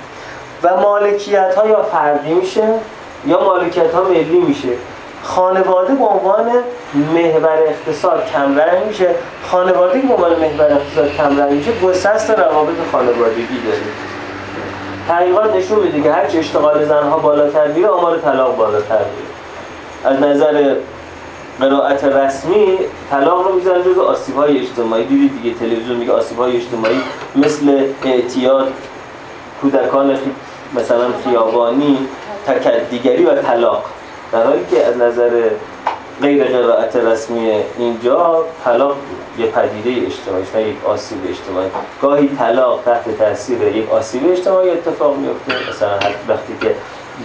[0.63, 2.69] و مالکیت ها یا فردی میشه
[3.27, 4.69] یا مالکیت ها ملی میشه.
[5.23, 6.51] خانواده به عنوان
[7.15, 9.09] محور اقتصاد کمرنگ میشه.
[9.51, 14.14] خانواده به عنوان محور اقتصاد کمرنگ میشه گسست روابط خانوادگی داریم.
[15.09, 20.75] تحقیقات نشون میده که هرچی اشتغال زنها بالاتر میره آمار طلاق بالاتر میره از نظر
[21.61, 22.79] قرائت رسمی
[23.11, 27.01] طلاق رو می‌زنن جز آسیب های اجتماعی دیدید دیگه تلویزیون میگه آسیب های اجتماعی
[27.37, 28.73] مثل اعتیاد
[29.61, 30.19] کودکان.
[30.75, 31.99] مثلا خیابانی
[32.47, 33.85] تکدیگری و طلاق
[34.33, 35.31] در حالی که از نظر
[36.23, 38.97] غیر قرائت رسمی اینجا طلاق
[39.39, 41.69] یه پدیده اجتماعی نه یک آسیب اجتماعی.
[42.03, 45.71] گاهی طلاق تحت تاثیر یک آسیب اجتماعی اتفاق میفته.
[45.71, 46.75] مثلا وقتی که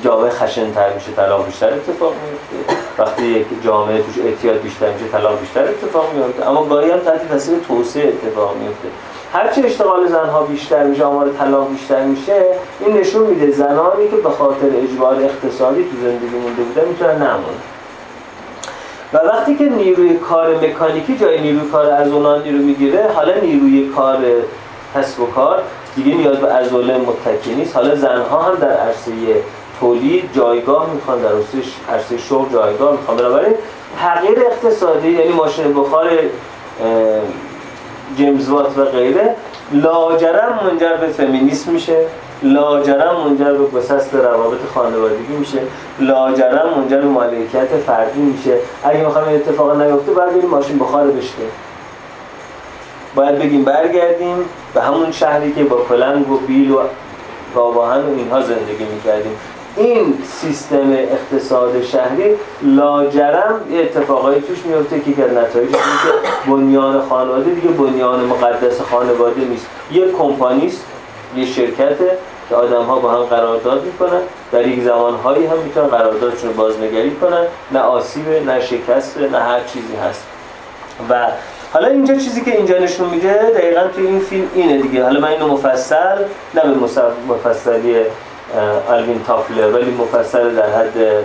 [0.04, 2.76] جامعه خشن تر میشه طلاق بیشتر اتفاق میفته.
[2.98, 6.50] وقتی یک جامعه توش اعتیاد بیشتر میشه طلاق بیشتر اتفاق میفته.
[6.50, 8.88] اما گاهی هم تحت تاثیر توسعه اتفاق میفته.
[9.34, 12.46] هرچه اشتغال زنها بیشتر میشه آمار طلاق بیشتر میشه
[12.80, 17.60] این نشون میده زنانی که به خاطر اجبار اقتصادی تو زندگی مونده بودن می‌تونن نمونن.
[19.14, 23.90] و وقتی که نیروی کار مکانیکی جای نیروی کار از اونان رو می‌گیره حالا نیروی
[23.96, 24.18] کار
[24.96, 25.64] کسب و کار
[25.96, 27.76] دیگه نیاز به عضله متکی نیست.
[27.76, 29.12] حالا زنها هم در عرصه
[29.80, 31.30] تولید جایگاه می‌خوان در
[31.94, 33.18] عرصه شغل جایگاه می‌خوان.
[33.18, 33.54] بنابراین
[34.00, 36.10] تغییر اقتصادی یعنی ماشین بخار
[38.18, 39.36] جیمز وات و غیره
[39.72, 42.06] لاجرم منجر به فمینیسم میشه.
[42.44, 45.60] لاجرم منجر به گسست روابط خانوادگی میشه.
[46.00, 48.58] لاجرم منجر به مالکیت فردی میشه.
[48.84, 51.44] اگه می‌خوایم این اتفاق نیفته باید بریم ماشین بخار بشته
[53.16, 56.80] باید بگیم برگردیم به همون شهری که با پلنگ و بیل و
[57.56, 59.32] گاواهن و اینها زندگی می‌کردیم.
[59.76, 65.78] این سیستم اقتصاد شهری لاجرم یه اتفاقایی توش میفته که که نتایج که
[66.48, 69.68] بنیان خانواده دیگه بنیان مقدس خانواده نیست.
[69.92, 70.86] یه کمپانیست
[71.36, 72.18] یه شرکته
[72.50, 74.22] که آدم ها با هم قرارداد می‌کنن.
[74.52, 77.46] در یک زمانهایی هم می‌تونن قراردادشون رو بازنگری کنن.
[77.72, 80.24] نه آسیبه نه شکسته نه هر چیزی هست.
[81.10, 81.28] و
[81.74, 85.04] حالا اینجا چیزی که اینجا نشون میده دقیقا توی این فیلم اینه دیگه.
[85.04, 86.18] حالا من اینو مفصل
[86.54, 86.76] نه به
[87.34, 87.96] مفصلی
[88.90, 91.24] الوین تافلر ولی مفصل در حد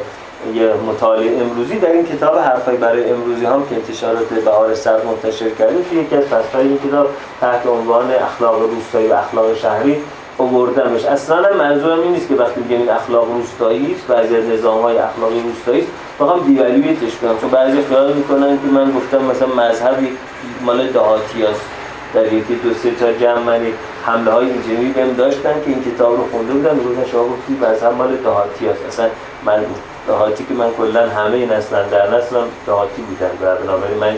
[0.54, 5.50] یه مطالعه امروزی در این کتاب حرفای برای امروزی هم که انتشارات بهار سر منتشر
[5.50, 7.08] کرده توی یکی از فصل‌های این کتاب
[7.40, 9.96] تحت عنوان اخلاق روستایی و اخلاق شهری
[10.38, 11.04] آوردمش.
[11.04, 16.46] اصلا منظورم این نیست که وقتی میگم اخلاق روستایی بعضی از نظام‌های اخلاقی روستایی است
[16.46, 17.38] دیوالویتش کنم.
[17.40, 20.08] چون بعضی خیال می‌کنن که من گفتم مثلا مذهبی
[20.62, 21.60] مال دهاتی است
[22.14, 23.72] در یکی دو سه تا جمع منی
[24.06, 26.78] حمله های اینجوری بهم داشتن که این کتاب رو خونده بودن.
[26.78, 29.06] گفتن شما گفتی مذهب مال دهاتی است اصلا
[29.44, 29.64] من
[30.06, 34.16] دهاتی که من کلا همه اصلا در نسلم دهاتی بودن و بنابراین من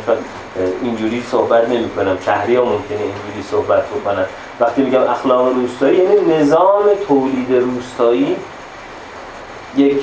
[0.82, 4.24] اینجوری صحبت نمی کنم شهری ها ممکنه اینجوری صحبت بکنن
[4.60, 8.36] وقتی میگم اخلاق روستایی یعنی نظام تولید روستایی
[9.76, 10.00] یک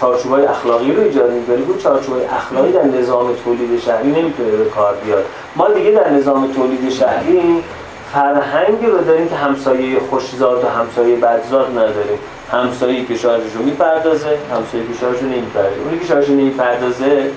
[0.00, 1.56] چارچوبای اخلاقی رو ایجاد می‌کنه.
[1.56, 5.24] بود چارچوبای اخلاقی در نظام تولید شهری نمی‌تونه به کار بیاد.
[5.56, 7.64] ما دیگه در نظام تولید شهری
[8.12, 12.18] فرهنگی رو داریم که همسایه خوشزاد و همسایه بدزاد نداریم.
[12.52, 15.80] همسایه که شارژش رو می‌پردازه همسایه که شارژش رو نمی‌پردازه.
[15.84, 17.30] اونی که شارژش نمی‌پردازه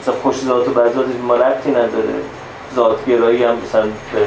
[0.00, 2.14] مثلا خوشزاد و بدزادش ما ربطی نداره.
[2.74, 4.26] ذاتگرایی هم مثلا به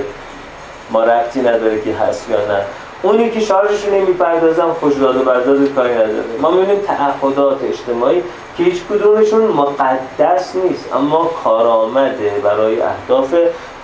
[0.92, 2.62] ما ربطی نداره که هست یا نه.
[3.02, 6.24] اونی که شارژش رو نمی‌پردازم خوشزاد و بدزاد کاری نداره.
[6.42, 8.24] ما می‌بینیم تعهدات اجتماعی
[8.58, 13.36] که هیچ کدومشون مقدس نیست اما کارآمده برای اهداف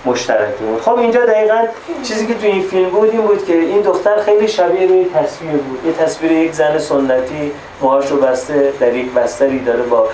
[0.06, 1.58] مشترکمون خب اینجا دقیقا
[2.02, 5.52] چیزی که تو این فیلم بود این بود که این دختر خیلی شبیه روی تصویر
[5.52, 5.86] بود.
[5.86, 7.52] یه تصویر یک زن سنتی
[7.82, 10.08] موهاشو بسته در یک بستری داره با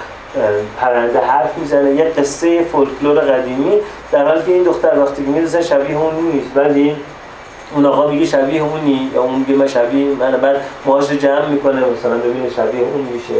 [0.80, 1.94] پرنده حرف می‌زنه.
[1.94, 3.78] یه قصه فولکلور قدیمی
[4.12, 6.50] در حالی که این دختر وقتی می‌رسه شبیه اون نیست.
[6.54, 6.96] ولی
[7.74, 10.56] اون آقا میگه شبیه اونی یا اون میگه من شبیه من بعد
[10.86, 13.34] ماهاش رو جمع می‌کنه مثلا ببینه شبیه اون میشه.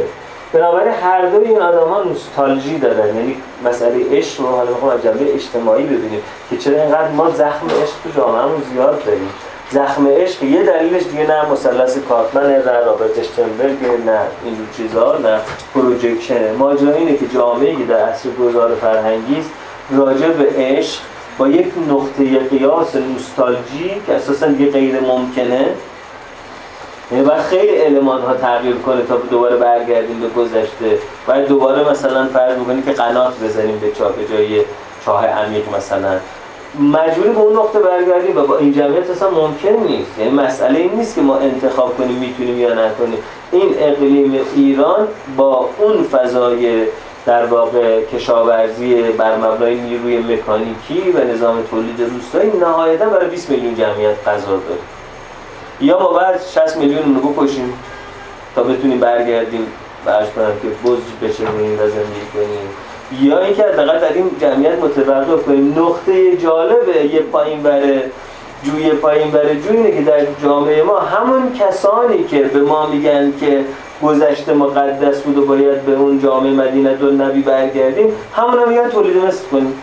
[0.53, 3.17] بنابراین هر دوی این آدم ها نوستالژی دارن.
[3.17, 7.67] یعنی مسئله عشق رو حالا می‌خوام از جنبه اجتماعی ببینیم که چرا اینقدر ما زخم
[7.67, 9.31] عشق تو جامعهمون زیاد داریم.
[9.71, 15.41] زخم عشق یه دلیلش دیگه نه مثلث کارتمن نه رابرت اشتنبرگ نه این چیزا نه
[15.75, 19.51] پروژکشن ماجرا اینه که جامعه که در عصر گذار فرهنگی است
[19.91, 21.01] راجع به عشق
[21.39, 25.69] با یک نقطه قیاس نوستالژی که اساسا دیگه غیر ممکنه
[27.11, 30.99] باید خیلی علمان ها تغییر کنه تا دوباره برگردیم به گذشته.
[31.27, 34.63] باید دوباره مثلا فرض بکنیم که قنات بزنیم به چاه به جای
[35.05, 36.19] چاه عمیق مثلا.
[36.81, 40.19] مجبوری به اون نقطه برگردیم و با این جمعیت اصلا ممکن نیست.
[40.19, 43.19] یعنی مسئله این نیست که ما انتخاب کنیم می‌تونیم یا نکنیم.
[43.53, 46.87] این اقلیم ایران با اون فضای
[47.27, 53.75] در واقع کشاورزی بر مبنای نیروی مکانیکی و نظام تولید روستایی نهایتا برای 20 میلیون
[53.75, 54.81] جمعیت غذا داره.
[55.83, 57.73] یا ما بعد 60 میلیون رو بکشیم
[58.55, 59.67] تا بتونیم برگردیم
[60.05, 62.69] برش کنم که بز بچرونیم و زندگی کنیم.
[63.21, 65.79] یا اینکه حداقل در این جمعیت متوقف کنیم.
[65.79, 68.11] نقطه جالبه یه پایین بره
[68.65, 73.33] جوی پایین بره جوی اینه که در جامعه ما همون کسانی که به ما میگن
[73.41, 73.65] که
[74.03, 78.89] گذشته مقدس بود و باید به اون جامعه مدینه دو نبی برگردیم همون هم میگن
[78.89, 79.83] تولید مثل کنیم.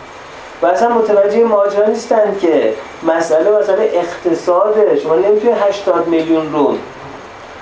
[0.62, 5.00] و اصلا متوجه ماجرا نیستن که مسئله مسئله اقتصاده.
[5.02, 6.74] شما نمی‌تونید 80 میلیون رو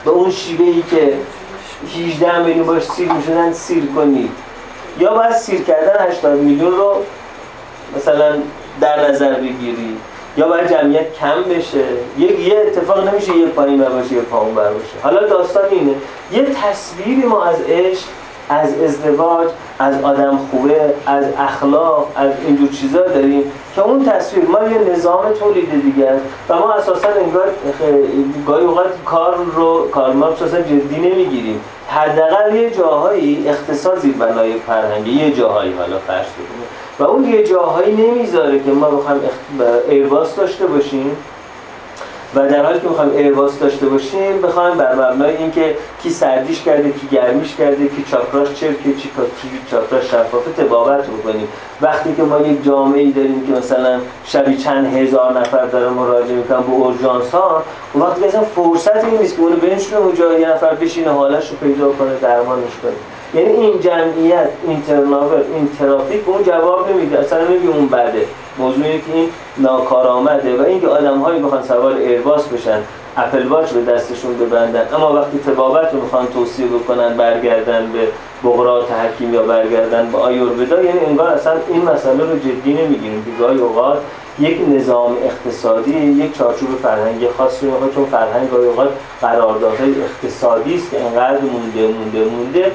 [0.04, 1.14] به اون شیوه ای که
[1.96, 4.30] 18 میلیون باش سیر می‌شدن سیر کنید
[4.98, 7.02] یا باید سیر کردن 80 میلیون رو
[7.96, 8.36] مثلا
[8.80, 9.96] در نظر بگیری.
[10.36, 11.84] یا باید جمعیت کم بشه.
[12.18, 14.98] یه, یه اتفاق نمیشه یه پایین باشه یه پایین باشه.
[15.02, 15.94] حالا داستان اینه.
[16.32, 18.04] یه تصویری ما از عشق
[18.48, 19.48] از ازدواج
[19.78, 23.42] از آدم خوبه از اخلاق از اینجور چیزا داریم
[23.74, 27.48] که اون تصویر ما یه نظام تولید دیگه است و ما اساسا انگار
[28.46, 31.60] گاهی اوقات کار رو کار ما اساسا جدی نمی‌گیریم.
[31.88, 36.26] حداقل یه جاهایی اقتصاد زیر بنای فرهنگی یه جاهایی حالا فرض
[36.98, 39.20] و اون یه جاهایی نمی‌ذاره که ما بخوایم
[39.88, 41.16] ایرباس داشته باشیم.
[42.34, 46.90] و در حالی که می‌خوایم ایرباس داشته باشیم بخوایم بر مبنای اینکه کی سردیش کرده
[46.90, 49.10] کی گرمیش کرده کی چاکراش چرکه چی
[49.70, 51.48] چاکراش شفافه تبابت بکنیم.
[51.80, 56.36] وقتی که ما یک جامعه ای داریم که مثلا شبی چند هزار نفر دارن مراجعه
[56.36, 60.74] می‌کنن به اورژانس ها اون وقتی اصلا فرصت نیست که اونو بنشونه اونجا یه نفر
[60.74, 63.17] بشینه حالش رو پیدا کنه درمانش کنه.
[63.34, 67.18] یعنی این جمعیت این ترناور این ترافیک اون جواب نمیده.
[67.18, 68.24] اصلا نمیگه اون بده.
[68.58, 72.78] موضوعی که این ناکارآمده و اینکه آدم هایی بخوان سوار ایرباس بشن
[73.16, 74.88] اپل واچ به دستشون ببندن.
[74.94, 78.08] اما وقتی تبابت رو می‌خوان توصیه بکنن برگردن به
[78.44, 83.24] بغرات حکیم یا برگردن به آیوربدا یعنی انگار اصلا این مسئله رو جدی نمی‌گیریم.
[83.38, 83.98] که اوقات
[84.38, 88.88] یک نظام اقتصادی یک چارچوب فرهنگی خاصی می‌خواد چون فرهنگ گاهی اوقات
[89.20, 92.72] قراردادهای اقتصادی است که انقدر مونده مونده مونده.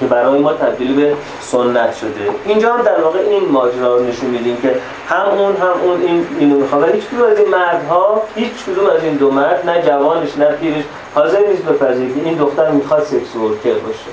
[0.00, 2.30] که برای ما تبدیل به سنت شده.
[2.46, 4.74] اینجا هم در واقع این ماجرا رو نشون میدیم که
[5.08, 9.04] هم اون هم اون این اینو می‌خواد هیچ کدوم از این مردها هیچ کدوم از
[9.04, 10.84] این دو مرد نه جوانش نه پیرش
[11.14, 14.10] حاضر نیست بپذیره که این دختر می‌خواد سکس ورکر باشه.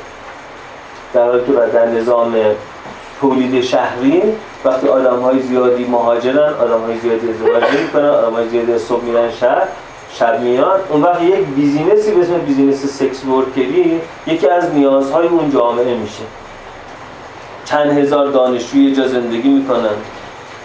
[1.13, 2.35] در حالی که در نظام
[3.21, 4.23] تولید شهری
[4.65, 9.31] وقتی آدم های زیادی مهاجرن آدم های زیادی ازدواج می‌کنن آدم های زیادی صبح میرن
[9.31, 9.67] شهر
[10.13, 14.73] شب میاد اون وقت یک business ی به اسم business sex worker ی یکی از
[14.73, 16.23] نیازهای اون جامعه میشه.
[17.65, 19.95] چند هزار دانشجو یه جا زندگی می‌کنن.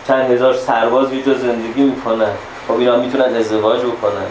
[0.09, 2.31] چند هزار سرباز یه جا زندگی می‌کنن.
[2.69, 4.29] خب اینا می‌تونن ازدواج بکنن.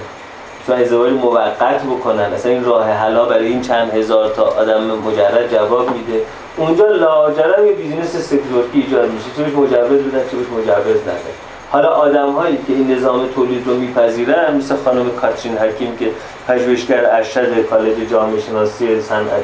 [0.60, 2.34] می‌تونن ازدواج موقت بکنن.
[2.34, 6.22] اصلا این راه حلا برای این چند هزار تا آدم مجرد جواب میده.
[6.58, 9.26] اونجا لاجرم یه business sex work ی ایجاد میشه.
[9.38, 11.36] چه مجوز بدن چه مجوز ندن
[11.76, 16.10] حالا آدم هایی که این نظام تولید رو میپذیرن مثل خانم کاترین حکیم که
[16.48, 19.44] پژوهشگر ارشد کالج جامعه شناسی صنعت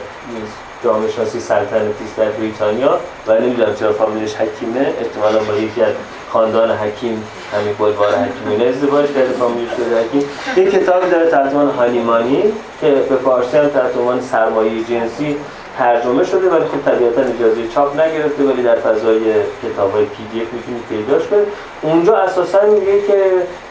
[0.84, 3.00] جامعه شناسی سلطنتی در بریتانیا.
[3.28, 4.80] و نمی‌دونم چرا فامیلش حکیمه.
[4.80, 5.94] احتمالا با یکی از
[6.30, 10.30] خاندان حکیم همین بلوار حکیمونه ازدواج کرده فامیلش شده حکیم.
[10.58, 12.44] یک کتاب داره تحت Honey Money
[12.82, 15.38] که به فارسی هم تحت سرمایه جنسی
[15.78, 19.20] ترجمه شده ولی خب طبیعتا اجازه چاپ نگرفته ولی در فضای
[19.64, 21.48] کتاب های PDF می‌تونید پیداش کنید.
[21.82, 23.24] اونجا اساسا میگه که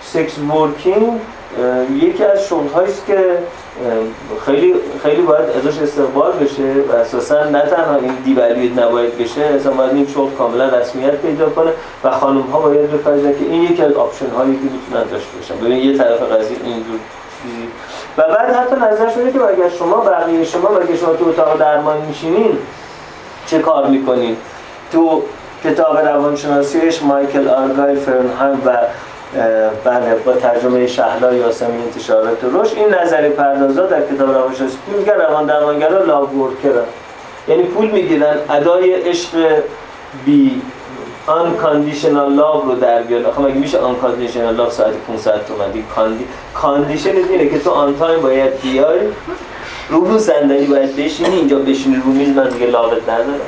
[0.02, 1.20] sex working
[2.02, 3.18] یکی از شغل هاست که
[4.46, 9.72] خیلی خیلی باید ازش استقبال بشه و اساسا نه تنها این devaluate نباید بشه اصلا
[9.72, 11.70] باید این شغل کاملا رسمیت پیدا کنه
[12.04, 15.56] و خانم ها باید بپذیرن که این یکی از option هایی که می‌تونن داشته باشن.
[15.56, 16.98] ببین یه طرف قضیه اینجور
[18.18, 21.98] و بعد حتی نظر شده که اگر شما بقیه شما اگر شما تو اتاق درمان
[22.00, 22.58] میشینین
[23.46, 24.36] چه کار می‌کنید
[24.92, 25.22] تو
[25.64, 28.76] کتاب روانشناسیش مایکل آرگایل فرنهایم و
[29.84, 35.46] بله با ترجمه شهلا یاسمی انتشارات روش این نظری پردازا در کتاب روانشناسی میگن روان
[35.46, 36.84] درمانگرا لاو ورکرن
[37.48, 39.62] یعنی پول می‌گیرن ادای عشق
[40.24, 40.62] بی
[41.30, 47.16] unconditional love رو در بیاد آخه مگه میشه unconditional love ساعت 500 تومن؟ کاندی condition
[47.30, 49.00] اینه که تو on time باید بیای.
[49.90, 53.40] رو رو صندلی باید بشینی اینجا بشینی رو میز من دیگه love ت ندارم.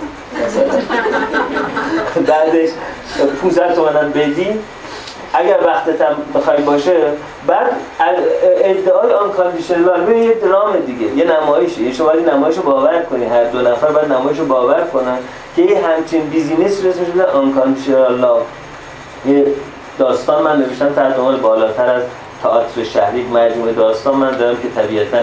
[2.27, 2.69] بعدش
[3.43, 4.47] 500 تومن بدی.
[5.35, 6.97] اگر وقتت هم بخوای باشه
[7.47, 7.73] بعد
[8.65, 11.81] ادعای unconditional به یه درام دیگه یه نمایشه.
[11.81, 13.25] یه شما باید نمایش رو باور کنی.
[13.25, 15.19] هر دو نفر باید نمایش رو باور کنن.
[15.57, 18.41] که یه همچین business رو اسمش بوده unconditional
[19.27, 19.47] یه
[19.99, 22.03] داستان من نوشتم ترجمه بالاتر از
[22.43, 25.19] تئاتر شهری مجموعه داستان من دارم که طبیعتا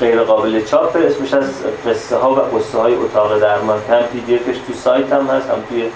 [0.00, 1.44] غیر قابل چاپ اسمش از
[1.86, 5.88] قصه ها و قصه های اتاق درمان هم PDF تو سایت هم هست هم توی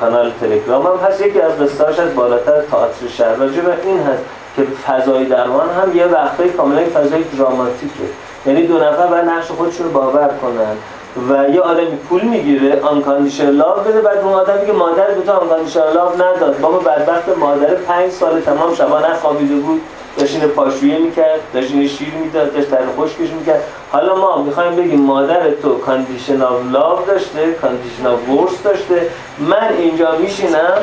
[0.00, 1.20] کانال تلگرام هم هست.
[1.20, 3.34] یکی از قصه‌هاش از بالاتر تئاتر شهر.
[3.34, 3.42] به
[3.84, 4.22] این هست
[4.56, 8.04] که فضای درمان هم یه وقتای کاملا فضای دراماتیکه.
[8.46, 10.76] یعنی دو نفر باید نقش خودشون رو باور کنن.
[11.30, 15.32] و یه آدمی پول می‌گیره unconditional love بده بعد اون آدم میگه مادر به تو
[15.32, 16.60] unconditional love نداد.
[16.60, 19.80] بابا بدبخت مادر پنج سال تمام شبا نخوابیده بود.
[20.18, 23.62] داشت اینو پاشویه می‌کرد داشت شیر می‌داد داشت در خشکش می‌کرد.
[23.92, 29.06] حالا ما می‌خوایم بگیم مادر تو conditional love داشته conditions of worth داشته.
[29.38, 30.78] من اینجا میشینم.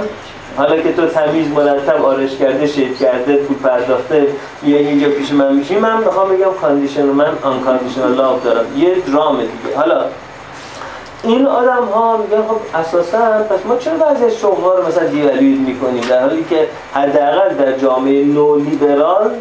[0.57, 4.27] حالا که تو تمیز مرتب آرایش کرده shave کرده پول پرداخته
[4.63, 8.65] یه اینجا پیش من میشی من می‌خوام بگم conditional من unconditional love دارم.
[8.77, 9.77] یه درام دیگه.
[9.77, 10.01] حالا
[11.25, 16.03] این آدم ها میگن خب اساسا پس ما چرا بعضی شغل رو مثلا دیوالوید می‌کنیم؟
[16.09, 19.31] در حالی که حداقل در جامعه نو لیبرال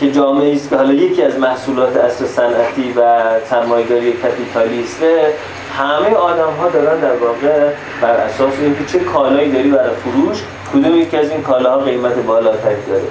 [0.00, 3.20] که جامعه است که حالا یکی از محصولات اصل صنعتی و
[3.50, 5.34] سرمایه‌داری کپیتالیسته
[5.78, 7.70] همه آدم ها دارن در واقع
[8.02, 10.42] بر اساس اینکه چه کالایی داری برای فروش
[10.72, 13.02] کدوم یکی از این کالاها قیمت بالاتری داره.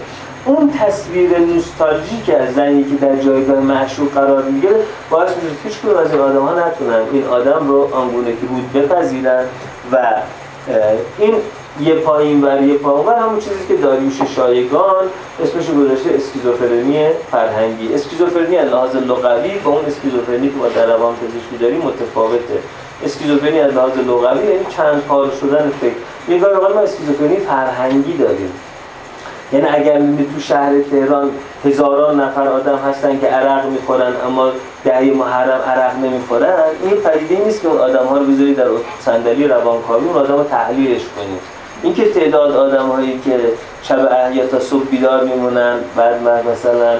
[0.45, 4.75] اون تصویر نوستالژیک از زنی که در جایگاه معشوق قرار می‌گیره
[5.09, 9.45] باعث میشه هیچ از این آدم ها نتونن این آدم رو آنگونه که بود بپذیرن
[9.91, 9.97] و
[11.17, 11.35] این
[11.81, 15.05] یه پایین ور یه پایین ور همون چیزی که داریوش شایگان
[15.43, 17.93] اسمش گذاشته اسکیزوفرنی فرهنگی.
[17.93, 22.59] اسکیزوفرنی از لحاظ لغوی با اون اسکیزوفرنی که ما در روان پزشکی داریم متفاوته.
[23.05, 25.95] اسکیزوفرنی از لحاظ لغوی یعنی چند پار شدن فکر.
[26.29, 26.41] یه
[26.73, 28.51] ما اسکیزوفرنی فرهنگی داریم.
[29.53, 29.99] یعنی اگر
[30.33, 31.31] تو شهر تهران
[31.65, 34.51] هزاران نفر آدم هستن که عرق می‌خورن اما
[34.85, 36.53] دهی محرم عرق نمی‌خورن
[36.83, 38.65] این پدیده نیست که اون آدم ها رو بذاری در
[38.99, 41.39] صندلی روانکاوی اون آدم رو تحلیلش کنید
[41.83, 43.39] این که تعداد آدم هایی که
[43.83, 46.97] شب احیا تا صبح بیدار میمونن بعد مثلا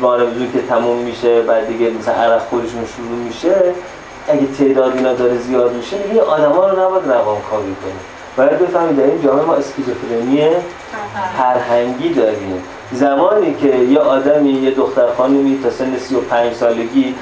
[0.00, 3.54] بارمزون که تموم میشه بعد دیگه مثلا عرق خودشون شروع میشه
[4.28, 8.96] اگه تعداد اینا داره زیاد میشه دیگه آدم ها رو نباید روانکاوی کنید باید بفهمید
[8.96, 10.48] در این جامعه ما اسکیزوفرنی
[11.38, 12.62] فرهنگی داریم.
[12.92, 17.14] زمانی که یه آدمی یه دختر خانمی تا سن 35 سالگی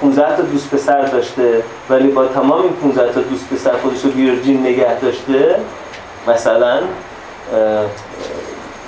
[0.00, 4.10] 15 تا دوست پسر داشته ولی با تمام این 15 تا دوست پسر خودش رو
[4.10, 5.56] virgin نگه داشته
[6.28, 6.78] مثلا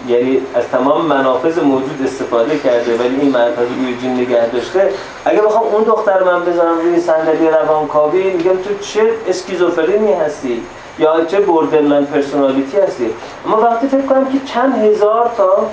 [0.08, 4.90] یعنی از تمام منافذ موجود استفاده کرده ولی این منافذ virgin نگه داشته.
[5.24, 10.62] اگه بخوام اون دختر من بذارم روی صندلی روانکاوی میگم تو چه اسکیزوفرنی هستی؟
[10.98, 13.10] یا چه borderline personality هستی.
[13.46, 15.66] اما وقتی فکر کنم که چند هزار تا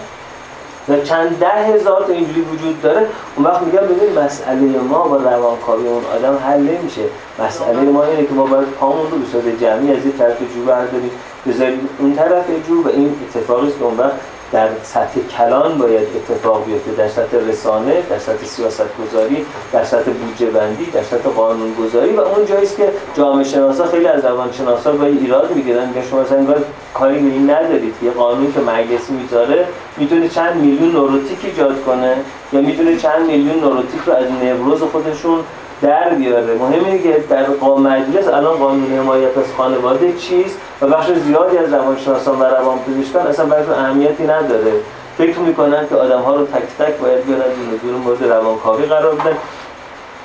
[0.90, 5.18] و چند ده هزار تا اینجوری وجود داره اون وقت میگم ببین مسئله ما با
[5.18, 7.02] روانکاوی اون آدم حل نمیشه.
[7.40, 11.12] مسئله ما اینه که ما باید پامون رو به جمعی از این طرف جو برداریم
[11.48, 14.14] بذاریم اون طرف جو و این اتفاقی که اون وقت
[14.52, 16.92] در سطح کلان باید اتفاق بیفته.
[16.92, 22.14] در سطح رسانه در سطح سیاست گذاری در سطح بودجه بندی در سطح قانون گذاری
[22.14, 26.22] و اون جایی که جامعه شناسا خیلی از روان شناسا با ایراد می‌گیرن که شما
[26.22, 26.46] مثلا
[26.94, 27.94] کاری به این ندارید.
[28.04, 29.66] یه قانون که مجلس می‌ذاره
[29.98, 32.16] می‌تونه چند میلیون نوروتیک ایجاد کنه
[32.54, 35.40] یا می‌تونه چند میلیون نوروتیک رو از نوروز خودشون
[35.86, 36.54] در بیاره.
[36.54, 37.46] مهم اینه که در
[37.78, 43.46] مجلس الان قانون حمایت از خانواده چیست و بخش زیادی از روانشناسان و روانپزشکان اصلا
[43.46, 44.74] برای اهمیتی نداره.
[45.18, 47.44] فکر می‌کنن که آدم ها رو تک تک باید بیارن
[47.82, 49.38] دونه مورد روانکاوی قرار بدن.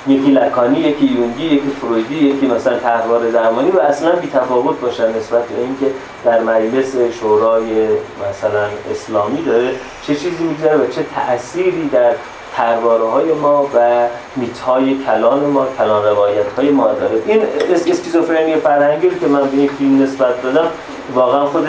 [0.06, 5.16] یکی لکانی یکی یونگی یکی فرویدی یکی مثلا طرحوار درمانی و اصلا بی تفاوت باشن
[5.16, 5.86] نسبت به اینکه
[6.24, 7.88] در مجلس شورای
[8.30, 9.70] مثلا اسلامی داره
[10.06, 12.12] چه چیزی میگذره و چه تأثیری در
[12.56, 14.06] ترواره های ما و
[14.36, 17.22] میت های کلان ما کلان روایت های ما داره.
[17.26, 17.42] این
[17.90, 20.66] اسکیزوفرنی فرهنگی که من به این فیلم نسبت دادم
[21.14, 21.68] واقعا خود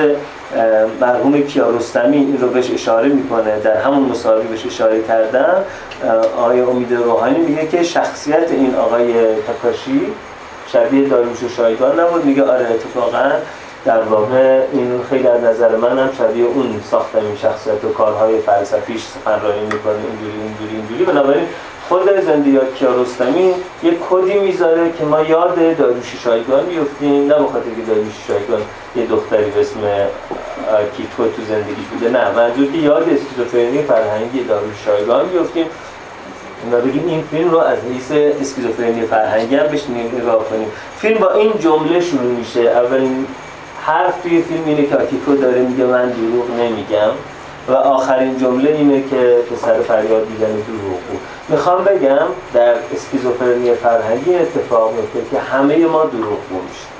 [1.01, 3.59] مرحوم کیارستمی این رو بهش اشاره می‌کنه.
[3.59, 5.55] در همون مصاحبه بهش اشاره کردم.
[6.37, 10.01] آقای امید روحانی میگه که شخصیت این آقای تکاشی
[10.67, 12.25] شبیه داریوش شایگان نبود.
[12.25, 13.31] میگه آره اتفاقا
[13.85, 18.39] در واقع این خیلی از نظر من هم شبیه اون ساختن این شخصیت و کارهای
[18.39, 21.03] فلسفیش سخنرانی می‌کنه اینجوری اینجوری اینجوری.
[21.05, 21.45] بنابراین
[21.89, 23.53] خود زنده یاد کیارستمی
[23.83, 27.27] یک کدی می‌ذاره که ما یاد داریوش شایگان بیفتیم.
[27.27, 28.61] نه بخاطر که داریوش شایگان
[28.95, 29.79] یه دختری به اسم
[30.97, 32.31] کیتو تو زندگیش بوده نه.
[32.31, 35.65] منظور که یاد اسکیزوفرنی فرهنگی داریوش شایگان بیفتیم.
[36.71, 39.83] ما بگیم این فیلم رو از حیث اسکیزوفرنی فرهنگی هم بهش
[40.17, 40.67] نگاه کنیم.
[40.97, 42.61] فیلم با این جمله شروع میشه.
[42.61, 43.25] اولین
[43.81, 47.11] حرف توی فیلم اینه که آکیکو داره میگه من دروغ نمیگم
[47.67, 54.35] و آخرین جمله اینه که پسر فریاد می‌زنه دروغ بود می‌خوام بگم در اسکیزوفرنی فرهنگی
[54.35, 56.90] اتفاق میفته که همه ما دروغ میشیم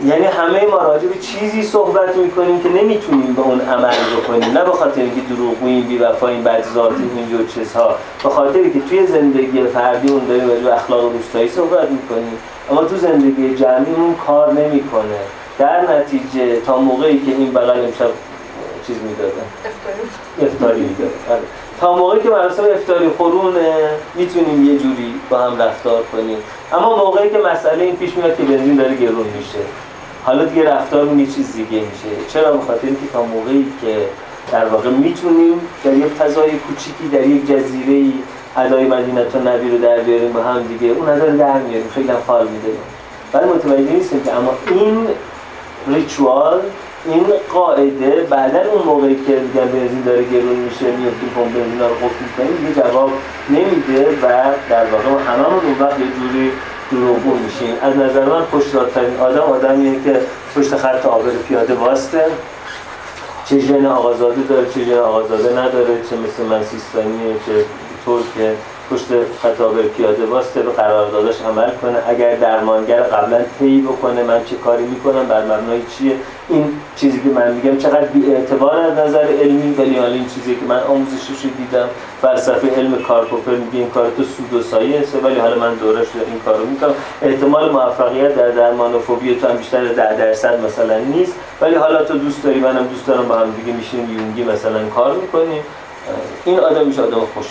[0.00, 4.58] یعنی همه ما راجع به چیزی صحبت می‌کنیم که نمی‌تونیم به اون عمل بکنیم.
[4.58, 7.94] نه به خاطر اینکه دروغگوییم بی وفاییم بدذاتیم اینجور چیزها.
[8.22, 12.38] به خاطری که توی زندگی فردی اون داریم راجع به اخلاق روستایی صحبت می‌کنیم.
[12.70, 15.18] اما تو زندگی جمعی اون کار نمی‌کنه.
[15.58, 18.10] در نتیجه تا موقعی که این بغل امشب
[18.86, 19.46] چیز می‌دادن
[20.42, 21.42] افتاری می‌دادن آره.
[21.80, 23.74] تا موقعی که مراسم افتاری خورونه
[24.14, 26.38] می‌تونیم یه جوری با هم رفتار کنیم.
[26.72, 29.58] اما موقعی که مسئله این پیش میاد که بنزین داره گرون میشه.
[30.24, 32.28] حالا دیگه رفتارمون یه چیز دیگه میشه.
[32.28, 33.96] چرا؟ بخاطر اینکه تا موقعی که
[34.52, 38.12] در واقع می‌تونیم در یک فضای کوچیکی در یک جزیره ای
[38.56, 41.90] ادای مدینت و نبی رو در بیاریم با هم دیگه اون ادا رو در میاریم.
[41.94, 42.78] خیلی هم حال میده
[43.32, 45.06] ولی متوجه نیستیم که اما این
[45.86, 46.60] ریچوال
[47.06, 51.86] این قاعده بعدا اون موقعی که دیگه بنزین داره گرون میشه میفتیم پمپ بنزین رو
[51.86, 53.10] قفل می‌کنیم دیگه جواب
[53.50, 54.28] نمیده و
[54.70, 56.52] در واقع هممون اون وقت یه جوری
[56.90, 57.74] دروغگو میشیم.
[57.82, 60.20] از نظر من خوشدادترین آدم آدمیه که
[60.56, 62.26] پشت خط آبر پیاده واسته
[63.46, 67.64] چه ژن آقازاده داره چه ژن آقازاده نداره چه مثل من سیستانیه چه
[68.06, 68.56] ترکه.
[68.90, 69.06] پشت
[69.42, 71.98] خطاب پیاده واسطه به قراردادش عمل کنه.
[72.08, 76.16] اگر درمانگر قبلا طی بکنه من چه کاری می‌کنم؟ بر مبنای چیه؟
[76.48, 80.54] این چیزی که من میگم چقدر بی اعتبار از نظر علمی ولی حالا این چیزی
[80.54, 81.88] که من آموزشش رو دیدم.
[82.22, 86.20] فلسفه علم کارپوپر میگه این کار تو سود و ساینسه ولی حالا من دورش رو
[86.26, 86.94] این کارو می‌کنم.
[87.22, 91.34] احتمال موفقیت در درمان فوبی تو هم بیشتر در درصد مثلا نیست.
[91.60, 95.14] ولی حالا تو دوست داری منم دوست دارم با هم دیگه میشینیم یونگی مثلا کار
[95.14, 95.62] می‌کنیم.
[96.44, 97.46] این آدم میشه آدم خوش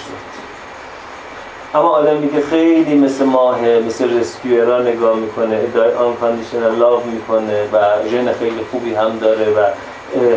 [1.75, 7.63] اما آدمی که خیلی مثل ماه مثل rescuer ا نگاه می‌کنه ادعای unconditional love می‌کنه
[7.73, 9.65] و ژن خیلی خوبی هم داره و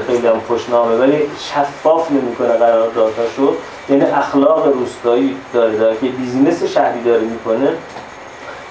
[0.07, 3.55] خیلی هم خوشنامه ولی شفاف نمی‌کنه قراردادهاشو
[3.89, 7.69] یعنی اخلاق روستایی داره داره که business شهری داره می‌کنه.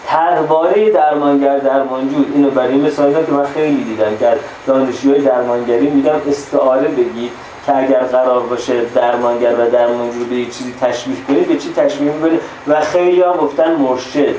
[0.07, 4.17] ترباره درمانگر درمانجو اینو برای مثال که من خیلی دیدم.
[4.17, 4.33] که
[4.67, 7.31] دانشجوهای درمانگری میگم استعاره بگید
[7.65, 12.11] که اگر قرار باشه درمانگر و درمانجو به یه چیزی تشبیه کنید به چی تشبیه
[12.11, 14.35] می‌کنید و خیلی ها گفتن مرشد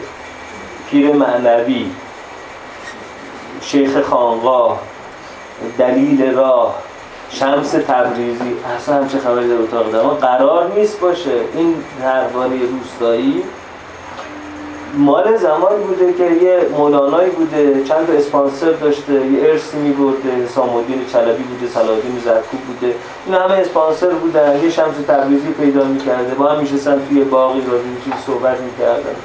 [0.91, 1.91] پیر معنوی
[3.61, 4.81] شیخ خانقاه
[5.79, 6.75] دلیل راه
[7.31, 11.41] شمس تبریزی اصلا همچه خبری در اتاق اما قرار نیست باشه.
[11.55, 13.43] این درباره روستایی
[14.97, 20.77] مال زمانی بوده که یه مولانایی بوده چند تا اسپانسر داشته یه ارسی میبرده حسام
[20.77, 22.95] الدین چلبی بوده صلاح الدین زرکوب بوده
[23.27, 27.85] این همه اسپانسر بودن یه شمس تبریزی پیدا می‌کرده با هم میشستن توی باقی راجع
[28.05, 29.17] چیز صحبت می‌کردن.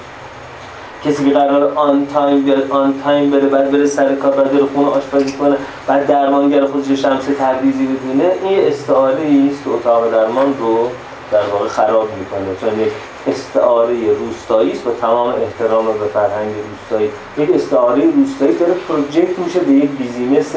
[1.06, 4.66] کسی که قرار on time بیاد on time بره بعد بره سر کار بعد بره
[4.74, 5.58] خونه آشپزی کنه
[5.88, 10.88] بعد درمانگر خودش شمس تبریزی بدونه این استعاره است که اتاق درمان رو
[11.32, 12.56] در واقع خراب می‌کنه.
[12.62, 12.92] چون یک
[13.28, 17.10] استعاره روستایی است با تمام احترام به فرهنگ روستایی.
[17.38, 20.56] یک استعاره روستایی داره project میشه به یک business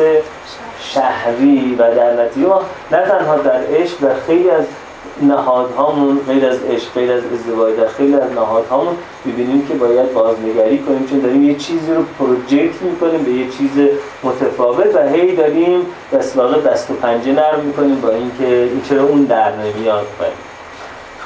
[0.81, 2.49] شهری و در نتیجه
[2.93, 4.65] نه تنها در عشق در خیلی از
[5.23, 8.97] نهادهامون غیر از عشق غیر از ازدواج در خیلی از نهادهامون
[9.27, 11.07] ببینیم که باید بازنگری کنیم.
[11.11, 13.71] چون داریم یه چیزی رو project می‌کنیم به یه چیز
[14.23, 16.37] متفاوت و هی داریم دست
[16.67, 20.07] دست و پنجه نرم می‌کنیم با اینکه این چرا اون در نمیاد.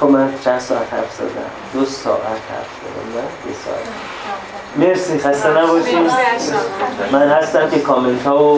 [0.01, 1.29] خب من چند ساعت حرف زدم؟
[1.75, 3.85] دو ساعت حرف زدم نه؟ دو ساعت.
[4.77, 5.99] مرسی خسته نباشید.
[7.13, 8.55] من هستم که کامنت ها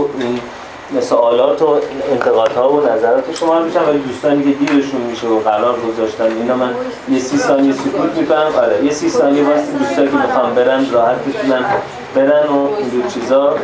[0.96, 1.80] و سوالات و
[2.12, 6.24] انتقاد ها و نظرات شما رو میشم ولی دوستانی که دیرشون میشه و قرار گذاشتن
[6.24, 6.74] اینا من
[7.08, 8.52] یه سی ثانیه سکوت می‌کنم.
[8.56, 11.64] آره یه سی ثانیه واسه دوستانی که می‌خوام برن راحت بتونن
[12.14, 13.56] برن و این چیزا.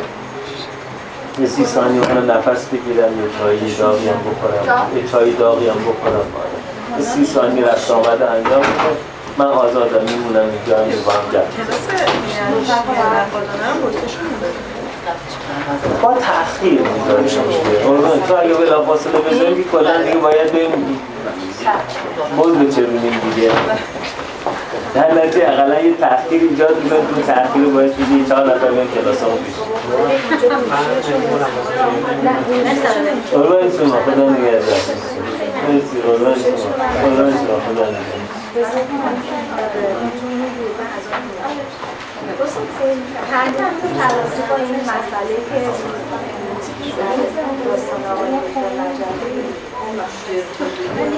[1.41, 5.75] یه سی ثانیه من نفس بگیرم یه چایی داغی هم بخورم یه چایی داغی هم
[5.75, 8.97] بخورم آره سی ثانیه رفت آمده انجام بکن
[9.39, 11.47] من آزادم میمونم اینجا هم با هم گرد
[16.03, 17.33] با تأخیر میذاریش
[18.29, 20.99] تو اگه بلا فاصله بذاری کلا دیگه باید بریم.
[22.37, 23.51] باز بچرونیم دیگه؟
[24.95, 26.99] در نتیجه اقلا یه تحقیر ایجاد می‌کنه.
[26.99, 29.55] تو تحقیر رو میشه یه چهار نفر بیان کلاس همون پیش.
[33.33, 34.81] قربان شما خدا نگهدار.
[35.65, 38.37] مرسی قربان شما خدا نگهدار
[43.31, 43.55] چند
[43.99, 45.37] تلاسی با این مسئله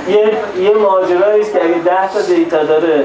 [0.06, 0.24] که یه
[0.65, 3.05] یه ماجرایی است که اگه 10 تا دیتا داره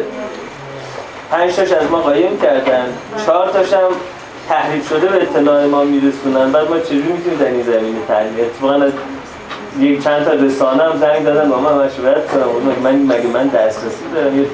[1.32, 2.94] 5 تاش از ما قایم کردن
[3.26, 3.92] 4 تاش هم
[4.50, 6.52] تحریف شده به اطلاع ما میرسونن.
[6.52, 8.92] بعد ما چجوری می‌تونیم در این زمینه تحلیل؟ اتفاقا از
[9.80, 12.44] یک چند تا رسانه هم زنگ دادن با من مشورت کنم.
[12.84, 14.46] من مگه من دسترسی دارم؟ یه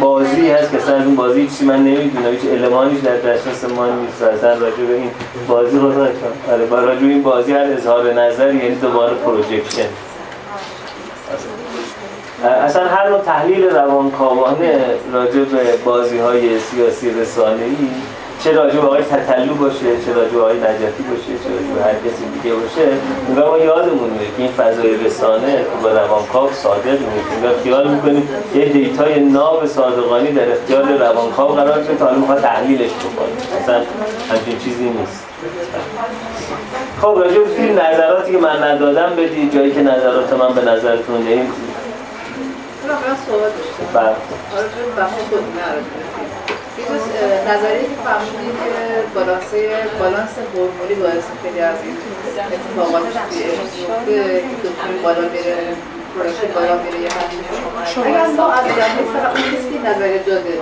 [0.00, 2.30] بازی هست که اصلا اون بازی چی من نمی‌دونم.
[2.30, 4.22] هیچ المانیش در دسترس ما نیست.
[4.22, 5.10] اصلا راجع به این
[5.48, 5.92] بازی رو
[6.52, 9.88] آره با راجع این بازی هر اظهار نظر یعنی دوباره projection.
[12.44, 14.80] اصلا هر نوع تحلیل روانکاوانه
[15.12, 17.88] راجع به بازی های سیاسی رسانه ای
[18.46, 21.82] چه راجع به آقای تتلو باشه چه راجع به آقای نجفی باشه چه راجع به
[21.84, 22.88] هر کسی دیگه باشه
[23.28, 28.28] انگار ما یادمون میره که این فضای رسانه با روانکاو صادق نیست انگار خیال می‌کنیم
[28.54, 33.60] یه data ی ناب صادقانی در اختیار روانکاو قرار گرفته تا حالا می‌خواد تحلیلش بکنه.
[33.62, 33.74] اصلا
[34.30, 35.24] همچین چیزی نیست.
[37.02, 41.20] خب راجع به فیلم نظراتی که من ندادم بدید جایی که نظرات من به نظرتون
[41.20, 41.52] دهیم
[42.86, 42.92] من
[43.26, 43.86] صحبت داشتم.
[43.94, 44.14] بله.
[45.06, 46.05] خود یه
[46.86, 47.04] چیز
[47.50, 48.72] نظریه که فهمیدیم که
[49.14, 49.50] بالانس
[50.00, 51.96] بالانس هورمونی باعث خیلی از این
[52.56, 53.44] اتفاقات که
[54.64, 55.56] دکتر بالا میره
[56.14, 57.10] پروژه بالا میره یه
[58.04, 60.54] اگر ما از جمعه فقط اون کسی که نظریه داده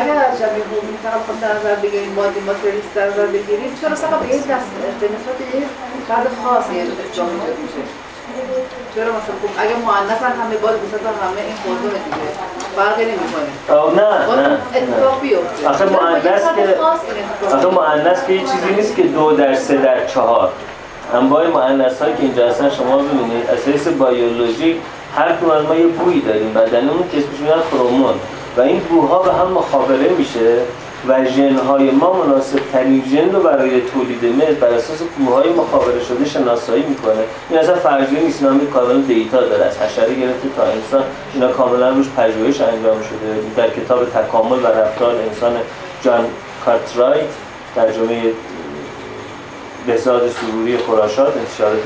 [0.00, 3.94] اگر از جمعه هورمونی فقط خود در نظر بگیریم مادی ماتریالیست در نظر بگیریم چرا
[3.94, 4.68] فقط به این دست
[5.00, 5.66] به نسبت یه
[6.08, 8.07] فرد خاص یه اتفاق ایجاد میشه
[8.94, 12.28] چرا مثلا خب اگه مؤنث هم همه باز بسید همه این خودم دیگه.
[12.76, 14.02] فرقی نمی‌کنه.
[14.02, 15.66] نه نه اتفاق بیفته.
[15.68, 16.76] یه مؤنث که-
[17.56, 20.52] آخه مؤنث که یه چیزی نیست که دو در سه در چهار.
[21.14, 24.76] انواع مؤنث هایی که اینجا هستن شما ببینید اساس بیولوژیک
[25.16, 26.52] هر کدوم از ما یه بویی داریم.
[26.54, 28.14] بدنمون که اسمش میگن فرومون
[28.56, 30.58] و این بوها به هم مخابره میشه.
[31.08, 36.24] و ژنهای ما مناسب ترین ژن رو برای تولید مثل بر اساس بوهای مخابره شده
[36.24, 37.24] شناسایی می‌کنه.
[37.50, 39.64] این اصلا فرضیه نیست اینا هم کاملا data داره.
[39.64, 41.02] از حشره گرفته تا انسان
[41.34, 43.40] اینا کاملا روش پژوهش انجام شده.
[43.56, 45.52] در کتاب تکامل و رفتار انسان
[46.02, 46.24] جان
[46.64, 47.26] کارترایت
[47.74, 48.22] ترجمه
[49.86, 51.82] بهزاد سروری خراشاد انتشارات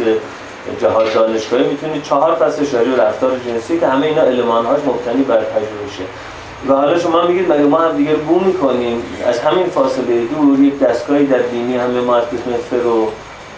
[0.81, 5.37] جهاد دانشگاهی می‌تونید چهار فصل شاری و رفتار جنسی که همه اینا المانهاش مبتنی بر
[5.37, 6.05] پژوهشه.
[6.69, 10.79] و حالا شما میگید مگه ما هم دیگه بو می‌کنیم؟ از همین فاصله دور یک
[10.79, 13.09] دستگاهی در بینی همه ما از اسم فرو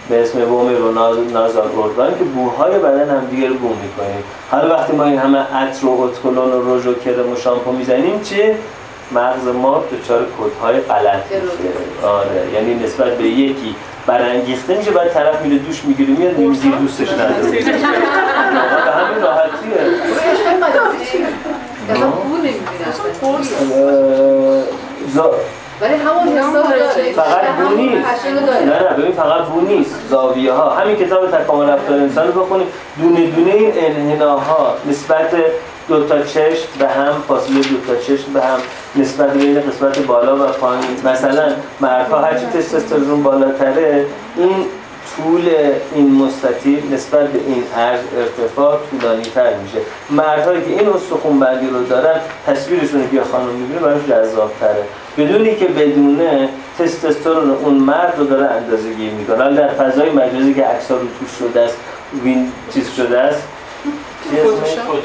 [0.09, 4.25] به اسم بومر و ناز- نازال اردوان که بوهای بدن هم دیگه رو بو می‌کنیم.
[4.51, 8.21] حالا وقتی ما این همه عطر و اتکلون و رژ و کرم و شامپو می‌زنیم
[8.23, 8.57] چه
[9.13, 12.07] مغز ما دچار کدهای غلط میشه.
[12.07, 12.51] آره.
[12.55, 13.75] یعنی نسبت به یکی
[14.07, 17.51] برانگیخته میشه بعد طرف میره دوش می‌گیره میاد نمیزیر دوستش نداره.
[18.85, 19.85] به همین راحتیه.
[21.13, 21.27] چیه؟
[21.91, 23.05] اصلا بو نمی‌بینه اصلا
[25.81, 27.13] ولی همون حساب داره.
[27.13, 28.27] فقط بو نیست.
[28.67, 29.95] نه نه ببین فقط بو نیست.
[30.11, 32.67] زاویه ها همین کتاب تکامل رفتار انسان رو بخونید
[32.99, 35.31] دونه دونه این انحناها نسبت
[35.89, 38.59] دو تا چشم به هم فاصله دو تا چشم به هم
[38.97, 40.85] نسبت بین قسمت بالا و پایین.
[41.05, 44.07] مثلا مردها هرچی تستوسترون بالاتره
[44.37, 44.67] این
[45.17, 45.49] طول
[45.95, 49.79] این مستطیل نسبت به این عرض ارتفاع طولانی تر میشه.
[50.11, 54.85] مردهایی که این استخون بندی رو دارن تصویرشون که یه خانم می‌بینه براش جذاب تره
[55.19, 59.37] بدونی که بدونه تستوسترون اون مرد رو داره اندازه گیری می‌کنه.
[59.37, 61.77] حالا در فضای مجازی که عکس رو توش شده است
[62.25, 63.43] وین چیز شده است؟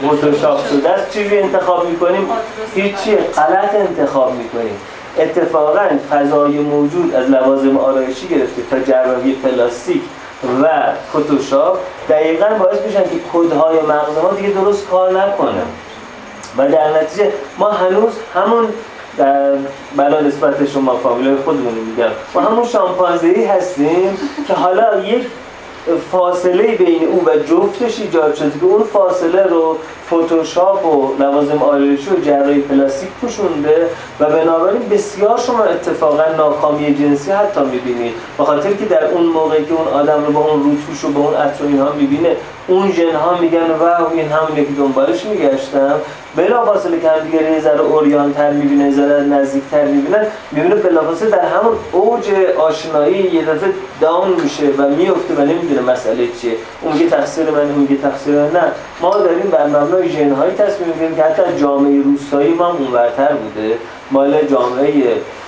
[0.08, 1.12] فتوشاپ شده است.
[1.14, 2.30] چیزی انتخاب می‌کنیم؟
[2.76, 3.16] هیچی.
[3.16, 4.78] غلط انتخاب می‌کنیم.
[5.20, 10.02] اتفاقا فضای موجود از لوازم آرایشی گرفته تا جراحی پلاستیک
[10.64, 10.68] و
[11.10, 11.78] فتوشاپ
[12.10, 15.62] دقیقا باعث میشن که کدهای مغز ما دیگه درست کار نکنه
[16.58, 18.68] و در نتیجه ما هنوز همون
[19.98, 24.18] بلا نسبت شما فامیلای خودمون میگم ما همون شامپانزه هستیم
[24.48, 25.28] که حالا یک
[26.12, 32.10] فاصله بین او و جفتش ایجاد شده که اون فاصله رو فتوشاپ و لوازم آرایشی
[32.10, 33.90] و جراحی پلاستیک پوشونده
[34.20, 38.14] و بنابراین بسیار شما اتفاقا ناکامی جنسی حتی می‌بینید.
[38.38, 41.20] به خاطر که در اون موقعی که اون آدم رو با اون روتوش و با
[41.22, 42.36] اون عطر و اینها می‌بینه
[42.68, 45.96] اون ژن ها میگن واو این همونه که دنبالش میگشتم.
[46.36, 51.46] بلافاصله که هم دیگه یه ذره اوریانتر می‌بینه یه ذره نزدیکتر می‌بینن می‌بینه بلافاصله در
[51.46, 52.26] همون اوج
[52.58, 53.70] آشنایی یه دفعه
[54.02, 56.54] داون میشه و میفته و نمی‌دونه مسئله چیه.
[56.82, 58.64] اون میگه تقصیر من اون میگه تقصیر نه
[59.02, 63.76] ما داریم بر مبنای ژن‌هایی تصمیم می‌گیریم که حتی جامعه روستایی ما اونورتر بوده.
[64.12, 64.94] مال جامعه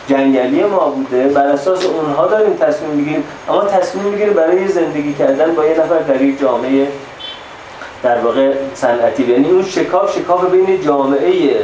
[0.08, 1.28] جنگلی ما بوده.
[1.28, 3.24] بر اساس اونها داریم تصمیم می‌گیریم.
[3.50, 6.88] اما تصمیم می‌گیریم برای زندگی کردن با یه نفر در یک جامعه
[8.04, 9.24] در واقع صنعتی.
[9.24, 11.56] یعنی اون شکاف شکاف بین جامعه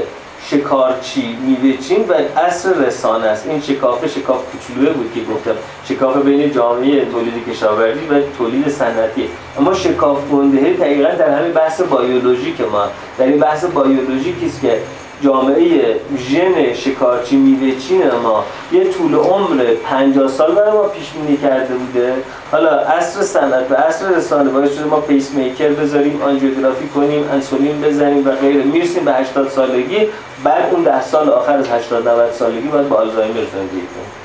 [0.45, 3.47] شکارچی میوهچین و اصر رسانه است.
[3.47, 5.55] این شکاف شکاف کوچولوه بود که گفتم.
[5.85, 9.29] شکاف بین جامعه تولید کشاورزی و تولید صنعتی.
[9.59, 12.87] اما شکاف گنده دقیقا در همین بحث بیولوژیک ما.
[13.17, 14.79] در این بحث بیولوژیکی است که
[15.23, 21.73] جامعه ژن شکارچی میوهچین ما یه طول عمر 50 سال برای ما پیش بینی کرده
[21.73, 22.13] بوده.
[22.51, 27.81] حالا عصر صنعت و عصر رسانه باعث شده ما پیس میکر بذاریم آنژیوگرافی کنیم انسولین
[27.81, 28.63] بزنیم و غیره.
[28.63, 30.07] می‌رسیم به 80 سالگی
[30.43, 34.16] بعد اون 10 سال آخر از 80 90 سالگی باید با آلزایمر زندگی کنیم.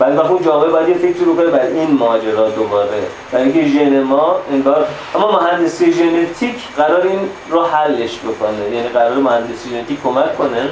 [0.00, 3.02] بعد وقت اون جامعه باید یه فکر رو کنه بر این ماجرا دوباره.
[3.32, 7.18] برای اینکه ژن ما انگار اما مهندسی ژنتیک قرار این
[7.50, 8.76] رو حلش بکنه.
[8.76, 10.68] یعنی قرار مهندسی ژنتیک کمک کنه.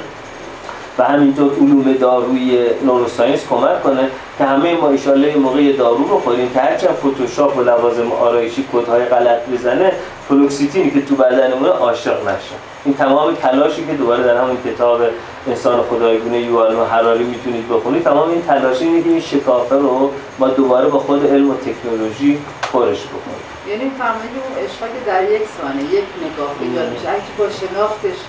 [0.99, 6.49] و همینطور علوم دارویی نوروساینس کمک کنه که همه ما ایشالله موقع دارو رو خوریم
[6.49, 9.91] که هرچند فتوشاپ و لوازم آرایشی کدهای غلط بزنه
[10.27, 12.55] فلوکسیتینی که تو بدنمونه عاشق نشه.
[12.85, 15.01] این تمام تلاشی که دوباره در همون کتاب
[15.47, 20.11] انسان خدایگونه یوال و حراری می‌تونید بخونید تمام این تلاش اینه که این شکافه رو
[20.39, 22.37] ما دوباره با خود علم و تکنولوژی
[22.73, 23.43] پرش بکنیم.
[23.69, 27.07] یعنی فرمایید اون در یک ثانیه یک نگاه ایجاد میشه.
[27.37, 28.19] با شناختش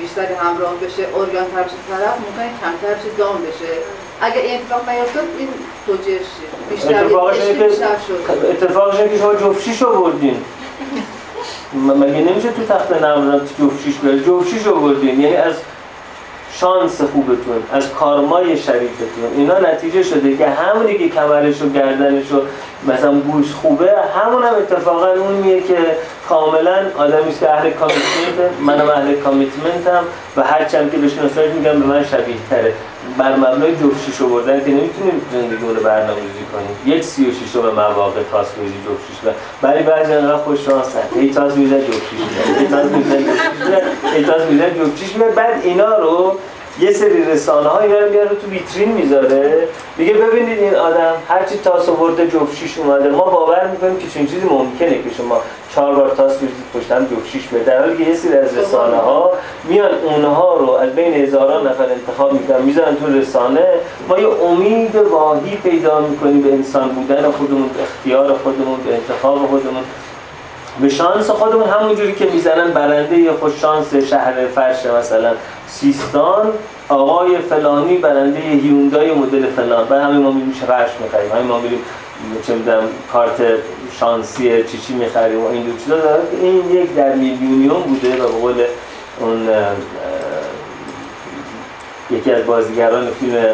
[0.00, 3.72] بیشتر همراه بشه اورگان تر بشه طرف ممکنه کمتر بشه دام بشه.
[4.20, 5.48] اگه این اتفاق نیفتاد این
[5.86, 6.20] توجیهش؟
[6.70, 8.46] بیشتر اتفاقش بیشتر شد.
[8.50, 10.44] اتفاقش که شما جفتشیش آوردین.
[11.74, 15.20] م- مگه نمیشه تو تخت نمرم جفتشیش بره جفتشیش آوردین.
[15.20, 15.54] یعنی از
[16.60, 22.40] شانس خوبتون از کارمای شریفتون اینا نتیجه شده که همونی که کمرش و گردنش و
[22.92, 25.76] مثلا گوش خوبه همون هم اتفاقا اونیه که
[26.28, 30.04] کاملا آدمی که اهل کامیتمنت منم اهل کامیتمنتم
[30.36, 32.72] و هرچند که بشناسایش میگم به من شبیه تره.
[33.18, 36.96] بر مبنای جفتشیش آوردن که نمی‌تونیم زندگیمون رو برنامه‌ریزی کنیم.
[36.96, 39.28] یک سی و شیشم مواقع تاس میزی جفتشیش و
[39.62, 41.16] برای بعضی انقدر خوش شانس هست.
[41.16, 43.80] هی تاس میزن جفتشیش میزن هی تاس میزن جفتشیش میزن
[44.14, 46.38] هی تاس میزن جفتشیش میزن بعد اینا رو
[46.80, 49.68] یه سری رسانه ها اینا رو میاره تو ویترین می‌ذاره.
[49.96, 53.10] میگه ببینید این آدم هرچی تاس آورده جفتشیش اومده.
[53.10, 55.40] ما باور می‌کنیم که چنین چیزی ممکنه که شما
[55.74, 58.96] چهار بار تاس بریزید پشت هم جفتشیش بیاد در حالی که یه سری از رسانه
[58.96, 59.32] ها
[59.64, 63.66] میان اونها رو از بین هزاران نفر انتخاب می‌کنن می‌ذارن تو رسانه.
[64.08, 69.38] ما یه امید واهی پیدا می‌کنیم به انسان بودن خودمون به اختیار خودمون به انتخاب
[69.38, 69.82] خودمون.
[70.80, 75.32] به شانس خودمون همونجوری که می‌زنن برنده خوش شانس شهر فرش مثلا
[75.66, 76.52] سیستان
[76.88, 79.84] آقای فلانی برنده هیوندای مدل فلان.
[79.84, 81.32] بعد همین ما میریم رش می‌خریم.
[81.32, 81.78] همین ما میریم
[82.46, 82.82] چه می‌دونم
[83.12, 83.40] کارت
[84.00, 85.96] شانسی چی چی می‌خریم و این دو چیزا.
[86.42, 88.64] این یک در میلیونیوم بوده و به قول
[89.20, 89.48] اون
[92.10, 93.44] یکی از بازیگران فیلم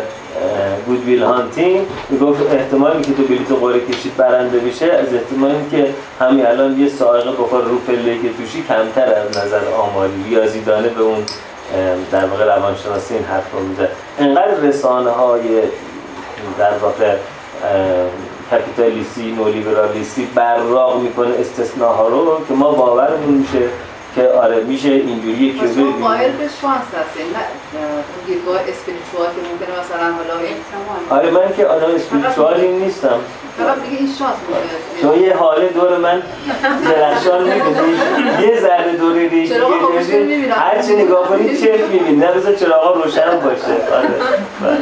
[0.86, 5.94] گود ویل هانتینگ می‌گفت احتمالی که تو بلیط قرعه کشید برنده بشه از احتمالی که
[6.20, 11.02] همین الان یه سائقه بخور رو پله که توشی کمتر از نظر آماری ریاضیدانه به
[11.02, 11.23] اون
[12.12, 13.89] در واقع روانشناسی این حرف رو میزه
[14.19, 15.61] انقدر رسانه های
[16.59, 17.16] در واقع
[18.51, 23.69] کپیتالیستی نولیبرالیستی براق می‌کنه استثناها رو که ما باورمون میشه
[24.15, 27.39] که آره میشه اینجوری پس که شما قائل به شانس هستین نه
[27.73, 30.57] اون دیدگاه اسپریچوال که ممکنه مثلا حالا این-
[31.11, 33.19] آره من که آدم اسپریچوالی نیستم.
[33.59, 34.35] فقط دیگه این شانس
[35.03, 36.23] شما یه حاله دور من
[36.85, 40.55] درخشان می‌بینی یه ذره دور می‌بینم.
[40.57, 42.16] هر چی نگاه کنی چرت می‌بینی.
[42.16, 43.95] نه بذار چراغا روشن باشه.
[43.97, 44.09] آره
[44.62, 44.78] بله.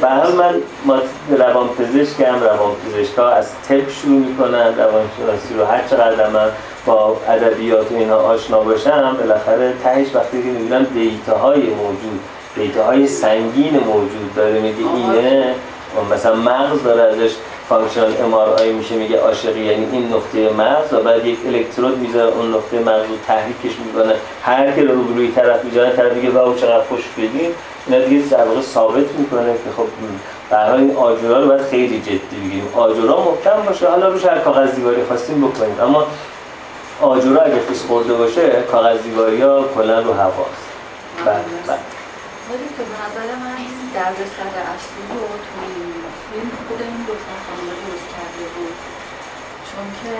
[0.00, 0.54] به حال من
[0.84, 0.98] ما
[1.38, 4.76] روان پزشکم روان پزشکا از طب شروع می‌کنن.
[4.78, 6.48] روانشناسی رو هر چقدر من
[6.86, 12.20] با ادبیات و اینها آشنا باشم بالاخره تهش وقتی که می‌بینم دیتاهای موجود
[12.54, 15.54] دیتاهای سنگین موجود داره میگه اینه.
[16.12, 17.34] مثلا مغز داره ازش
[17.68, 22.54] functional MRI میشه میگه عاشقی یعنی این نقطه مغز و بعد یک الکترود می‌ذاره اون
[22.54, 24.14] نقطه مغز رو تحریکش می‌کنه.
[24.42, 27.50] هر کی رو روبروی طرف می‌ذاره طرف میگه wow چقدر خوش بدین
[27.86, 29.86] اینا دیگه در واقع ثابت می‌کنه که خب
[30.50, 32.68] حال این آجورا رو باید خیلی جدی بگیریم.
[32.76, 35.80] آجورا محکم باشه حالا روش هر کاغذ دیواری خواستیم بکنیم.
[35.82, 36.06] اما
[37.00, 40.64] آجورا اگه خیس خورده باشه کاغذ دیواری ها کلا رو هواست.
[41.26, 41.78] بله بله.
[42.48, 45.92] ولی که به نظر من این درد سر اصلی رو تو این
[46.26, 47.14] فیلم خود این دو
[47.44, 48.76] خانم درست کرده بود.
[49.68, 50.14] چون که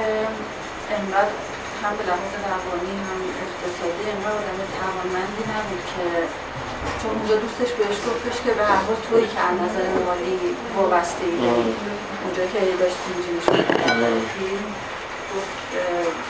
[0.99, 1.35] انقدر
[1.82, 6.05] هم به لحاظ روانی هم اقتصادی انقدر آدم توانمندی نبود که
[7.01, 10.36] چون اونجا دوستش بهش گفتش که به هر حال تویی که از نظر مالی
[10.77, 11.39] وابسته ای
[12.23, 14.91] اونجا که داشت اینجوریش فیلم گفت اه،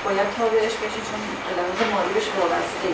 [0.05, 1.21] باید تابعش بشی چون
[1.57, 2.91] لحاظ مالی بهش وابسته.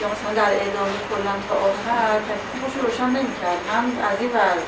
[0.00, 3.60] یا مثلا در ادامه کلا تا آخر تکلیفش رو روشن نمی‌کرد.
[3.72, 4.58] هم از این ور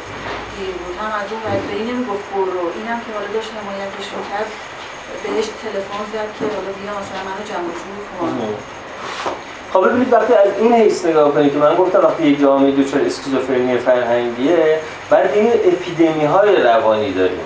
[0.54, 2.64] گیر بود هم از اون ور به این نمی‌گفت برو.
[2.78, 4.50] اینم که حالا داشت حمایتش می‌کرد
[5.22, 8.30] بهش تلفن زد که حالا بیا مثلا منو جمع جور کن.
[9.72, 9.80] خب.
[9.86, 13.78] ببینید وقتی از این حیث نگاه کنید که من گفتم وقتی یک جامعه دچار اسکیزوفرنی
[13.78, 14.80] فرهنگیه
[15.10, 17.40] بعد دیگه اپیدمی های روانی داریم.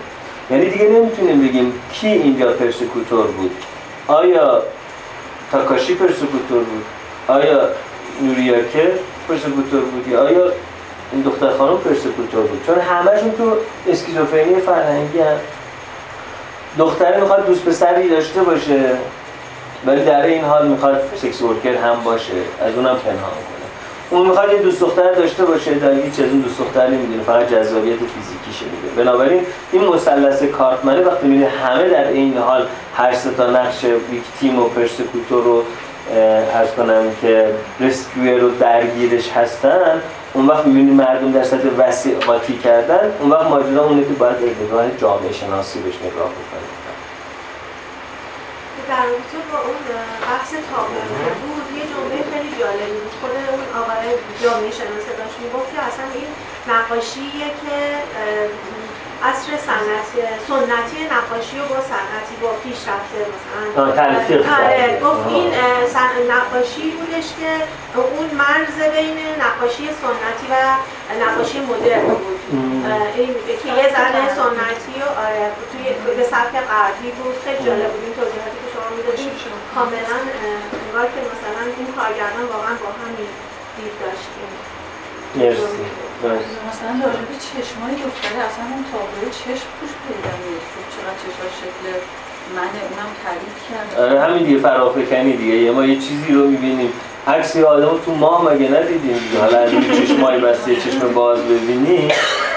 [0.51, 3.56] یعنی دیگه نمی‌تونیم بگیم کی اینجا پرسکوتور بود.
[4.06, 4.62] آیا
[5.52, 6.85] تاکاشی پرسکوتور بود؟
[7.28, 7.69] آیا
[8.23, 8.93] نوریاکه
[9.28, 10.52] پرسکوتور بود؟ یا آیا
[11.12, 13.56] این دختر خانم پرسکوتور بود؟ چون همشون تو
[13.89, 15.36] اسکیزوفرنی فرهنگی هم
[16.78, 18.81] دختره می‌خواد دوست پسری داشته باشه
[19.86, 22.32] ولی در این حال می‌خواد سکس ورکر هم باشه.
[22.60, 23.32] از اونم پنهان
[24.12, 27.97] اون می‌خواد یه دوست دختر داشته باشه در هیچ از دوست دختر نمی‌دونه فقط جذابیت
[27.97, 32.66] فیزیکیشه میده بنابراین این مثلث کارتمنه وقتی می‌بینی همه در این حال
[32.97, 35.64] هر تا نقش ویکتیم و پرسکوتور رو
[36.55, 40.02] ارز کنم که رسکیور رو درگیرش هستن
[40.32, 42.16] اون وقت می‌بینی مردم در سطح وسیع
[42.64, 46.82] کردن اون وقت ماجرا اونه که باید از جامعه شناسی بهش نگاه بکنیم
[48.89, 49.06] در
[49.52, 49.80] با اون
[50.26, 51.02] بحث تابلو
[51.43, 54.01] بود یه جمله خیلی جالبی بود خود اون آقای
[54.43, 56.30] جامعه شناسه داشت می‌گفت که اصلا این
[56.72, 57.76] نقاشیه که
[59.30, 60.18] عصر صنعتی
[60.48, 63.82] سنتی نقاشی و با صنعتی با پیشرفته مثلا.
[63.82, 65.01] آه، تلفیق آره.
[65.05, 65.26] گفت.
[65.34, 65.48] این
[66.36, 67.51] نقاشی بودش که
[68.14, 70.55] اون مرز بین نقاشی سنتی و
[71.24, 72.40] نقاشی مدرن بود.
[73.16, 73.30] این
[73.62, 75.84] که یه زن سنتی و آره توی
[76.18, 77.34] به سبک غربی بود.
[77.44, 78.05] خیلی جالب بود.
[78.06, 79.32] این توضیحاتی که شما می‌دادید
[79.74, 80.16] کاملا
[80.84, 83.30] انگار که مثلا این کارگردان واقعا با همین
[83.82, 84.50] دید داشتیم.
[85.38, 85.84] مرسی.
[86.70, 91.84] مثلا راجع به چشمای دختره اصلا اون تابلوی چشم توش پیدا می‌افتاد چقدر چشمای شکل
[92.56, 93.88] منه اونم تعریف کرد.
[94.02, 95.54] آره همین دیگه فرافکنی دیگه.
[95.54, 96.92] یه ما یه چیزی رو می‌بینیم.
[97.26, 101.38] عکس یه آدم تو ماه مگه ندیدیم حالا از این چشمای بسته یه چشم باز
[101.38, 102.12] ببینی.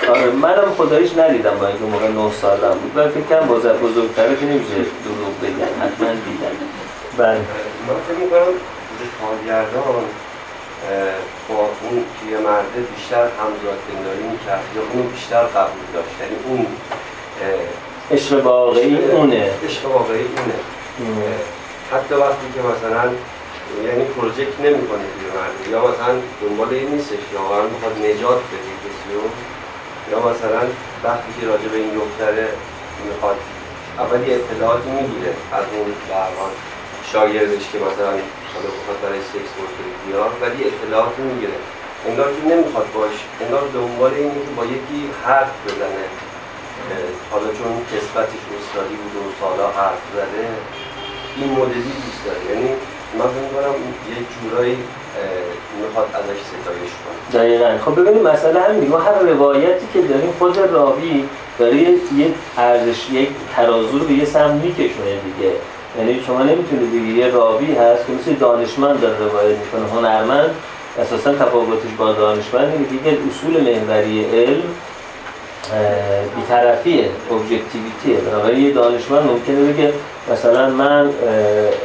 [0.10, 2.98] آره منم خداییش ندیدم با اینکه موقع 9 سالم بود.
[2.98, 4.76] ولی فکر کنم باز بزرگتره که نمیشه
[5.06, 5.74] دروغ بگن.
[5.82, 6.56] حتما دیدم
[7.18, 7.38] بله.
[7.88, 8.54] من فکر می‌کنم
[9.22, 10.04] کارگردان
[11.50, 16.16] با اون پیرمرده بیشتر همزاد پنداری می‌کرد یا اونو بیشتر قبول داشت.
[16.22, 16.68] یعنی اون
[18.12, 19.52] عشق واقعی اونه.
[19.66, 20.58] عشق واقعی اونه.
[21.92, 23.04] حتی وقتی که مثلا
[23.88, 29.10] یعنی پروژکت نمی‌کنه پیرمرده یا مثلا دنبال این نیستش که واقعا می‌خواد نجات بده کسی
[29.16, 29.26] رو
[30.12, 30.62] یا مثلا
[31.04, 32.48] وقتی که راجع به این دختره
[33.06, 33.36] می‌خواد
[34.00, 35.94] اولی اطلاعاتی می‌گیره از اون
[36.40, 36.52] حال
[37.12, 38.12] شاگردش که مثلا
[38.54, 39.52] حالا بخواد برای سکس
[40.08, 41.58] بیاد ولی اطلاعاتی می‌گیره
[42.08, 46.06] انگار که نمی‌خواد باش انگار دنبال اینه که با یکی حرف بزنه.
[47.32, 50.46] حالا چون کسبتش استادی بود و سالا حرف زده
[51.38, 52.44] این مدلی دوست داره.
[52.52, 52.70] یعنی
[53.18, 53.68] من فکر
[54.12, 54.78] یه جورایی
[55.82, 57.42] می‌خواد ازش ستایش کنه.
[57.42, 57.78] دقیقا.
[57.86, 61.30] خب ببینید مسئله همین دیگه ما هر روایتی که داریم خود راوی
[61.60, 65.52] داره یه- ارزش یک ترازو به یه سمت میکشونه دیگه.
[66.00, 70.50] یعنی شما نمی‌تونید بگی یه راوی هست که مثل دانشمند داره روایت می‌کنه هنرمند
[71.00, 74.64] اساسا تفاوتش با دانشمند اینه که اصول محوری علم
[76.36, 79.94] بیطرفیه اوبجکتیویتیه بنابراین یه دانشمند ممکنه بگه
[80.32, 81.10] مثلا من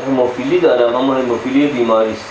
[0.07, 2.25] هموفیلی دارم اما هموفیلی بیماری است.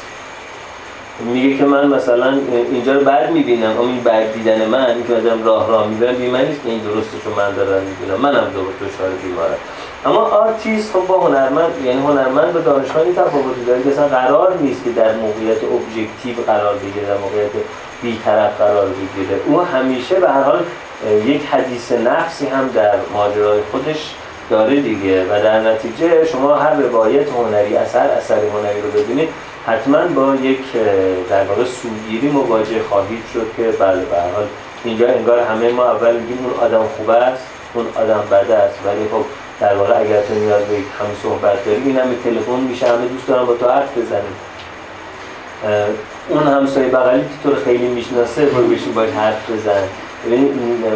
[1.33, 2.39] میگه که من مثلا
[2.71, 5.13] اینجا رو بد می‌بینم اما این بد دیدن من که
[5.45, 8.21] راه راه می‌برم بی من نیست که این درسته چون من دارم می‌بینم.
[8.21, 9.57] منم دو دچار بیمارم.
[10.05, 14.83] اما آرتیست خب با هنرمند یعنی هنرمند با دانشمندی تفاوتی داره که اصلا قرار نیست
[14.83, 17.51] که در موقعیت objective قرار بگیره در موقعیت
[18.01, 19.39] بیطرف قرار بگیره.
[19.45, 20.63] او همیشه به هر حال
[21.25, 24.15] یک حدیث نفسی هم در ماجرای خودش
[24.49, 25.23] داره دیگه.
[25.23, 29.29] و در نتیجه شما هر روایت هنری اثر اثر هنری رو ببینید
[29.67, 30.59] حتما با یک
[31.29, 34.47] در واقع سوگیری مواجه خواهید شد که بله به حال
[34.83, 37.43] اینجا انگار همه ما اول میگیم اون آدم خوب است
[37.73, 38.79] اون آدم بد است.
[38.85, 39.25] ولی خب
[39.59, 43.07] در واقع اگر تو نیاز به یک همه صحبت داری این همه تلفن میشه همه
[43.07, 44.35] دوست دارن با تو حرف بزنیم
[46.29, 49.83] اون همسایه بغلی که تو رو خیلی می‌شناسه برو بشین باش حرف بزن.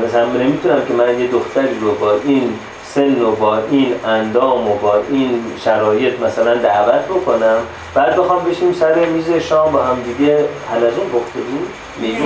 [0.07, 2.53] مثلا من نمی‌تونم که من یه دختری رو با این
[2.85, 7.57] سن و با این اندام و با این شرایط مثلا دعوت بکنم
[7.93, 11.67] بعد بخوام بشیم سر میز شام با هم دیگه حلزون بخته بود
[12.01, 12.23] میگو.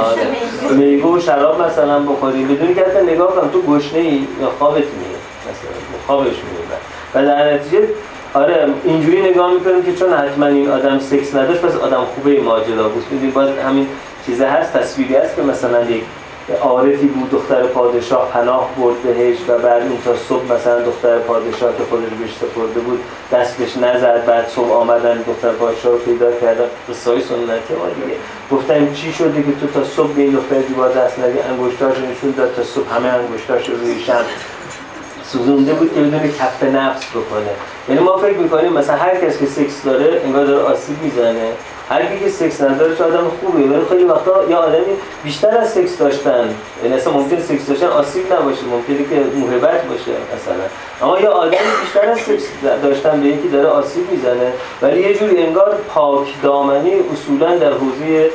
[0.00, 0.76] آره.
[0.76, 2.48] میگو و شراب مثلا بخوریم.
[2.48, 5.09] بدون که حتی نگاه کنم تو گشنه ای یا خوابت میاد.
[5.50, 6.80] مثلا خوابش میاد
[7.14, 7.88] و در نتیجه
[8.34, 12.88] آره اینجوری نگاه می‌کنیم که چون حتما این آدم سکس نداشت پس آدم خوبه ماجرا
[12.88, 13.04] بود.
[13.10, 13.86] می‌دونی باز همین
[14.26, 16.02] چیزه هست تصویری هست که مثلا یک
[16.62, 21.76] عارفی بود دختر پادشاه پناه برد بهش و بعد اون تا صبح مثلا دختر پادشاه
[21.76, 23.00] که خودش بهش سپرده بود
[23.32, 26.64] دست نزد بعد صبح آمدن دختر پادشاه رو پیدا کردن.
[26.88, 28.16] قصه های سنتی ما دیگه.
[28.50, 31.18] گفتن چی شده که تو تا صبح به این دختر دیوار دست
[31.50, 33.94] انگشتاش نشون داد تا صبح همه انگشتاش رو روی
[35.32, 37.52] سوزونده بود که بدون کف نفس بکنه.
[37.88, 41.48] یعنی ما فکر می‌کنیم مثلا هر کس که سکس داره انگار داره آسیب می‌زنه.
[41.88, 43.66] هر کی که سکس نداره چه آدم خوبیه.
[43.66, 44.84] ولی خیلی وقتا یا آدمی
[45.24, 46.54] بیشتر از سکس داشتن.
[46.82, 48.64] یعنی اصلا ممکن سکس داشتن آسیب نباشه.
[48.70, 50.64] ممکنه که محبت باشه مثلا.
[51.02, 52.44] اما یا آدمی بیشتر از سکس
[52.82, 54.52] داشتن به یکی داره آسیب می‌زنه.
[54.82, 58.30] ولی یه جوری انگار پاک دامنی اصولا در حوزه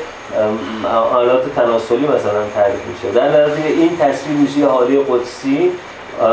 [1.13, 3.13] آلات تناسلی مثلا تعریف میشه.
[3.15, 5.72] در نتیجه این تصویر میشه حالی قدسی
[6.21, 6.25] و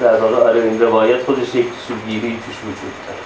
[0.00, 3.22] در واقع آره این روایت خودش یک سوگیری توش وجود داره.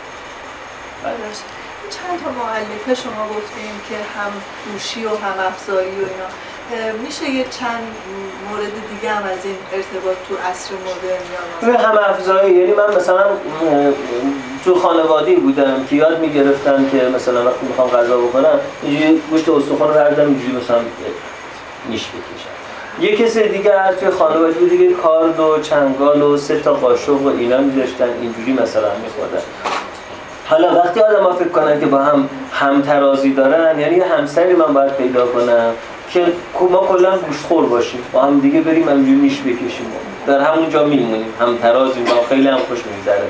[1.91, 4.33] چند تا معلفه شما گفتیم که هم
[4.73, 6.29] گوشی و هم افزایی و اینا.
[7.05, 7.83] میشه یه چند
[8.51, 11.25] مورد دیگه هم از این ارتباط تو عصر مدرن
[11.73, 12.55] یا هم افزایی.
[12.55, 13.25] یعنی من مثلا
[14.65, 19.89] تو خانوادی بودم که یاد می‌گرفتم که مثلا وقتی می‌خوام غذا بکنم اینجوری گوشت استخوان
[19.89, 20.81] رو بردم اینجوری مثلا
[21.89, 22.56] نیش بکشم.
[23.01, 27.23] یه کسی دیگه هر توی خانواده بود دیگه کارد و چنگال و سه تا قاشق
[27.23, 29.43] و اینا میذاشتن اینجوری مثلا میخوردن.
[30.47, 34.97] حالا وقتی آدم ها فکر کنن که با هم همترازی دارن یعنی همسری من باید
[34.97, 35.73] پیدا کنم
[36.11, 36.27] که
[36.71, 39.87] ما کلا گوشتخور باشیم با هم دیگه بریم همینجوری نیش بکشیم.
[40.27, 43.23] در همون جا میمونیم هم ترازیم با خیلی هم خوش میگذره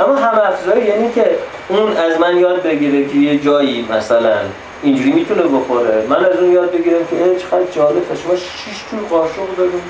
[0.00, 0.38] اما هم.
[0.38, 1.30] افزایی یعنی که
[1.68, 4.34] اون از من یاد بگیره که یه جایی مثلا
[4.82, 6.06] اینجوری می‌تونه بخوره.
[6.08, 9.82] من از اون یاد بگیرم که چقدر جالب شما شش جور قاشق داریم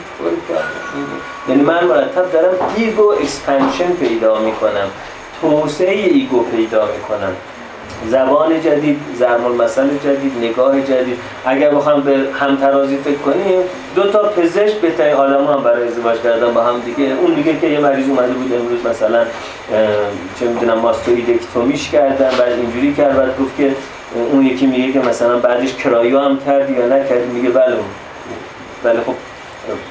[1.49, 4.89] یعنی من مرتب دارم ego expansion پیدا می‌کنم.
[5.41, 7.33] توسعه ego پیدا می‌کنم.
[8.11, 11.19] زبان جدید زرمال مسئله جدید نگاه جدید.
[11.45, 13.63] اگر بخوام به همترازی فکر کنیم
[13.95, 17.13] دو تا پزشک بهترین آدم هم برای ازدواج کردن با هم دیگه.
[17.21, 19.25] اون دیگه که یه مریض اومده بود امروز مثلا
[20.41, 23.17] چه می‌دونم ماستویدکتومیش کردن بعد اینجوری کرد.
[23.17, 23.75] بعد گفت که
[24.15, 27.77] اون یکی میگه که مثلا بعدش کرایو هم کردی یا نکردی میگه بله
[28.83, 29.15] بله خب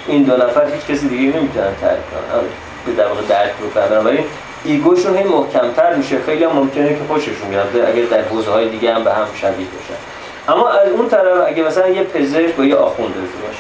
[0.08, 2.44] این دو نفر هیچ کسی دیگه نمی‌تونن ترک کنن.
[2.86, 4.20] به در واقع درک رو ولی
[4.66, 6.22] ایگوشون هی محکمتر میشه.
[6.26, 7.68] خیلی هم ممکنه که خوششون بیاد.
[7.88, 10.00] اگر در حوزه های دیگه هم به هم شبیه باشن.
[10.48, 13.56] اما از اون طرف اگه مثلا یه پزشک با یه آخوند ازدواج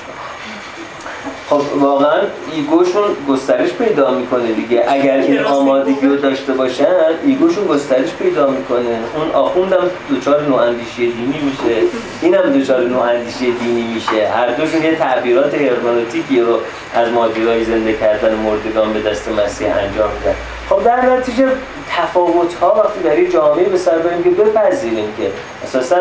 [1.49, 2.19] خب واقعا
[2.51, 4.85] ایگوشون گسترش پیدا می‌کنه دیگه.
[4.87, 6.85] اگر این آمادگی رو داشته باشن
[7.25, 8.99] ایگوشون گسترش پیدا می‌کنه.
[9.15, 11.81] اون آخوندم دوچار نواندیشی دینی میشه.
[12.21, 14.27] اینم دوچار نواندیشی دینی میشه.
[14.27, 16.59] هر دوشون یه تعبیرات هرمانوتیکی رو
[16.95, 20.35] از ماجرای زنده کردن مردگان به دست مسیح انجام میدن
[20.69, 21.47] خب در نتیجه
[21.89, 25.31] تفاوت ها وقتی در یه جامعه به سر بریم که بپذیریم که
[25.63, 25.97] اساسا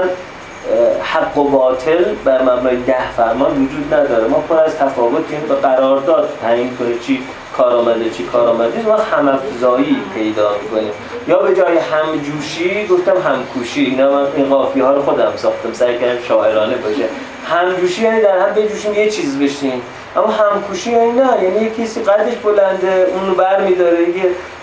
[1.03, 4.27] حق و باطل بر مبنای ده فرمان وجود نداره.
[4.27, 7.23] ما پر از تفاوتیم به قرارداد تعیین کنه چی
[7.57, 10.93] کار آمده چی کار آمده ما همافزایی پیدا می‌کنیم.
[11.29, 13.85] یا به جای همجوشی گفتم همکوشی.
[13.85, 15.73] اینا من این قافی ها رو خودم ساختم.
[15.73, 17.05] سعی کردم شاعرانه باشه.
[17.47, 19.83] همجوشی یعنی در هم بجوشیم یه چیز بشیم.
[20.17, 21.43] اما همکوشی یعنی نه.
[21.43, 24.03] یعنی یکی کسی قدش بلنده اون رو بر میداره.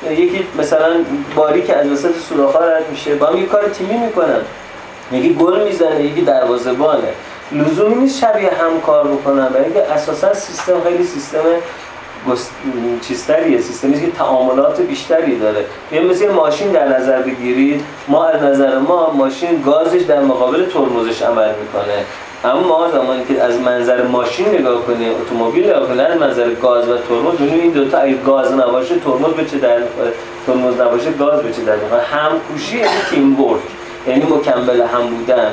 [0.09, 0.89] یکی مثلا
[1.35, 3.15] باری که از وسط سوراخ رد میشه.
[3.15, 4.41] با هم یه کار تیمی می‌کنن.
[5.11, 7.07] یکی گل می‌زنه یکی دروازه‌بانه
[7.51, 11.39] لزومی نیست شبیه هم کار بکنن برای اینکه اساسا سیستم خیلی سیستم
[13.01, 13.61] چیزتریه.
[13.61, 15.65] سیستمی که تعاملات بیشتری داره.
[15.91, 17.83] یه مثل ماشین در نظر بگیرید.
[18.07, 22.05] ما از نظر ما ماشین گازش در مقابل ترمزش عمل می‌کنه.
[22.43, 26.97] اما ما زمانی که از منظر ماشین نگاه کنیم اتومبیل نگاه از منظر گاز و
[26.97, 29.79] ترمز ببینیم این دوتا اگه گاز نباشه ترمز به چه در
[30.47, 33.61] ترمز نباشه گاز به چه در هم کوشی یعنی تیم ورک
[34.07, 35.51] یعنی مکمل هم بودن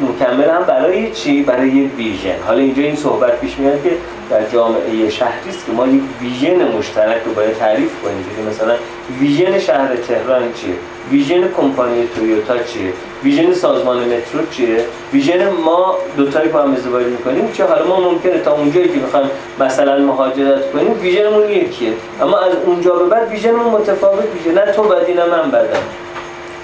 [0.00, 2.34] مکمل هم برای چی؟ برای یه ویژن.
[2.46, 3.90] حالا اینجا این صحبت پیش میاد که
[4.30, 8.24] در جامعه شهری است که ما یک ویژن مشترک رو باید تعریف کنیم.
[8.36, 8.74] که مثلا
[9.20, 10.74] ویژن شهر تهران چیه؟
[11.10, 12.92] vision کمپانی تویوتا چیه؟
[13.24, 17.52] vision سازمان مترو چیه؟ vision ما دو تایی با هم ازدواج می‌کنیم.
[17.52, 19.30] چه حالا ما ممکنه تا اونجایی که می‌خوایم
[19.60, 21.92] مثلا مهاجرت کنیم vision مون یکیه.
[22.22, 24.64] اما از اونجا به بعد vision مون متفاوت میشه.
[24.64, 25.82] نه تو بدی نه من بدم.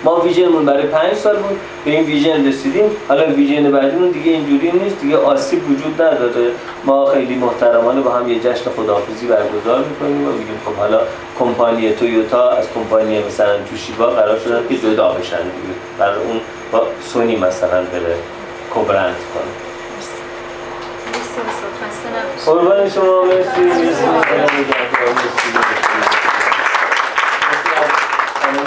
[0.04, 2.90] ما vision مون برای پنج سال بود به این vision رسیدیم.
[3.08, 6.50] حالا vision بعدیمون دیگه اینجوری نیست دیگه آسیب وجود نداره.
[6.84, 11.00] ما خیلی محترمانه با هم یه جشن خداحافظی برگزار می‌کنیم و میگیم خب حالا
[11.38, 15.74] کمپانی تویوتا از کمپانی مثلا توشیبا قرار شدن که جدا بشن دیگه.
[15.98, 16.40] برای اون
[16.72, 18.16] با سونی مثلا بره
[18.74, 19.52] کوبرند کنه.
[22.46, 23.22] قربان شما.
[23.24, 23.50] مرسی.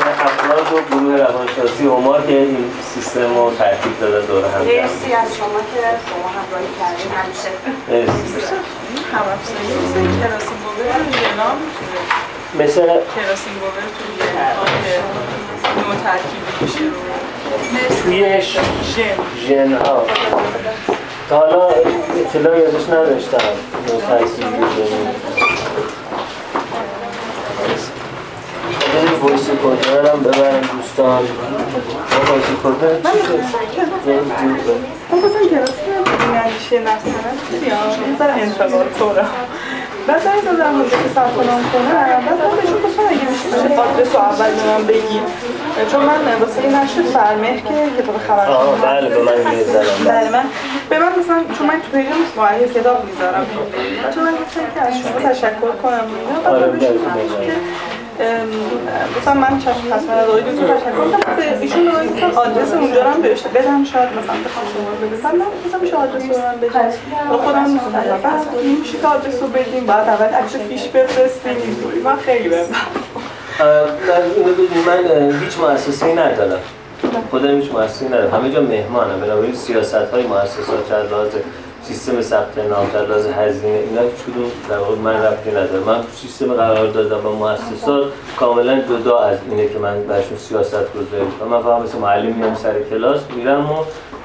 [0.06, 5.38] استاد و گروه روانشناسی هما که این سیستم رو ترتیب داده دور هم مرسی از
[5.38, 7.11] شما که شما همراهی کردین.
[7.18, 7.49] همیشه.
[7.90, 8.56] مرسی.
[9.14, 10.99] هم افزایی مثل کراسین بوبر
[11.38, 11.57] نام
[12.60, 12.82] مثل
[13.15, 14.30] کراسین بوبر تو یه
[14.84, 18.41] که نوع ترکیبی میشه رو توی
[18.95, 20.03] ژن ژن ها
[21.30, 21.69] تا حالا
[22.19, 23.38] اطلاعی ازش نداشتم.
[24.10, 25.07] ترکیبی ژنی
[29.18, 31.23] بریم وایس کنترل هم ببرم دوستان.
[32.11, 34.72] ما وایس کنترل چی شد؟
[35.11, 35.39] من بازم
[38.41, 39.26] انتقال طوره
[40.07, 41.61] بعد زنگ اونجا که کنم
[42.26, 45.22] بعد من بهشون گفتم اگه میشه بشه آدرس رو اول به من بگید
[45.91, 50.11] چون من واسه این نشر فرمه که کتاب خبر آه بله به من زدم.
[50.11, 50.44] بله من
[50.89, 53.45] به من مثلا چون من تو پیجم کتاب می‌ذارم.
[54.15, 56.06] چون من گفتم که از شما تشکر کنم
[56.44, 57.48] بعد بهشون بله، بله.
[57.48, 57.53] که
[59.18, 63.22] گفتم من چشم از آقای دکتر تشکر کنم به ایشون گفتم آدرس اونجا رو هم
[63.22, 66.91] بهش بدم شاید مثلا بخوام شما رو بدم من گفتم میشه آدرس رو من بدم.
[67.31, 68.41] و خودم دوست دارم بعد
[68.80, 71.57] میشه که آدرس رو بدیم بعد اول عکس فیش بفرستیم.
[71.64, 72.65] اینطوری من خیلی بهم
[74.85, 76.60] من هیچ مؤسسه‌ای ندارم.
[77.31, 78.34] خودم هیچ مؤسسه‌ای ندارم.
[78.34, 81.30] همه جا مهمانم بنابراین سیاست های مؤسسات از لحاظ
[81.88, 86.03] سیستم ثبت نام چه از لحاظ هزینه اینا کدوم در واقع من ربطی نداره من
[86.15, 88.05] سیستم قرار دادم با مؤسسات
[88.39, 91.47] کاملا جدا از اینه که من برشون سیاست گذاری کنم.
[91.47, 93.76] من فقط مثل معلم میام سر کلاس میرم و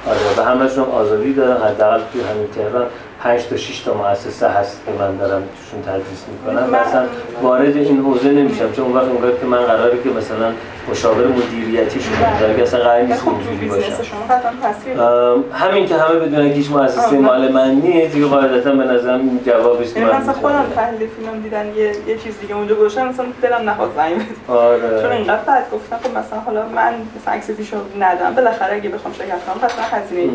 [0.07, 2.87] آره و همشون هم آزادی دارن حداقل توی همین تهران
[3.23, 6.71] 5 تا 6 تا مؤسسه هست که من دارم توشون تدریس می‌کنم.
[6.81, 7.05] مثلا
[7.43, 10.53] وارد این حوزه نمیشم چون اون وقت اونقدر که من قراره که مثلا
[10.91, 16.19] مشاور مدیریتی شده داره که اصلا قرار نیست خب تو اینجوری باشم همین که همه
[16.19, 20.13] بدونن که هیچ مؤسسه مال من نیست دیگه قاعدتا به نظرم جوابی است که یعنی
[20.13, 20.65] من مثلا خودم.
[20.77, 24.57] تحلیل فیلم دیدن یه, یه چیز دیگه اونجا گوشم مثلا دلم نخواد زنگ بزنم چون
[24.57, 28.35] آره اینقدر بعد گفتم خب مثلا حالا من مثلا عکس فیشو ندارم.
[28.35, 30.29] بالاخره اگه بخوام شرکت کنم پس من هزینه ای.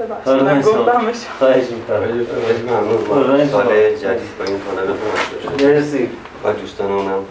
[0.00, 0.42] ببخشید.
[0.42, 1.98] من گفتمش خواهش می‌کنم.
[3.52, 4.86] سال جدید با این کانال
[5.56, 6.08] شدیم مرسی.
[6.44, 7.22] و دوستانمونم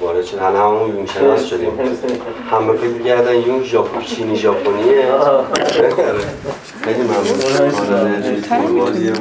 [0.00, 0.36] وارد شد.
[0.36, 1.78] یون شناس شدیم.
[2.50, 5.04] همه فکر کردن یون ژاپن چینی ژاپنیه.
[6.82, 8.94] خیلی ممنون.